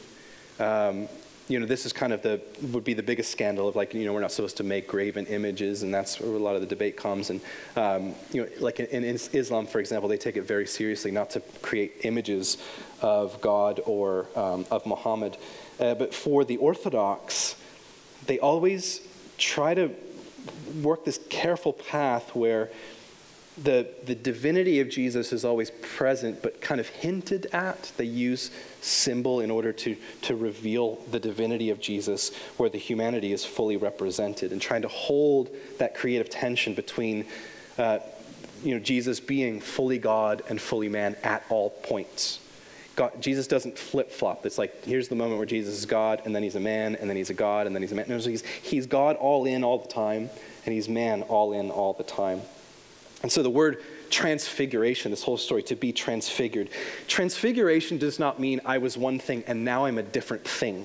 um, 0.61 1.09
you 1.49 1.59
know, 1.59 1.67
this 1.67 1.87
is 1.87 1.93
kind 1.93 2.13
of 2.13 2.23
the, 2.23 2.41
would 2.73 2.85
be 2.85 2.95
the 2.95 3.03
biggest 3.03 3.31
scandal 3.31 3.69
of 3.69 3.77
like, 3.77 3.95
you 3.95 4.05
know, 4.05 4.13
we're 4.13 4.21
not 4.21 4.33
supposed 4.33 4.59
to 4.59 4.65
make 4.65 4.87
graven 4.87 5.25
images, 5.27 5.83
and 5.83 5.93
that's 5.93 6.21
where 6.21 6.31
a 6.31 6.39
lot 6.39 6.55
of 6.55 6.61
the 6.61 6.67
debate 6.67 6.97
comes. 6.97 7.31
And, 7.31 7.41
um, 7.77 8.15
you 8.33 8.43
know, 8.43 8.49
like 8.61 8.81
in, 8.81 9.05
in, 9.05 9.15
Islam, 9.15 9.67
for 9.67 9.81
example, 9.81 10.09
they 10.09 10.19
take 10.19 10.37
it 10.37 10.43
very 10.43 10.67
seriously 10.67 11.11
not 11.11 11.31
to 11.31 11.41
create 11.63 12.01
images 12.03 12.59
of 13.01 13.41
God 13.41 13.81
or 13.87 14.27
um, 14.37 14.67
of 14.71 14.85
Muhammad. 14.85 15.39
Uh, 15.81 15.95
but 15.95 16.15
for 16.15 16.45
the 16.45 16.59
Orthodox, 16.59 17.57
they 18.27 18.39
always 18.39 19.01
try 19.39 19.75
to 19.75 19.91
work 20.83 21.05
this 21.05 21.19
careful 21.31 21.73
path 21.73 22.35
where 22.35 22.71
the, 23.63 23.89
the 24.05 24.15
divinity 24.15 24.81
of 24.81 24.89
Jesus 24.89 25.33
is 25.33 25.45
always 25.45 25.71
present, 25.71 26.43
but 26.43 26.61
kind 26.61 26.81
of 26.81 26.89
hinted 26.89 27.47
at. 27.53 27.91
They 27.97 28.05
use 28.05 28.51
symbol 28.81 29.41
in 29.41 29.51
order 29.51 29.73
to, 29.73 29.97
to 30.23 30.37
reveal 30.37 30.97
the 31.11 31.19
divinity 31.19 31.71
of 31.71 31.81
Jesus, 31.81 32.35
where 32.57 32.69
the 32.69 32.79
humanity 32.79 33.33
is 33.33 33.45
fully 33.45 33.77
represented, 33.77 34.53
and 34.53 34.61
trying 34.61 34.83
to 34.83 34.89
hold 34.89 35.51
that 35.79 35.95
creative 35.95 36.31
tension 36.31 36.75
between 36.75 37.25
uh, 37.79 37.99
you 38.63 38.75
know, 38.75 38.81
Jesus 38.81 39.21
being 39.21 39.61
fully 39.61 39.99
God 39.99 40.43
and 40.49 40.61
fully 40.61 40.89
man 40.89 41.17
at 41.23 41.45
all 41.49 41.71
points. 41.71 42.41
God, 42.97 43.13
Jesus 43.21 43.47
doesn't 43.47 43.79
flip 43.79 44.11
flop. 44.11 44.45
It's 44.45 44.59
like, 44.59 44.85
here's 44.85 45.07
the 45.07 45.15
moment 45.15 45.39
where 45.39 45.47
Jesus 45.47 45.79
is 45.79 45.87
God, 45.87 46.23
and 46.25 46.35
then 46.35 46.43
he's 46.43 46.57
a 46.57 46.61
man, 46.61 46.97
and 46.97 47.09
then 47.09 47.17
he's 47.17 47.31
a 47.31 47.35
God, 47.35 47.67
and 47.67 47.75
then 47.75 47.83
he's 47.83 47.93
a 47.93 47.95
man. 47.95 48.07
No, 48.09 48.19
he's, 48.19 48.45
he's 48.45 48.87
God 48.87 49.15
all 49.17 49.47
in 49.47 49.63
all 49.63 49.79
the 49.79 49.89
time, 49.89 50.29
and 50.65 50.75
he's 50.75 50.89
man 50.89 51.23
all 51.23 51.53
in 51.53 51.71
all 51.71 51.93
the 51.93 52.03
time. 52.03 52.41
And 53.23 53.33
so 53.33 53.43
the 53.43 53.51
word 53.51 53.83
transfiguration, 54.11 55.11
this 55.11 55.23
whole 55.23 55.37
story, 55.37 55.63
to 55.65 55.77
be 55.77 55.93
transfigured, 55.93 56.71
transfiguration 57.09 57.99
does 57.99 58.19
not 58.19 58.39
mean 58.39 58.61
I 58.65 58.79
was 58.79 58.97
one 58.97 59.19
thing 59.19 59.45
and 59.47 59.65
now 59.65 59.87
I'm 59.87 59.99
a 59.99 60.03
different 60.03 60.45
thing. 60.45 60.85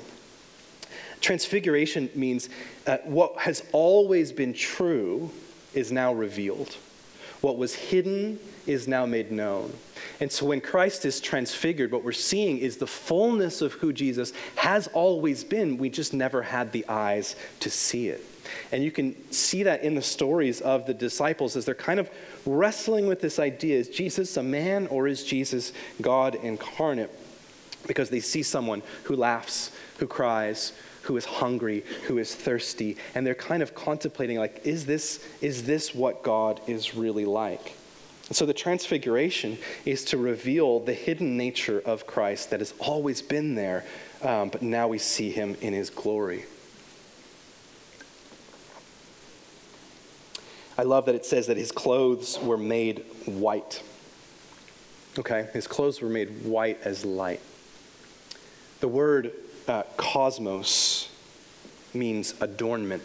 Transfiguration 1.21 2.09
means 2.15 2.49
uh, 2.85 2.97
what 3.05 3.37
has 3.37 3.63
always 3.71 4.31
been 4.31 4.53
true 4.53 5.29
is 5.73 5.91
now 5.91 6.13
revealed. 6.13 6.75
What 7.41 7.57
was 7.57 7.75
hidden 7.75 8.39
is 8.65 8.87
now 8.87 9.05
made 9.05 9.31
known. 9.31 9.73
And 10.19 10.31
so 10.31 10.45
when 10.45 10.61
Christ 10.61 11.05
is 11.05 11.19
transfigured, 11.19 11.91
what 11.91 12.03
we're 12.03 12.13
seeing 12.13 12.57
is 12.57 12.77
the 12.77 12.87
fullness 12.87 13.61
of 13.61 13.73
who 13.73 13.93
Jesus 13.93 14.33
has 14.55 14.87
always 14.87 15.43
been. 15.43 15.77
We 15.77 15.89
just 15.89 16.13
never 16.13 16.41
had 16.41 16.71
the 16.71 16.85
eyes 16.87 17.35
to 17.59 17.69
see 17.69 18.07
it. 18.07 18.23
And 18.71 18.83
you 18.83 18.91
can 18.91 19.15
see 19.31 19.63
that 19.63 19.83
in 19.83 19.95
the 19.95 20.01
stories 20.01 20.61
of 20.61 20.85
the 20.85 20.93
disciples 20.93 21.55
as 21.55 21.65
they're 21.65 21.75
kind 21.75 21.99
of 21.99 22.09
wrestling 22.45 23.07
with 23.07 23.21
this 23.21 23.39
idea 23.39 23.77
is 23.77 23.89
Jesus 23.89 24.37
a 24.37 24.43
man 24.43 24.87
or 24.87 25.07
is 25.07 25.23
Jesus 25.23 25.73
God 26.01 26.35
incarnate? 26.35 27.11
Because 27.87 28.09
they 28.09 28.19
see 28.19 28.43
someone 28.43 28.81
who 29.03 29.15
laughs, 29.15 29.71
who 29.97 30.07
cries, 30.07 30.73
who 31.03 31.17
is 31.17 31.25
hungry, 31.25 31.83
who 32.05 32.17
is 32.17 32.33
thirsty, 32.33 32.97
and 33.13 33.27
they're 33.27 33.35
kind 33.35 33.61
of 33.61 33.75
contemplating 33.75 34.37
like 34.37 34.65
is 34.65 34.85
this 34.85 35.25
is 35.41 35.63
this 35.63 35.93
what 35.93 36.23
God 36.23 36.61
is 36.67 36.95
really 36.95 37.25
like? 37.25 37.75
so 38.31 38.45
the 38.45 38.53
transfiguration 38.53 39.57
is 39.85 40.05
to 40.05 40.17
reveal 40.17 40.79
the 40.79 40.93
hidden 40.93 41.37
nature 41.37 41.81
of 41.85 42.07
Christ 42.07 42.49
that 42.51 42.61
has 42.61 42.73
always 42.79 43.21
been 43.21 43.55
there, 43.55 43.83
um, 44.21 44.49
but 44.49 44.61
now 44.61 44.87
we 44.87 44.97
see 44.97 45.29
him 45.29 45.55
in 45.61 45.73
his 45.73 45.89
glory. 45.89 46.45
I 50.77 50.83
love 50.83 51.05
that 51.05 51.15
it 51.15 51.25
says 51.25 51.47
that 51.47 51.57
his 51.57 51.71
clothes 51.71 52.39
were 52.41 52.57
made 52.57 53.05
white. 53.25 53.83
Okay, 55.19 55.47
his 55.53 55.67
clothes 55.67 56.01
were 56.01 56.09
made 56.09 56.43
white 56.43 56.79
as 56.83 57.05
light. 57.05 57.39
The 58.79 58.87
word 58.87 59.31
uh, 59.67 59.83
cosmos 59.97 61.09
means 61.93 62.33
adornment. 62.41 63.03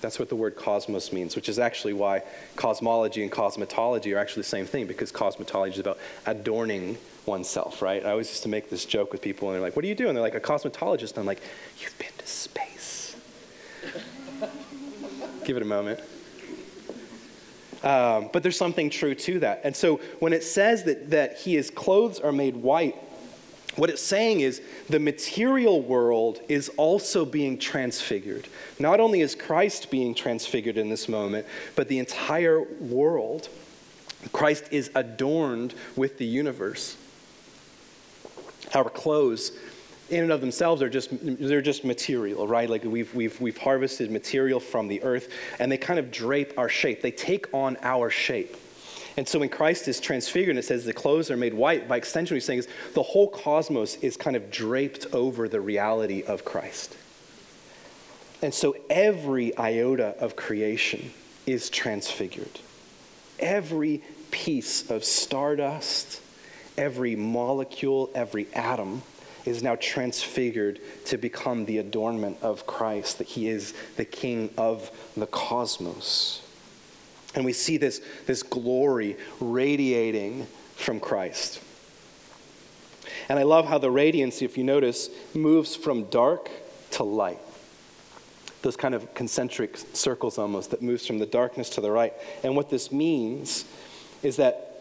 That's 0.00 0.18
what 0.18 0.30
the 0.30 0.36
word 0.36 0.56
cosmos 0.56 1.12
means, 1.12 1.36
which 1.36 1.48
is 1.48 1.58
actually 1.58 1.92
why 1.92 2.22
cosmology 2.56 3.22
and 3.22 3.30
cosmetology 3.30 4.14
are 4.16 4.18
actually 4.18 4.42
the 4.42 4.48
same 4.48 4.66
thing, 4.66 4.86
because 4.86 5.12
cosmetology 5.12 5.74
is 5.74 5.78
about 5.78 5.98
adorning 6.26 6.96
oneself, 7.26 7.82
right? 7.82 8.04
I 8.04 8.10
always 8.10 8.28
used 8.28 8.42
to 8.42 8.48
make 8.48 8.68
this 8.68 8.84
joke 8.84 9.12
with 9.12 9.22
people, 9.22 9.48
and 9.48 9.54
they're 9.54 9.62
like, 9.62 9.76
What 9.76 9.82
do 9.82 9.88
you 9.88 9.94
do? 9.94 10.08
And 10.08 10.16
they're 10.16 10.22
like, 10.22 10.34
A 10.34 10.40
cosmetologist. 10.40 11.10
And 11.10 11.18
I'm 11.18 11.26
like, 11.26 11.42
You've 11.78 11.96
been 11.98 12.08
to 12.18 12.26
space. 12.26 13.16
Give 15.44 15.56
it 15.56 15.62
a 15.62 15.66
moment. 15.66 16.00
Um, 17.82 18.30
but 18.32 18.42
there's 18.42 18.56
something 18.56 18.90
true 18.90 19.14
to 19.14 19.40
that. 19.40 19.62
And 19.64 19.74
so 19.74 19.96
when 20.20 20.32
it 20.32 20.44
says 20.44 20.84
that, 20.84 21.10
that 21.10 21.38
he, 21.38 21.54
his 21.54 21.70
clothes 21.70 22.20
are 22.20 22.32
made 22.32 22.56
white, 22.56 22.96
what 23.76 23.88
it's 23.88 24.02
saying 24.02 24.40
is 24.40 24.60
the 24.90 25.00
material 25.00 25.80
world 25.80 26.40
is 26.48 26.68
also 26.76 27.24
being 27.24 27.58
transfigured. 27.58 28.46
Not 28.78 29.00
only 29.00 29.22
is 29.22 29.34
Christ 29.34 29.90
being 29.90 30.14
transfigured 30.14 30.76
in 30.76 30.90
this 30.90 31.08
moment, 31.08 31.46
but 31.74 31.88
the 31.88 31.98
entire 31.98 32.62
world. 32.62 33.48
Christ 34.32 34.64
is 34.70 34.90
adorned 34.94 35.74
with 35.96 36.18
the 36.18 36.26
universe. 36.26 36.96
Our 38.74 38.88
clothes 38.88 39.52
in 40.12 40.22
and 40.24 40.32
of 40.32 40.40
themselves 40.40 40.82
are 40.82 40.90
just 40.90 41.08
they're 41.10 41.62
just 41.62 41.84
material 41.84 42.46
right? 42.46 42.68
Like 42.68 42.84
we've, 42.84 43.12
we've, 43.14 43.40
we've 43.40 43.56
harvested 43.56 44.10
material 44.10 44.60
from 44.60 44.88
the 44.88 45.02
earth 45.02 45.30
and 45.58 45.72
they 45.72 45.78
kind 45.78 45.98
of 45.98 46.10
drape 46.10 46.52
our 46.58 46.68
shape. 46.68 47.00
They 47.02 47.10
take 47.10 47.52
on 47.52 47.76
our 47.82 48.10
shape. 48.10 48.56
And 49.16 49.26
so 49.28 49.38
when 49.38 49.48
christ 49.48 49.88
is 49.88 50.00
transfigured 50.00 50.56
it 50.56 50.64
says 50.64 50.84
the 50.84 50.92
clothes 50.92 51.30
are 51.30 51.36
made 51.36 51.52
white 51.52 51.86
by 51.86 51.96
extension 51.96 52.34
he's 52.34 52.44
saying 52.44 52.60
is 52.60 52.68
the 52.94 53.02
whole 53.02 53.28
cosmos 53.28 53.96
is 53.96 54.16
kind 54.16 54.36
of 54.36 54.50
draped 54.50 55.06
over 55.12 55.48
the 55.48 55.60
reality 55.60 56.22
of 56.22 56.44
christ. 56.44 56.96
And 58.40 58.52
so 58.52 58.76
every 58.90 59.56
iota 59.56 60.16
of 60.18 60.34
creation 60.34 61.12
is 61.46 61.70
transfigured. 61.70 62.60
Every 63.38 64.02
piece 64.30 64.90
of 64.90 65.04
stardust 65.04 66.20
every 66.78 67.16
molecule 67.16 68.10
every 68.14 68.46
atom 68.54 69.02
is 69.44 69.62
now 69.62 69.76
transfigured 69.76 70.80
to 71.06 71.16
become 71.18 71.64
the 71.64 71.78
adornment 71.78 72.38
of 72.42 72.66
Christ, 72.66 73.18
that 73.18 73.26
he 73.26 73.48
is 73.48 73.74
the 73.96 74.04
king 74.04 74.50
of 74.56 74.90
the 75.16 75.26
cosmos. 75.26 76.42
And 77.34 77.44
we 77.44 77.52
see 77.52 77.76
this, 77.76 78.00
this 78.26 78.42
glory 78.42 79.16
radiating 79.40 80.46
from 80.76 81.00
Christ. 81.00 81.60
And 83.28 83.38
I 83.38 83.42
love 83.42 83.66
how 83.66 83.78
the 83.78 83.90
radiance, 83.90 84.42
if 84.42 84.58
you 84.58 84.64
notice, 84.64 85.08
moves 85.34 85.74
from 85.74 86.04
dark 86.04 86.50
to 86.92 87.04
light. 87.04 87.40
Those 88.62 88.76
kind 88.76 88.94
of 88.94 89.12
concentric 89.14 89.76
circles 89.92 90.38
almost 90.38 90.70
that 90.70 90.82
moves 90.82 91.06
from 91.06 91.18
the 91.18 91.26
darkness 91.26 91.68
to 91.70 91.80
the 91.80 91.90
right. 91.90 92.12
And 92.44 92.54
what 92.54 92.70
this 92.70 92.92
means 92.92 93.64
is 94.22 94.36
that 94.36 94.71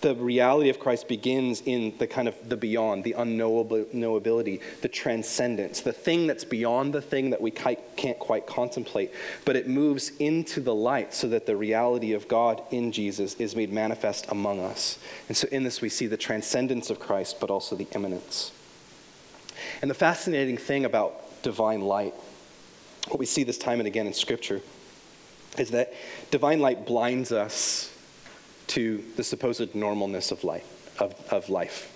the 0.00 0.14
reality 0.14 0.70
of 0.70 0.78
Christ 0.78 1.08
begins 1.08 1.62
in 1.66 1.96
the 1.98 2.06
kind 2.06 2.26
of 2.26 2.48
the 2.48 2.56
beyond, 2.56 3.04
the 3.04 3.14
unknowability, 3.18 4.60
the 4.80 4.88
transcendence, 4.88 5.80
the 5.82 5.92
thing 5.92 6.26
that's 6.26 6.44
beyond 6.44 6.94
the 6.94 7.02
thing 7.02 7.30
that 7.30 7.40
we 7.40 7.50
can't 7.50 8.18
quite 8.18 8.46
contemplate. 8.46 9.12
But 9.44 9.56
it 9.56 9.68
moves 9.68 10.12
into 10.18 10.60
the 10.60 10.74
light 10.74 11.12
so 11.12 11.28
that 11.28 11.44
the 11.44 11.56
reality 11.56 12.14
of 12.14 12.28
God 12.28 12.62
in 12.70 12.92
Jesus 12.92 13.34
is 13.34 13.54
made 13.54 13.72
manifest 13.72 14.26
among 14.30 14.60
us. 14.60 14.98
And 15.28 15.36
so 15.36 15.48
in 15.52 15.64
this, 15.64 15.82
we 15.82 15.90
see 15.90 16.06
the 16.06 16.16
transcendence 16.16 16.88
of 16.88 16.98
Christ, 16.98 17.38
but 17.38 17.50
also 17.50 17.76
the 17.76 17.86
immanence. 17.94 18.52
And 19.82 19.90
the 19.90 19.94
fascinating 19.94 20.56
thing 20.56 20.86
about 20.86 21.42
divine 21.42 21.82
light, 21.82 22.14
what 23.08 23.18
we 23.18 23.26
see 23.26 23.44
this 23.44 23.58
time 23.58 23.80
and 23.80 23.86
again 23.86 24.06
in 24.06 24.14
Scripture, 24.14 24.62
is 25.58 25.72
that 25.72 25.92
divine 26.30 26.60
light 26.60 26.86
blinds 26.86 27.32
us 27.32 27.94
to 28.70 29.02
the 29.16 29.24
supposed 29.24 29.72
normalness 29.72 30.32
of 30.32 30.44
life. 30.44 30.66
Of, 31.00 31.14
of 31.32 31.48
life. 31.48 31.90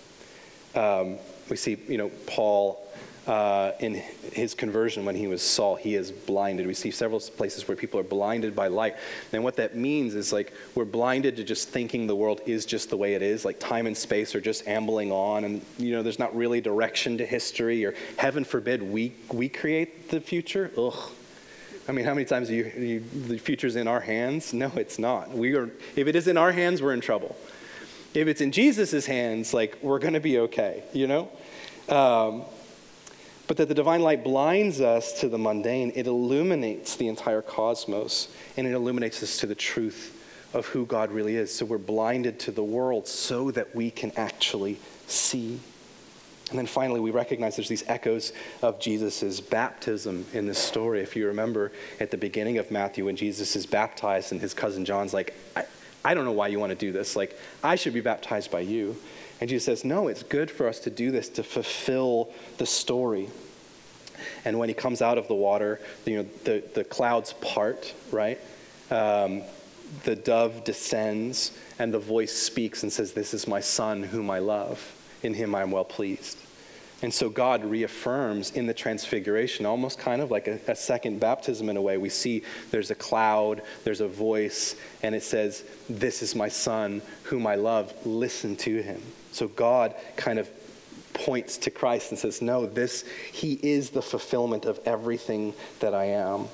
Um, 0.74 1.18
we 1.50 1.56
see, 1.56 1.76
you 1.88 1.98
know, 1.98 2.10
Paul 2.26 2.84
uh, 3.26 3.72
in 3.80 3.94
his 4.32 4.54
conversion 4.54 5.04
when 5.04 5.14
he 5.14 5.26
was 5.26 5.42
Saul, 5.42 5.76
he 5.76 5.94
is 5.94 6.10
blinded. 6.10 6.66
We 6.66 6.74
see 6.74 6.90
several 6.90 7.20
places 7.20 7.66
where 7.66 7.76
people 7.76 7.98
are 7.98 8.04
blinded 8.04 8.54
by 8.54 8.68
light. 8.68 8.96
And 9.32 9.42
what 9.42 9.56
that 9.56 9.76
means 9.76 10.14
is 10.14 10.32
like 10.32 10.52
we're 10.74 10.84
blinded 10.84 11.36
to 11.36 11.44
just 11.44 11.70
thinking 11.70 12.06
the 12.06 12.16
world 12.16 12.40
is 12.46 12.66
just 12.66 12.90
the 12.90 12.96
way 12.96 13.14
it 13.14 13.22
is, 13.22 13.44
like 13.44 13.58
time 13.58 13.86
and 13.86 13.96
space 13.96 14.34
are 14.34 14.40
just 14.40 14.66
ambling 14.68 15.10
on, 15.10 15.44
and 15.44 15.62
you 15.78 15.92
know, 15.92 16.02
there's 16.02 16.18
not 16.18 16.34
really 16.36 16.60
direction 16.60 17.16
to 17.18 17.26
history, 17.26 17.84
or 17.84 17.94
heaven 18.16 18.44
forbid 18.44 18.82
we 18.82 19.12
we 19.32 19.48
create 19.48 20.10
the 20.10 20.20
future. 20.20 20.70
Ugh, 20.76 21.10
I 21.86 21.92
mean, 21.92 22.04
how 22.04 22.14
many 22.14 22.24
times 22.24 22.50
you, 22.50 22.64
you, 22.76 23.00
the 23.00 23.38
future's 23.38 23.76
in 23.76 23.86
our 23.86 24.00
hands? 24.00 24.54
No, 24.54 24.72
it's 24.76 24.98
not. 24.98 25.30
We 25.30 25.54
are, 25.54 25.70
if 25.96 26.06
it 26.08 26.16
is 26.16 26.28
in 26.28 26.36
our 26.36 26.50
hands, 26.50 26.80
we're 26.80 26.94
in 26.94 27.00
trouble. 27.00 27.36
If 28.14 28.26
it's 28.28 28.40
in 28.40 28.52
Jesus' 28.52 29.04
hands, 29.04 29.52
like, 29.52 29.76
we're 29.82 29.98
going 29.98 30.14
to 30.14 30.20
be 30.20 30.38
okay, 30.38 30.84
you 30.92 31.06
know? 31.06 31.30
Um, 31.88 32.44
but 33.46 33.58
that 33.58 33.68
the 33.68 33.74
divine 33.74 34.00
light 34.00 34.24
blinds 34.24 34.80
us 34.80 35.20
to 35.20 35.28
the 35.28 35.36
mundane, 35.36 35.92
it 35.94 36.06
illuminates 36.06 36.96
the 36.96 37.08
entire 37.08 37.42
cosmos, 37.42 38.28
and 38.56 38.66
it 38.66 38.72
illuminates 38.72 39.22
us 39.22 39.36
to 39.38 39.46
the 39.46 39.54
truth 39.54 40.20
of 40.54 40.66
who 40.66 40.86
God 40.86 41.10
really 41.10 41.36
is. 41.36 41.54
So 41.54 41.66
we're 41.66 41.76
blinded 41.76 42.38
to 42.40 42.52
the 42.52 42.64
world 42.64 43.06
so 43.06 43.50
that 43.50 43.74
we 43.74 43.90
can 43.90 44.12
actually 44.16 44.78
see. 45.06 45.60
And 46.50 46.58
then 46.58 46.66
finally, 46.66 47.00
we 47.00 47.10
recognize 47.10 47.56
there's 47.56 47.68
these 47.68 47.88
echoes 47.88 48.32
of 48.62 48.78
Jesus' 48.78 49.40
baptism 49.40 50.26
in 50.34 50.46
this 50.46 50.58
story. 50.58 51.00
If 51.00 51.16
you 51.16 51.26
remember 51.26 51.72
at 52.00 52.10
the 52.10 52.18
beginning 52.18 52.58
of 52.58 52.70
Matthew, 52.70 53.06
when 53.06 53.16
Jesus 53.16 53.56
is 53.56 53.64
baptized, 53.64 54.32
and 54.32 54.40
his 54.40 54.52
cousin 54.52 54.84
John's 54.84 55.14
like, 55.14 55.34
I, 55.56 55.64
I 56.04 56.12
don't 56.12 56.26
know 56.26 56.32
why 56.32 56.48
you 56.48 56.60
want 56.60 56.70
to 56.70 56.76
do 56.76 56.92
this. 56.92 57.16
Like, 57.16 57.38
I 57.62 57.76
should 57.76 57.94
be 57.94 58.02
baptized 58.02 58.50
by 58.50 58.60
you. 58.60 58.96
And 59.40 59.48
Jesus 59.48 59.64
says, 59.64 59.84
No, 59.84 60.08
it's 60.08 60.22
good 60.22 60.50
for 60.50 60.68
us 60.68 60.80
to 60.80 60.90
do 60.90 61.10
this 61.10 61.30
to 61.30 61.42
fulfill 61.42 62.30
the 62.58 62.66
story. 62.66 63.30
And 64.44 64.58
when 64.58 64.68
he 64.68 64.74
comes 64.74 65.00
out 65.00 65.16
of 65.16 65.26
the 65.28 65.34
water, 65.34 65.80
you 66.04 66.18
know, 66.18 66.28
the, 66.44 66.62
the 66.74 66.84
clouds 66.84 67.32
part, 67.40 67.94
right? 68.12 68.38
Um, 68.90 69.42
the 70.04 70.14
dove 70.14 70.64
descends, 70.64 71.52
and 71.78 71.92
the 71.92 71.98
voice 71.98 72.32
speaks 72.32 72.82
and 72.82 72.92
says, 72.92 73.12
This 73.12 73.32
is 73.32 73.48
my 73.48 73.60
son 73.60 74.02
whom 74.02 74.30
I 74.30 74.40
love 74.40 74.94
in 75.24 75.34
him 75.34 75.54
I 75.54 75.62
am 75.62 75.70
well 75.70 75.84
pleased. 75.84 76.38
And 77.02 77.12
so 77.12 77.28
God 77.28 77.64
reaffirms 77.64 78.52
in 78.52 78.66
the 78.66 78.72
transfiguration, 78.72 79.66
almost 79.66 79.98
kind 79.98 80.22
of 80.22 80.30
like 80.30 80.48
a, 80.48 80.58
a, 80.68 80.76
second 80.76 81.20
baptism 81.20 81.68
in 81.68 81.76
a 81.76 81.82
way. 81.82 81.98
We 81.98 82.08
see 82.08 82.44
there's 82.70 82.90
a 82.90 82.94
cloud, 82.94 83.62
there's 83.82 84.00
a 84.00 84.08
voice, 84.08 84.76
and 85.02 85.14
it 85.14 85.22
says, 85.22 85.64
This 85.88 86.22
is 86.22 86.34
my 86.34 86.48
son 86.48 87.02
whom 87.24 87.46
I 87.46 87.56
love, 87.56 87.92
listen 88.06 88.56
to 88.56 88.80
him. 88.80 89.02
So 89.32 89.48
God 89.48 89.94
kind 90.16 90.38
of 90.38 90.48
points 91.12 91.58
to 91.58 91.70
Christ 91.70 92.10
and 92.10 92.18
says, 92.18 92.40
No, 92.40 92.64
this, 92.64 93.04
he 93.32 93.60
is 93.62 93.90
the 93.90 94.02
fulfillment 94.02 94.64
of 94.64 94.80
everything 94.86 95.52
that 95.80 95.94
I 95.94 96.04
am. 96.06 96.46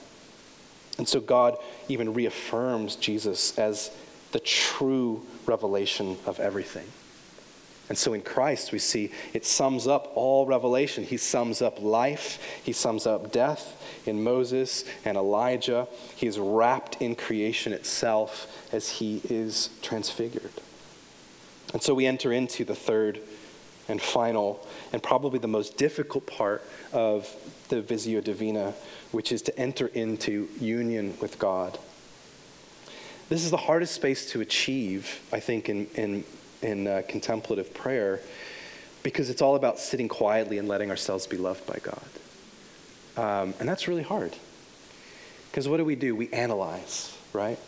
And 0.99 1.09
so 1.09 1.21
God 1.21 1.59
even 1.89 2.13
reaffirms 2.13 2.97
Jesus 2.97 3.59
as 3.59 3.91
the 4.33 4.41
true 4.41 5.25
revelation 5.47 6.17
of 6.27 6.41
everything. 6.41 6.87
And 7.91 7.99
so 7.99 8.15
in 8.15 8.23
Christ, 8.23 8.71
we 8.71 8.79
see 8.79 9.11
it 9.35 9.45
sums 9.45 9.89
up 9.89 10.13
all 10.15 10.47
revelation. 10.47 11.03
He 11.03 11.17
sums 11.17 11.61
up 11.61 11.83
life, 11.83 12.41
he 12.63 12.73
sums 12.73 13.05
up 13.05 13.33
death 13.33 13.77
in 14.07 14.23
Moses 14.23 14.85
and 15.05 15.19
Elijah. 15.19 15.89
He 16.15 16.29
is 16.29 16.39
wrapped 16.39 17.03
in 17.03 17.17
creation 17.17 17.73
itself 17.73 18.47
as 18.73 18.89
he 18.89 19.21
is 19.25 19.71
transfigured. 19.83 20.53
And 21.73 21.83
so 21.83 21.93
we 21.93 22.07
enter 22.07 22.33
into 22.33 22.65
the 22.65 22.77
third 22.77 23.21
and 23.89 24.01
final, 24.01 24.65
and 24.93 25.03
probably 25.03 25.41
the 25.41 25.49
most 25.49 25.77
difficult 25.77 26.25
part 26.29 26.63
of 26.93 27.29
the 27.71 27.83
Visio 27.83 28.21
Divina, 28.21 28.73
which 29.11 29.33
is 29.33 29.43
to 29.43 29.59
enter 29.59 29.89
into 29.89 30.49
union 30.61 31.17
with 31.21 31.41
God. 31.41 31.77
This 33.29 33.45
is 33.45 33.51
the 33.51 33.57
hardest 33.57 33.95
space 33.95 34.31
to 34.31 34.41
achieve, 34.41 35.21
I 35.33 35.41
think, 35.41 35.69
in, 35.69 35.89
in 35.97 36.25
in 36.63 36.87
uh, 36.87 37.03
contemplative 37.09 37.73
prayer 37.75 38.21
because 39.03 39.31
it's 39.31 39.43
all 39.43 39.57
about 39.57 39.79
sitting 39.79 40.09
quietly 40.09 40.59
and 40.59 40.69
letting 40.69 40.91
ourselves 40.91 41.27
be 41.27 41.37
loved 41.37 41.67
by 41.67 41.79
God. 41.83 42.01
Um, 43.17 43.55
and 43.59 43.69
that's 43.69 43.89
really 43.89 44.03
hard. 44.03 44.35
Because 45.51 45.69
what 45.69 45.79
do 45.79 45.85
we 45.85 45.97
do? 45.97 46.15
We 46.15 46.29
analyze, 46.31 47.17
right? 47.33 47.59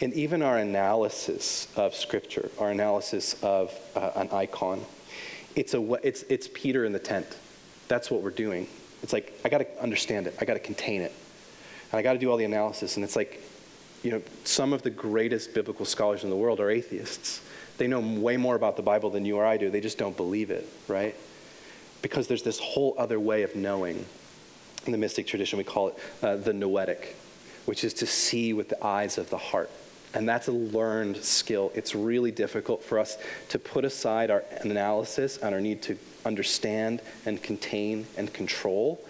And 0.00 0.12
even 0.14 0.42
our 0.42 0.58
analysis 0.58 1.68
of 1.76 1.94
Scripture, 1.94 2.50
our 2.58 2.70
analysis 2.70 3.40
of 3.42 3.72
uh, 3.94 4.10
an 4.16 4.28
icon, 4.32 4.84
it's, 5.54 5.74
a, 5.74 5.92
it's, 6.06 6.22
it's 6.24 6.48
Peter 6.52 6.84
in 6.84 6.92
the 6.92 6.98
tent. 6.98 7.26
That's 7.88 8.10
what 8.10 8.22
we're 8.22 8.30
doing. 8.30 8.66
It's 9.02 9.12
like, 9.12 9.38
I 9.44 9.48
got 9.48 9.58
to 9.58 9.82
understand 9.82 10.26
it, 10.26 10.34
I 10.40 10.44
got 10.44 10.54
to 10.54 10.60
contain 10.60 11.02
it, 11.02 11.12
and 11.90 11.98
I 11.98 12.02
got 12.02 12.14
to 12.14 12.18
do 12.18 12.30
all 12.30 12.36
the 12.36 12.44
analysis. 12.44 12.96
And 12.96 13.04
it's 13.04 13.16
like, 13.16 13.40
you 14.02 14.10
know, 14.10 14.22
some 14.44 14.72
of 14.72 14.82
the 14.82 14.90
greatest 14.90 15.54
biblical 15.54 15.84
scholars 15.84 16.24
in 16.24 16.30
the 16.30 16.36
world 16.36 16.60
are 16.60 16.70
atheists. 16.70 17.40
They 17.78 17.86
know 17.86 18.00
way 18.00 18.36
more 18.36 18.54
about 18.54 18.76
the 18.76 18.82
Bible 18.82 19.10
than 19.10 19.24
you 19.24 19.36
or 19.36 19.44
I 19.44 19.56
do. 19.56 19.70
They 19.70 19.80
just 19.80 19.98
don't 19.98 20.16
believe 20.16 20.50
it, 20.50 20.68
right? 20.88 21.14
Because 22.02 22.26
there's 22.26 22.42
this 22.42 22.58
whole 22.58 22.94
other 22.98 23.20
way 23.20 23.42
of 23.42 23.54
knowing. 23.54 24.04
In 24.86 24.92
the 24.92 24.98
mystic 24.98 25.26
tradition, 25.26 25.58
we 25.58 25.64
call 25.64 25.88
it 25.88 25.98
uh, 26.22 26.36
the 26.36 26.52
noetic, 26.52 27.16
which 27.66 27.84
is 27.84 27.94
to 27.94 28.06
see 28.06 28.52
with 28.52 28.68
the 28.68 28.84
eyes 28.84 29.18
of 29.18 29.30
the 29.30 29.38
heart. 29.38 29.70
And 30.14 30.28
that's 30.28 30.48
a 30.48 30.52
learned 30.52 31.16
skill. 31.18 31.72
It's 31.74 31.94
really 31.94 32.30
difficult 32.30 32.82
for 32.82 32.98
us 32.98 33.16
to 33.50 33.58
put 33.58 33.84
aside 33.84 34.30
our 34.30 34.44
analysis 34.60 35.38
and 35.38 35.54
our 35.54 35.60
need 35.60 35.80
to 35.82 35.96
understand 36.26 37.00
and 37.24 37.42
contain 37.42 38.06
and 38.16 38.32
control 38.32 39.02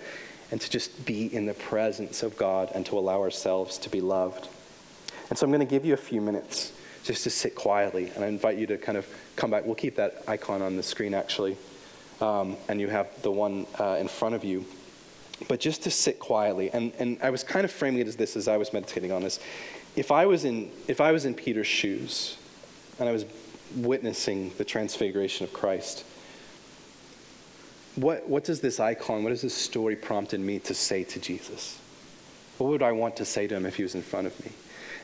and 0.51 0.61
to 0.61 0.71
just 0.71 1.05
be 1.05 1.35
in 1.35 1.47
the 1.47 1.55
presence 1.55 2.23
of 2.23 2.37
God 2.37 2.71
and 2.75 2.85
to 2.87 2.99
allow 2.99 3.21
ourselves 3.21 3.79
to 3.79 3.89
be 3.89 4.01
loved. 4.01 4.49
And 5.33 5.39
so 5.39 5.47
I'm 5.47 5.51
going 5.51 5.61
to 5.61 5.65
give 5.65 5.87
you 5.87 5.95
a 5.95 5.97
few 5.97 6.21
minutes 6.21 6.75
just 7.05 7.25
to 7.25 7.31
sit 7.31 7.55
quietly. 7.55 8.13
And 8.15 8.23
I 8.23 8.27
invite 8.27 8.59
you 8.59 8.67
to 8.67 8.77
kind 8.77 8.99
of 8.99 9.07
come 9.35 9.51
back. 9.51 9.65
We'll 9.65 9.75
keep 9.75 9.97
that 9.97 10.25
icon 10.29 10.61
on 10.61 10.77
the 10.77 10.83
screen, 10.83 11.15
actually. 11.15 11.57
Um, 12.21 12.59
and 12.69 12.79
you 12.79 12.89
have 12.89 13.09
the 13.23 13.31
one 13.31 13.67
uh, 13.81 13.97
in 13.99 14.09
front 14.09 14.35
of 14.35 14.45
you. 14.45 14.67
But 15.49 15.59
just 15.59 15.85
to 15.85 15.91
sit 15.91 16.19
quietly. 16.19 16.71
And, 16.71 16.93
and 16.99 17.17
I 17.23 17.31
was 17.31 17.45
kind 17.45 17.65
of 17.65 17.71
framing 17.71 18.01
it 18.03 18.09
as 18.09 18.17
this 18.17 18.37
as 18.37 18.47
I 18.47 18.59
was 18.59 18.75
meditating 18.75 19.11
on 19.11 19.23
this. 19.23 19.41
If 19.97 20.13
I 20.13 20.27
was 20.27 20.45
in, 20.45 20.71
if 20.87 21.01
I 21.01 21.13
was 21.13 21.25
in 21.25 21.33
Peter's 21.33 21.67
shoes 21.67 22.37
and 22.99 23.09
I 23.09 23.13
was 23.13 23.25
witnessing 23.75 24.53
the 24.59 24.67
transfiguration 24.67 25.45
of 25.45 25.55
Christ, 25.55 26.05
what, 27.95 28.29
what 28.29 28.45
does 28.45 28.61
this 28.61 28.79
icon, 28.81 29.23
what 29.25 29.31
does 29.31 29.41
this 29.41 29.55
story 29.55 29.97
prompt 29.97 30.35
in 30.35 30.45
me 30.45 30.59
to 30.59 30.75
say 30.75 31.05
to 31.05 31.19
Jesus? 31.19 31.81
What 32.59 32.69
would 32.69 32.83
I 32.83 32.93
want 32.93 33.17
to 33.17 33.25
say 33.25 33.47
to 33.47 33.57
him 33.57 33.65
if 33.65 33.77
he 33.77 33.83
was 33.83 33.95
in 33.95 34.03
front 34.03 34.27
of 34.27 34.45
me? 34.45 34.53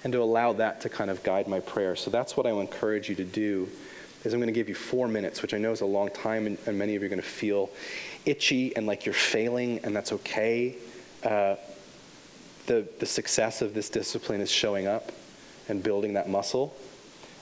And 0.04 0.12
to 0.12 0.22
allow 0.22 0.52
that 0.54 0.80
to 0.82 0.88
kind 0.88 1.10
of 1.10 1.22
guide 1.22 1.48
my 1.48 1.60
prayer. 1.60 1.96
So 1.96 2.10
that's 2.10 2.36
what 2.36 2.46
I 2.46 2.52
will 2.52 2.60
encourage 2.60 3.08
you 3.08 3.14
to 3.16 3.24
do 3.24 3.68
is 4.24 4.32
I'm 4.34 4.40
going 4.40 4.48
to 4.48 4.52
give 4.52 4.68
you 4.68 4.74
four 4.74 5.08
minutes, 5.08 5.42
which 5.42 5.54
I 5.54 5.58
know 5.58 5.70
is 5.70 5.80
a 5.80 5.86
long 5.86 6.10
time, 6.10 6.46
and, 6.46 6.58
and 6.66 6.76
many 6.76 6.96
of 6.96 7.02
you 7.02 7.06
are 7.06 7.08
going 7.08 7.22
to 7.22 7.26
feel 7.26 7.70
itchy 8.26 8.74
and 8.76 8.86
like 8.86 9.06
you're 9.06 9.14
failing, 9.14 9.78
and 9.84 9.94
that's 9.94 10.12
okay. 10.12 10.76
Uh, 11.22 11.56
the, 12.66 12.86
the 12.98 13.06
success 13.06 13.62
of 13.62 13.74
this 13.74 13.88
discipline 13.88 14.40
is 14.40 14.50
showing 14.50 14.86
up 14.86 15.12
and 15.68 15.82
building 15.82 16.14
that 16.14 16.28
muscle. 16.28 16.74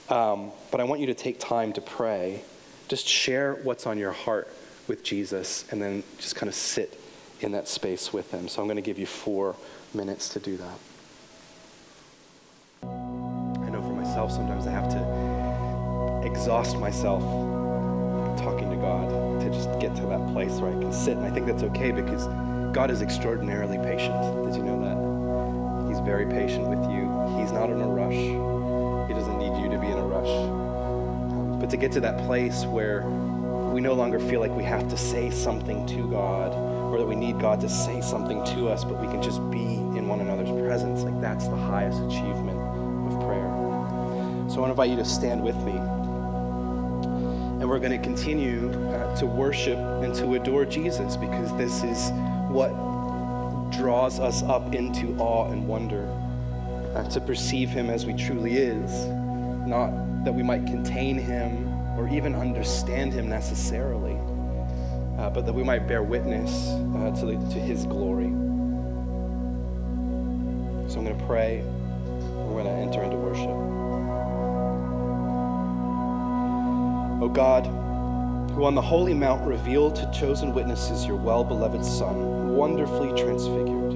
Um, 0.09 0.51
but 0.71 0.79
I 0.79 0.83
want 0.83 1.01
you 1.01 1.07
to 1.07 1.13
take 1.13 1.39
time 1.39 1.73
to 1.73 1.81
pray. 1.81 2.41
Just 2.87 3.07
share 3.07 3.55
what's 3.55 3.85
on 3.85 3.97
your 3.97 4.13
heart 4.13 4.47
with 4.87 5.03
Jesus, 5.03 5.65
and 5.71 5.81
then 5.81 6.03
just 6.17 6.35
kind 6.35 6.47
of 6.47 6.55
sit 6.55 6.99
in 7.41 7.51
that 7.51 7.67
space 7.67 8.13
with 8.13 8.31
him. 8.31 8.47
So 8.47 8.61
I'm 8.61 8.67
going 8.67 8.77
to 8.77 8.81
give 8.81 8.99
you 8.99 9.05
four 9.05 9.55
minutes 9.93 10.29
to 10.29 10.39
do 10.39 10.57
that. 10.57 10.79
Myself, 14.17 14.31
sometimes 14.31 14.65
I 14.65 14.71
have 14.71 14.89
to 14.89 16.27
exhaust 16.27 16.75
myself 16.77 17.21
talking 18.35 18.67
to 18.71 18.75
God 18.77 19.07
to 19.41 19.49
just 19.51 19.69
get 19.79 19.95
to 19.97 20.07
that 20.07 20.25
place 20.33 20.53
where 20.53 20.71
I 20.71 20.73
can 20.73 20.91
sit. 20.91 21.17
And 21.17 21.25
I 21.25 21.29
think 21.29 21.45
that's 21.45 21.61
okay 21.61 21.91
because 21.91 22.25
God 22.73 22.89
is 22.89 23.03
extraordinarily 23.03 23.77
patient. 23.77 24.15
Did 24.43 24.55
you 24.55 24.63
know 24.63 24.81
that? 24.81 25.87
He's 25.87 25.99
very 25.99 26.25
patient 26.25 26.65
with 26.65 26.81
you. 26.89 27.05
He's 27.39 27.51
not 27.51 27.69
in 27.69 27.79
a 27.79 27.87
rush. 27.87 29.07
He 29.07 29.13
doesn't 29.13 29.37
need 29.37 29.55
you 29.61 29.69
to 29.69 29.77
be 29.79 29.85
in 29.85 29.99
a 29.99 30.07
rush. 30.07 30.27
Um, 30.27 31.59
but 31.59 31.69
to 31.69 31.77
get 31.77 31.91
to 31.91 31.99
that 31.99 32.17
place 32.25 32.65
where 32.65 33.03
we 33.71 33.81
no 33.81 33.93
longer 33.93 34.19
feel 34.19 34.39
like 34.39 34.51
we 34.51 34.63
have 34.63 34.87
to 34.89 34.97
say 34.97 35.29
something 35.29 35.85
to 35.85 36.09
God 36.09 36.55
or 36.55 36.97
that 36.97 37.05
we 37.05 37.15
need 37.15 37.39
God 37.39 37.61
to 37.61 37.69
say 37.69 38.01
something 38.01 38.43
to 38.45 38.69
us, 38.69 38.83
but 38.83 38.99
we 38.99 39.05
can 39.09 39.21
just 39.21 39.47
be 39.51 39.75
in 39.95 40.07
one 40.07 40.21
another's 40.21 40.49
presence, 40.65 41.03
like 41.03 41.21
that's 41.21 41.47
the 41.47 41.55
highest 41.55 42.01
achievement. 42.01 42.56
So 44.57 44.63
I 44.63 44.65
want 44.65 44.75
to 44.75 44.81
invite 44.81 44.97
you 44.97 45.03
to 45.03 45.07
stand 45.07 45.43
with 45.43 45.55
me. 45.57 45.73
And 47.61 47.69
we're 47.69 47.77
going 47.77 47.91
to 47.91 47.99
continue 47.99 48.71
uh, 48.89 49.15
to 49.17 49.27
worship 49.27 49.77
and 49.77 50.15
to 50.15 50.33
adore 50.33 50.65
Jesus 50.65 51.15
because 51.15 51.55
this 51.57 51.83
is 51.83 52.09
what 52.49 52.71
draws 53.71 54.19
us 54.19 54.41
up 54.41 54.73
into 54.73 55.15
awe 55.19 55.51
and 55.51 55.67
wonder, 55.67 56.07
uh, 56.95 57.07
to 57.07 57.21
perceive 57.21 57.69
him 57.69 57.91
as 57.91 58.07
we 58.07 58.13
truly 58.13 58.57
is, 58.57 59.05
not 59.67 59.91
that 60.25 60.33
we 60.33 60.41
might 60.41 60.65
contain 60.65 61.19
him 61.19 61.71
or 61.95 62.09
even 62.09 62.33
understand 62.33 63.13
him 63.13 63.29
necessarily, 63.29 64.15
uh, 65.19 65.29
but 65.29 65.45
that 65.45 65.53
we 65.53 65.61
might 65.61 65.87
bear 65.87 66.01
witness 66.01 66.69
uh, 66.95 67.15
to, 67.19 67.27
the, 67.27 67.33
to 67.53 67.59
his 67.59 67.85
glory. 67.85 68.29
So 70.89 70.97
I'm 70.97 71.05
going 71.05 71.15
to 71.15 71.25
pray. 71.27 71.63
God, 77.37 77.67
who 78.53 78.65
on 78.65 78.73
the 78.73 78.81
holy 78.81 79.13
mount 79.13 79.45
revealed 79.45 79.95
to 79.97 80.09
chosen 80.11 80.55
witnesses 80.55 81.05
your 81.05 81.17
well 81.17 81.43
beloved 81.43 81.85
Son, 81.85 82.55
wonderfully 82.55 83.09
transfigured, 83.09 83.93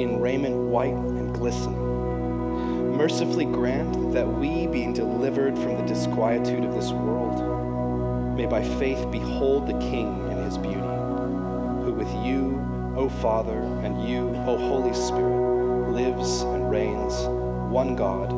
in 0.00 0.18
raiment 0.18 0.56
white 0.56 0.94
and 0.94 1.34
glistening, 1.34 2.96
mercifully 2.96 3.44
grant 3.44 4.14
that 4.14 4.26
we, 4.26 4.66
being 4.68 4.94
delivered 4.94 5.54
from 5.58 5.76
the 5.76 5.82
disquietude 5.82 6.64
of 6.64 6.72
this 6.72 6.92
world, 6.92 8.38
may 8.38 8.46
by 8.46 8.64
faith 8.78 9.06
behold 9.10 9.66
the 9.66 9.78
King 9.78 10.30
in 10.30 10.38
his 10.38 10.56
beauty, 10.56 10.80
who 10.80 11.92
with 11.92 12.08
you, 12.24 12.58
O 12.96 13.10
Father, 13.20 13.60
and 13.84 14.08
you, 14.08 14.34
O 14.46 14.56
Holy 14.56 14.94
Spirit, 14.94 15.90
lives 15.90 16.40
and 16.40 16.70
reigns, 16.70 17.26
one 17.70 17.94
God, 17.96 18.30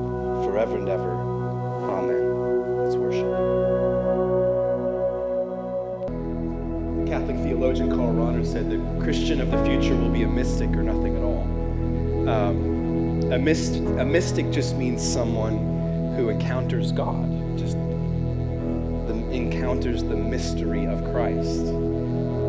forever 0.45 0.77
and 0.77 0.89
ever. 0.89 1.34
Theologian 7.75 8.17
Rahner 8.17 8.47
said 8.47 8.71
the 8.71 9.03
Christian 9.03 9.41
of 9.41 9.51
the 9.51 9.65
future 9.65 9.97
will 9.97 10.11
be 10.11 10.23
a 10.23 10.29
mystic 10.29 10.71
or 10.71 10.83
nothing 10.85 11.17
at 11.17 11.23
all. 11.23 11.43
Um, 12.29 13.33
a, 13.33 13.39
myst- 13.39 13.77
a 13.77 14.05
mystic 14.05 14.51
just 14.53 14.77
means 14.77 15.03
someone 15.03 16.15
who 16.17 16.29
encounters 16.29 16.93
God, 16.93 17.29
just 17.59 17.77
the, 17.77 19.29
encounters 19.33 20.05
the 20.05 20.17
mystery 20.17 20.87
of 20.87 21.03
Christ. 21.13 21.65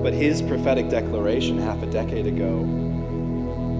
But 0.03 0.13
his 0.13 0.43
prophetic 0.43 0.89
declaration 0.89 1.57
half 1.57 1.82
a 1.82 1.88
decade 1.88 2.28
ago, 2.28 2.59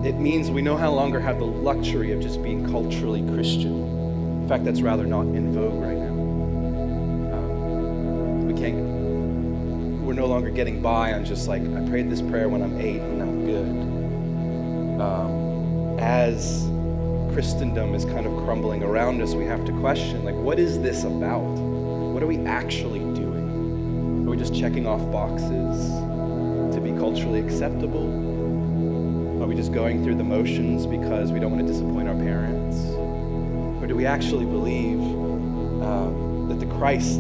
it 0.04 0.14
means 0.14 0.50
we 0.50 0.64
no 0.64 0.76
longer 0.76 1.20
have 1.20 1.38
the 1.38 1.46
luxury 1.46 2.12
of 2.12 2.22
just 2.22 2.42
being 2.42 2.68
culturally 2.72 3.22
Christian. 3.34 3.84
In 4.42 4.48
fact, 4.48 4.66
that's 4.66 4.82
rather 4.82 5.06
not 5.06 5.28
in 5.28 5.54
vogue 5.54 5.85
getting 10.56 10.82
by 10.82 11.14
on 11.14 11.26
just 11.26 11.48
like, 11.50 11.62
I 11.62 11.86
prayed 11.90 12.10
this 12.10 12.22
prayer 12.22 12.48
when 12.48 12.64
I'm 12.64 12.80
eight 12.80 13.02
and 13.02 13.22
I'm 13.22 13.46
good. 13.46 15.02
Um, 15.02 16.00
as 16.00 16.70
Christendom 17.34 17.94
is 17.94 18.06
kind 18.06 18.26
of 18.26 18.34
crumbling 18.46 18.82
around 18.82 19.22
us, 19.22 19.34
we 19.34 19.44
have 19.46 19.66
to 19.66 19.74
question, 19.80 20.24
like, 20.24 20.36
what 20.36 20.58
is 20.58 20.80
this 20.80 21.04
about? 21.04 21.42
What 21.42 22.24
are 22.24 22.28
we 22.28 22.40
actually 22.46 23.00
doing? 23.00 24.26
Are 24.26 24.32
we 24.32 24.38
just 24.38 24.56
checking 24.56 24.88
off 24.88 25.02
boxes 25.12 25.90
to 26.74 26.80
be 26.82 26.92
culturally 26.92 27.42
acceptable? 27.42 28.08
Are 29.44 29.48
we 29.48 29.56
just 29.56 29.74
going 29.74 30.06
through 30.06 30.16
the 30.16 30.24
motions 30.24 30.86
because 30.86 31.34
we 31.34 31.40
don't 31.42 31.52
want 31.52 31.68
to 31.68 31.72
disappoint 31.72 32.08
our 32.08 32.16
parents? 32.16 32.78
Or 33.84 33.88
do 33.88 33.96
we 33.96 34.06
actually 34.06 34.46
believe 34.46 35.02
um, 35.84 36.48
that 36.48 36.62
the 36.62 36.74
Christ 36.78 37.20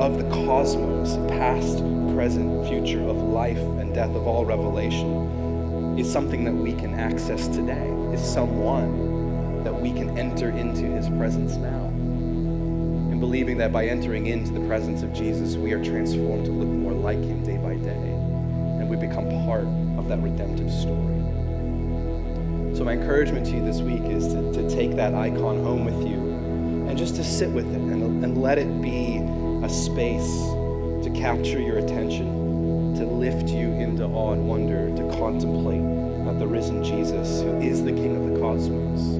of 0.00 0.16
the 0.16 0.24
cosmos, 0.30 1.16
past, 1.28 1.80
present, 2.14 2.66
future, 2.66 3.02
of 3.02 3.18
life 3.18 3.58
and 3.58 3.94
death, 3.94 4.08
of 4.16 4.26
all 4.26 4.46
revelation, 4.46 5.98
is 5.98 6.10
something 6.10 6.42
that 6.42 6.54
we 6.54 6.72
can 6.72 6.94
access 6.94 7.48
today, 7.48 7.86
is 8.10 8.22
someone 8.22 9.62
that 9.62 9.78
we 9.78 9.92
can 9.92 10.16
enter 10.18 10.48
into 10.48 10.86
his 10.86 11.06
presence 11.10 11.56
now? 11.56 11.84
And 11.84 13.20
believing 13.20 13.58
that 13.58 13.72
by 13.72 13.88
entering 13.88 14.28
into 14.28 14.52
the 14.52 14.66
presence 14.66 15.02
of 15.02 15.12
Jesus, 15.12 15.56
we 15.56 15.72
are 15.72 15.84
transformed 15.84 16.46
to 16.46 16.50
look 16.50 16.68
more 16.68 16.94
like 16.94 17.18
him 17.18 17.44
day 17.44 17.58
by 17.58 17.74
day, 17.74 17.90
and 17.90 18.88
we 18.88 18.96
become 18.96 19.28
part 19.44 19.66
of 19.98 20.08
that 20.08 20.22
redemptive 20.22 20.72
story. 20.72 21.20
So, 22.74 22.84
my 22.84 22.94
encouragement 22.94 23.44
to 23.48 23.52
you 23.52 23.62
this 23.62 23.82
week 23.82 24.04
is 24.04 24.28
to, 24.28 24.50
to 24.54 24.70
take 24.70 24.96
that 24.96 25.12
icon 25.12 25.62
home 25.62 25.84
with 25.84 26.08
you 26.08 26.16
and 26.88 26.96
just 26.96 27.16
to 27.16 27.22
sit 27.22 27.50
with 27.50 27.66
it 27.66 27.80
and, 27.80 28.24
and 28.24 28.40
let 28.40 28.56
it 28.56 28.80
be 28.80 29.19
space 29.70 30.28
to 31.04 31.10
capture 31.14 31.60
your 31.60 31.78
attention, 31.78 32.94
to 32.96 33.04
lift 33.04 33.48
you 33.48 33.72
into 33.72 34.04
awe 34.04 34.32
and 34.32 34.48
wonder, 34.48 34.88
to 34.96 35.16
contemplate 35.18 36.00
the 36.40 36.46
risen 36.46 36.82
Jesus 36.82 37.42
who 37.42 37.60
is 37.60 37.84
the 37.84 37.92
King 37.92 38.16
of 38.16 38.32
the 38.32 38.40
cosmos. 38.40 39.18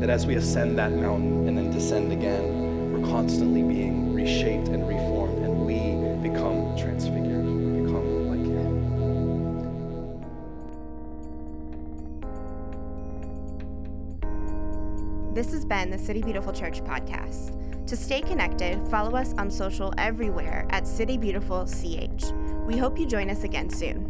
That 0.00 0.10
as 0.10 0.26
we 0.26 0.34
ascend 0.34 0.76
that 0.78 0.90
mountain 0.90 1.46
and 1.46 1.56
then 1.56 1.70
descend 1.70 2.10
again, 2.10 2.92
we're 2.92 3.06
constantly 3.08 3.62
being 3.62 4.12
reshaped 4.12 4.66
and 4.66 4.88
reformed, 4.88 5.38
and 5.44 5.64
we 5.64 5.94
become 6.28 6.76
transfigured, 6.76 7.44
we 7.44 7.82
become 7.82 8.28
like 8.30 8.40
Him. 8.40 8.94
This 15.34 15.52
has 15.52 15.64
been 15.64 15.90
the 15.90 15.98
City 15.98 16.20
Beautiful 16.20 16.52
Church 16.52 16.82
podcast. 16.82 17.61
To 17.92 17.98
stay 17.98 18.22
connected, 18.22 18.88
follow 18.88 19.18
us 19.18 19.34
on 19.36 19.50
social 19.50 19.92
everywhere 19.98 20.66
at 20.70 20.88
City 20.88 21.18
Beautiful 21.18 21.66
CH. 21.66 22.32
We 22.66 22.78
hope 22.78 22.98
you 22.98 23.04
join 23.04 23.28
us 23.28 23.44
again 23.44 23.68
soon. 23.68 24.01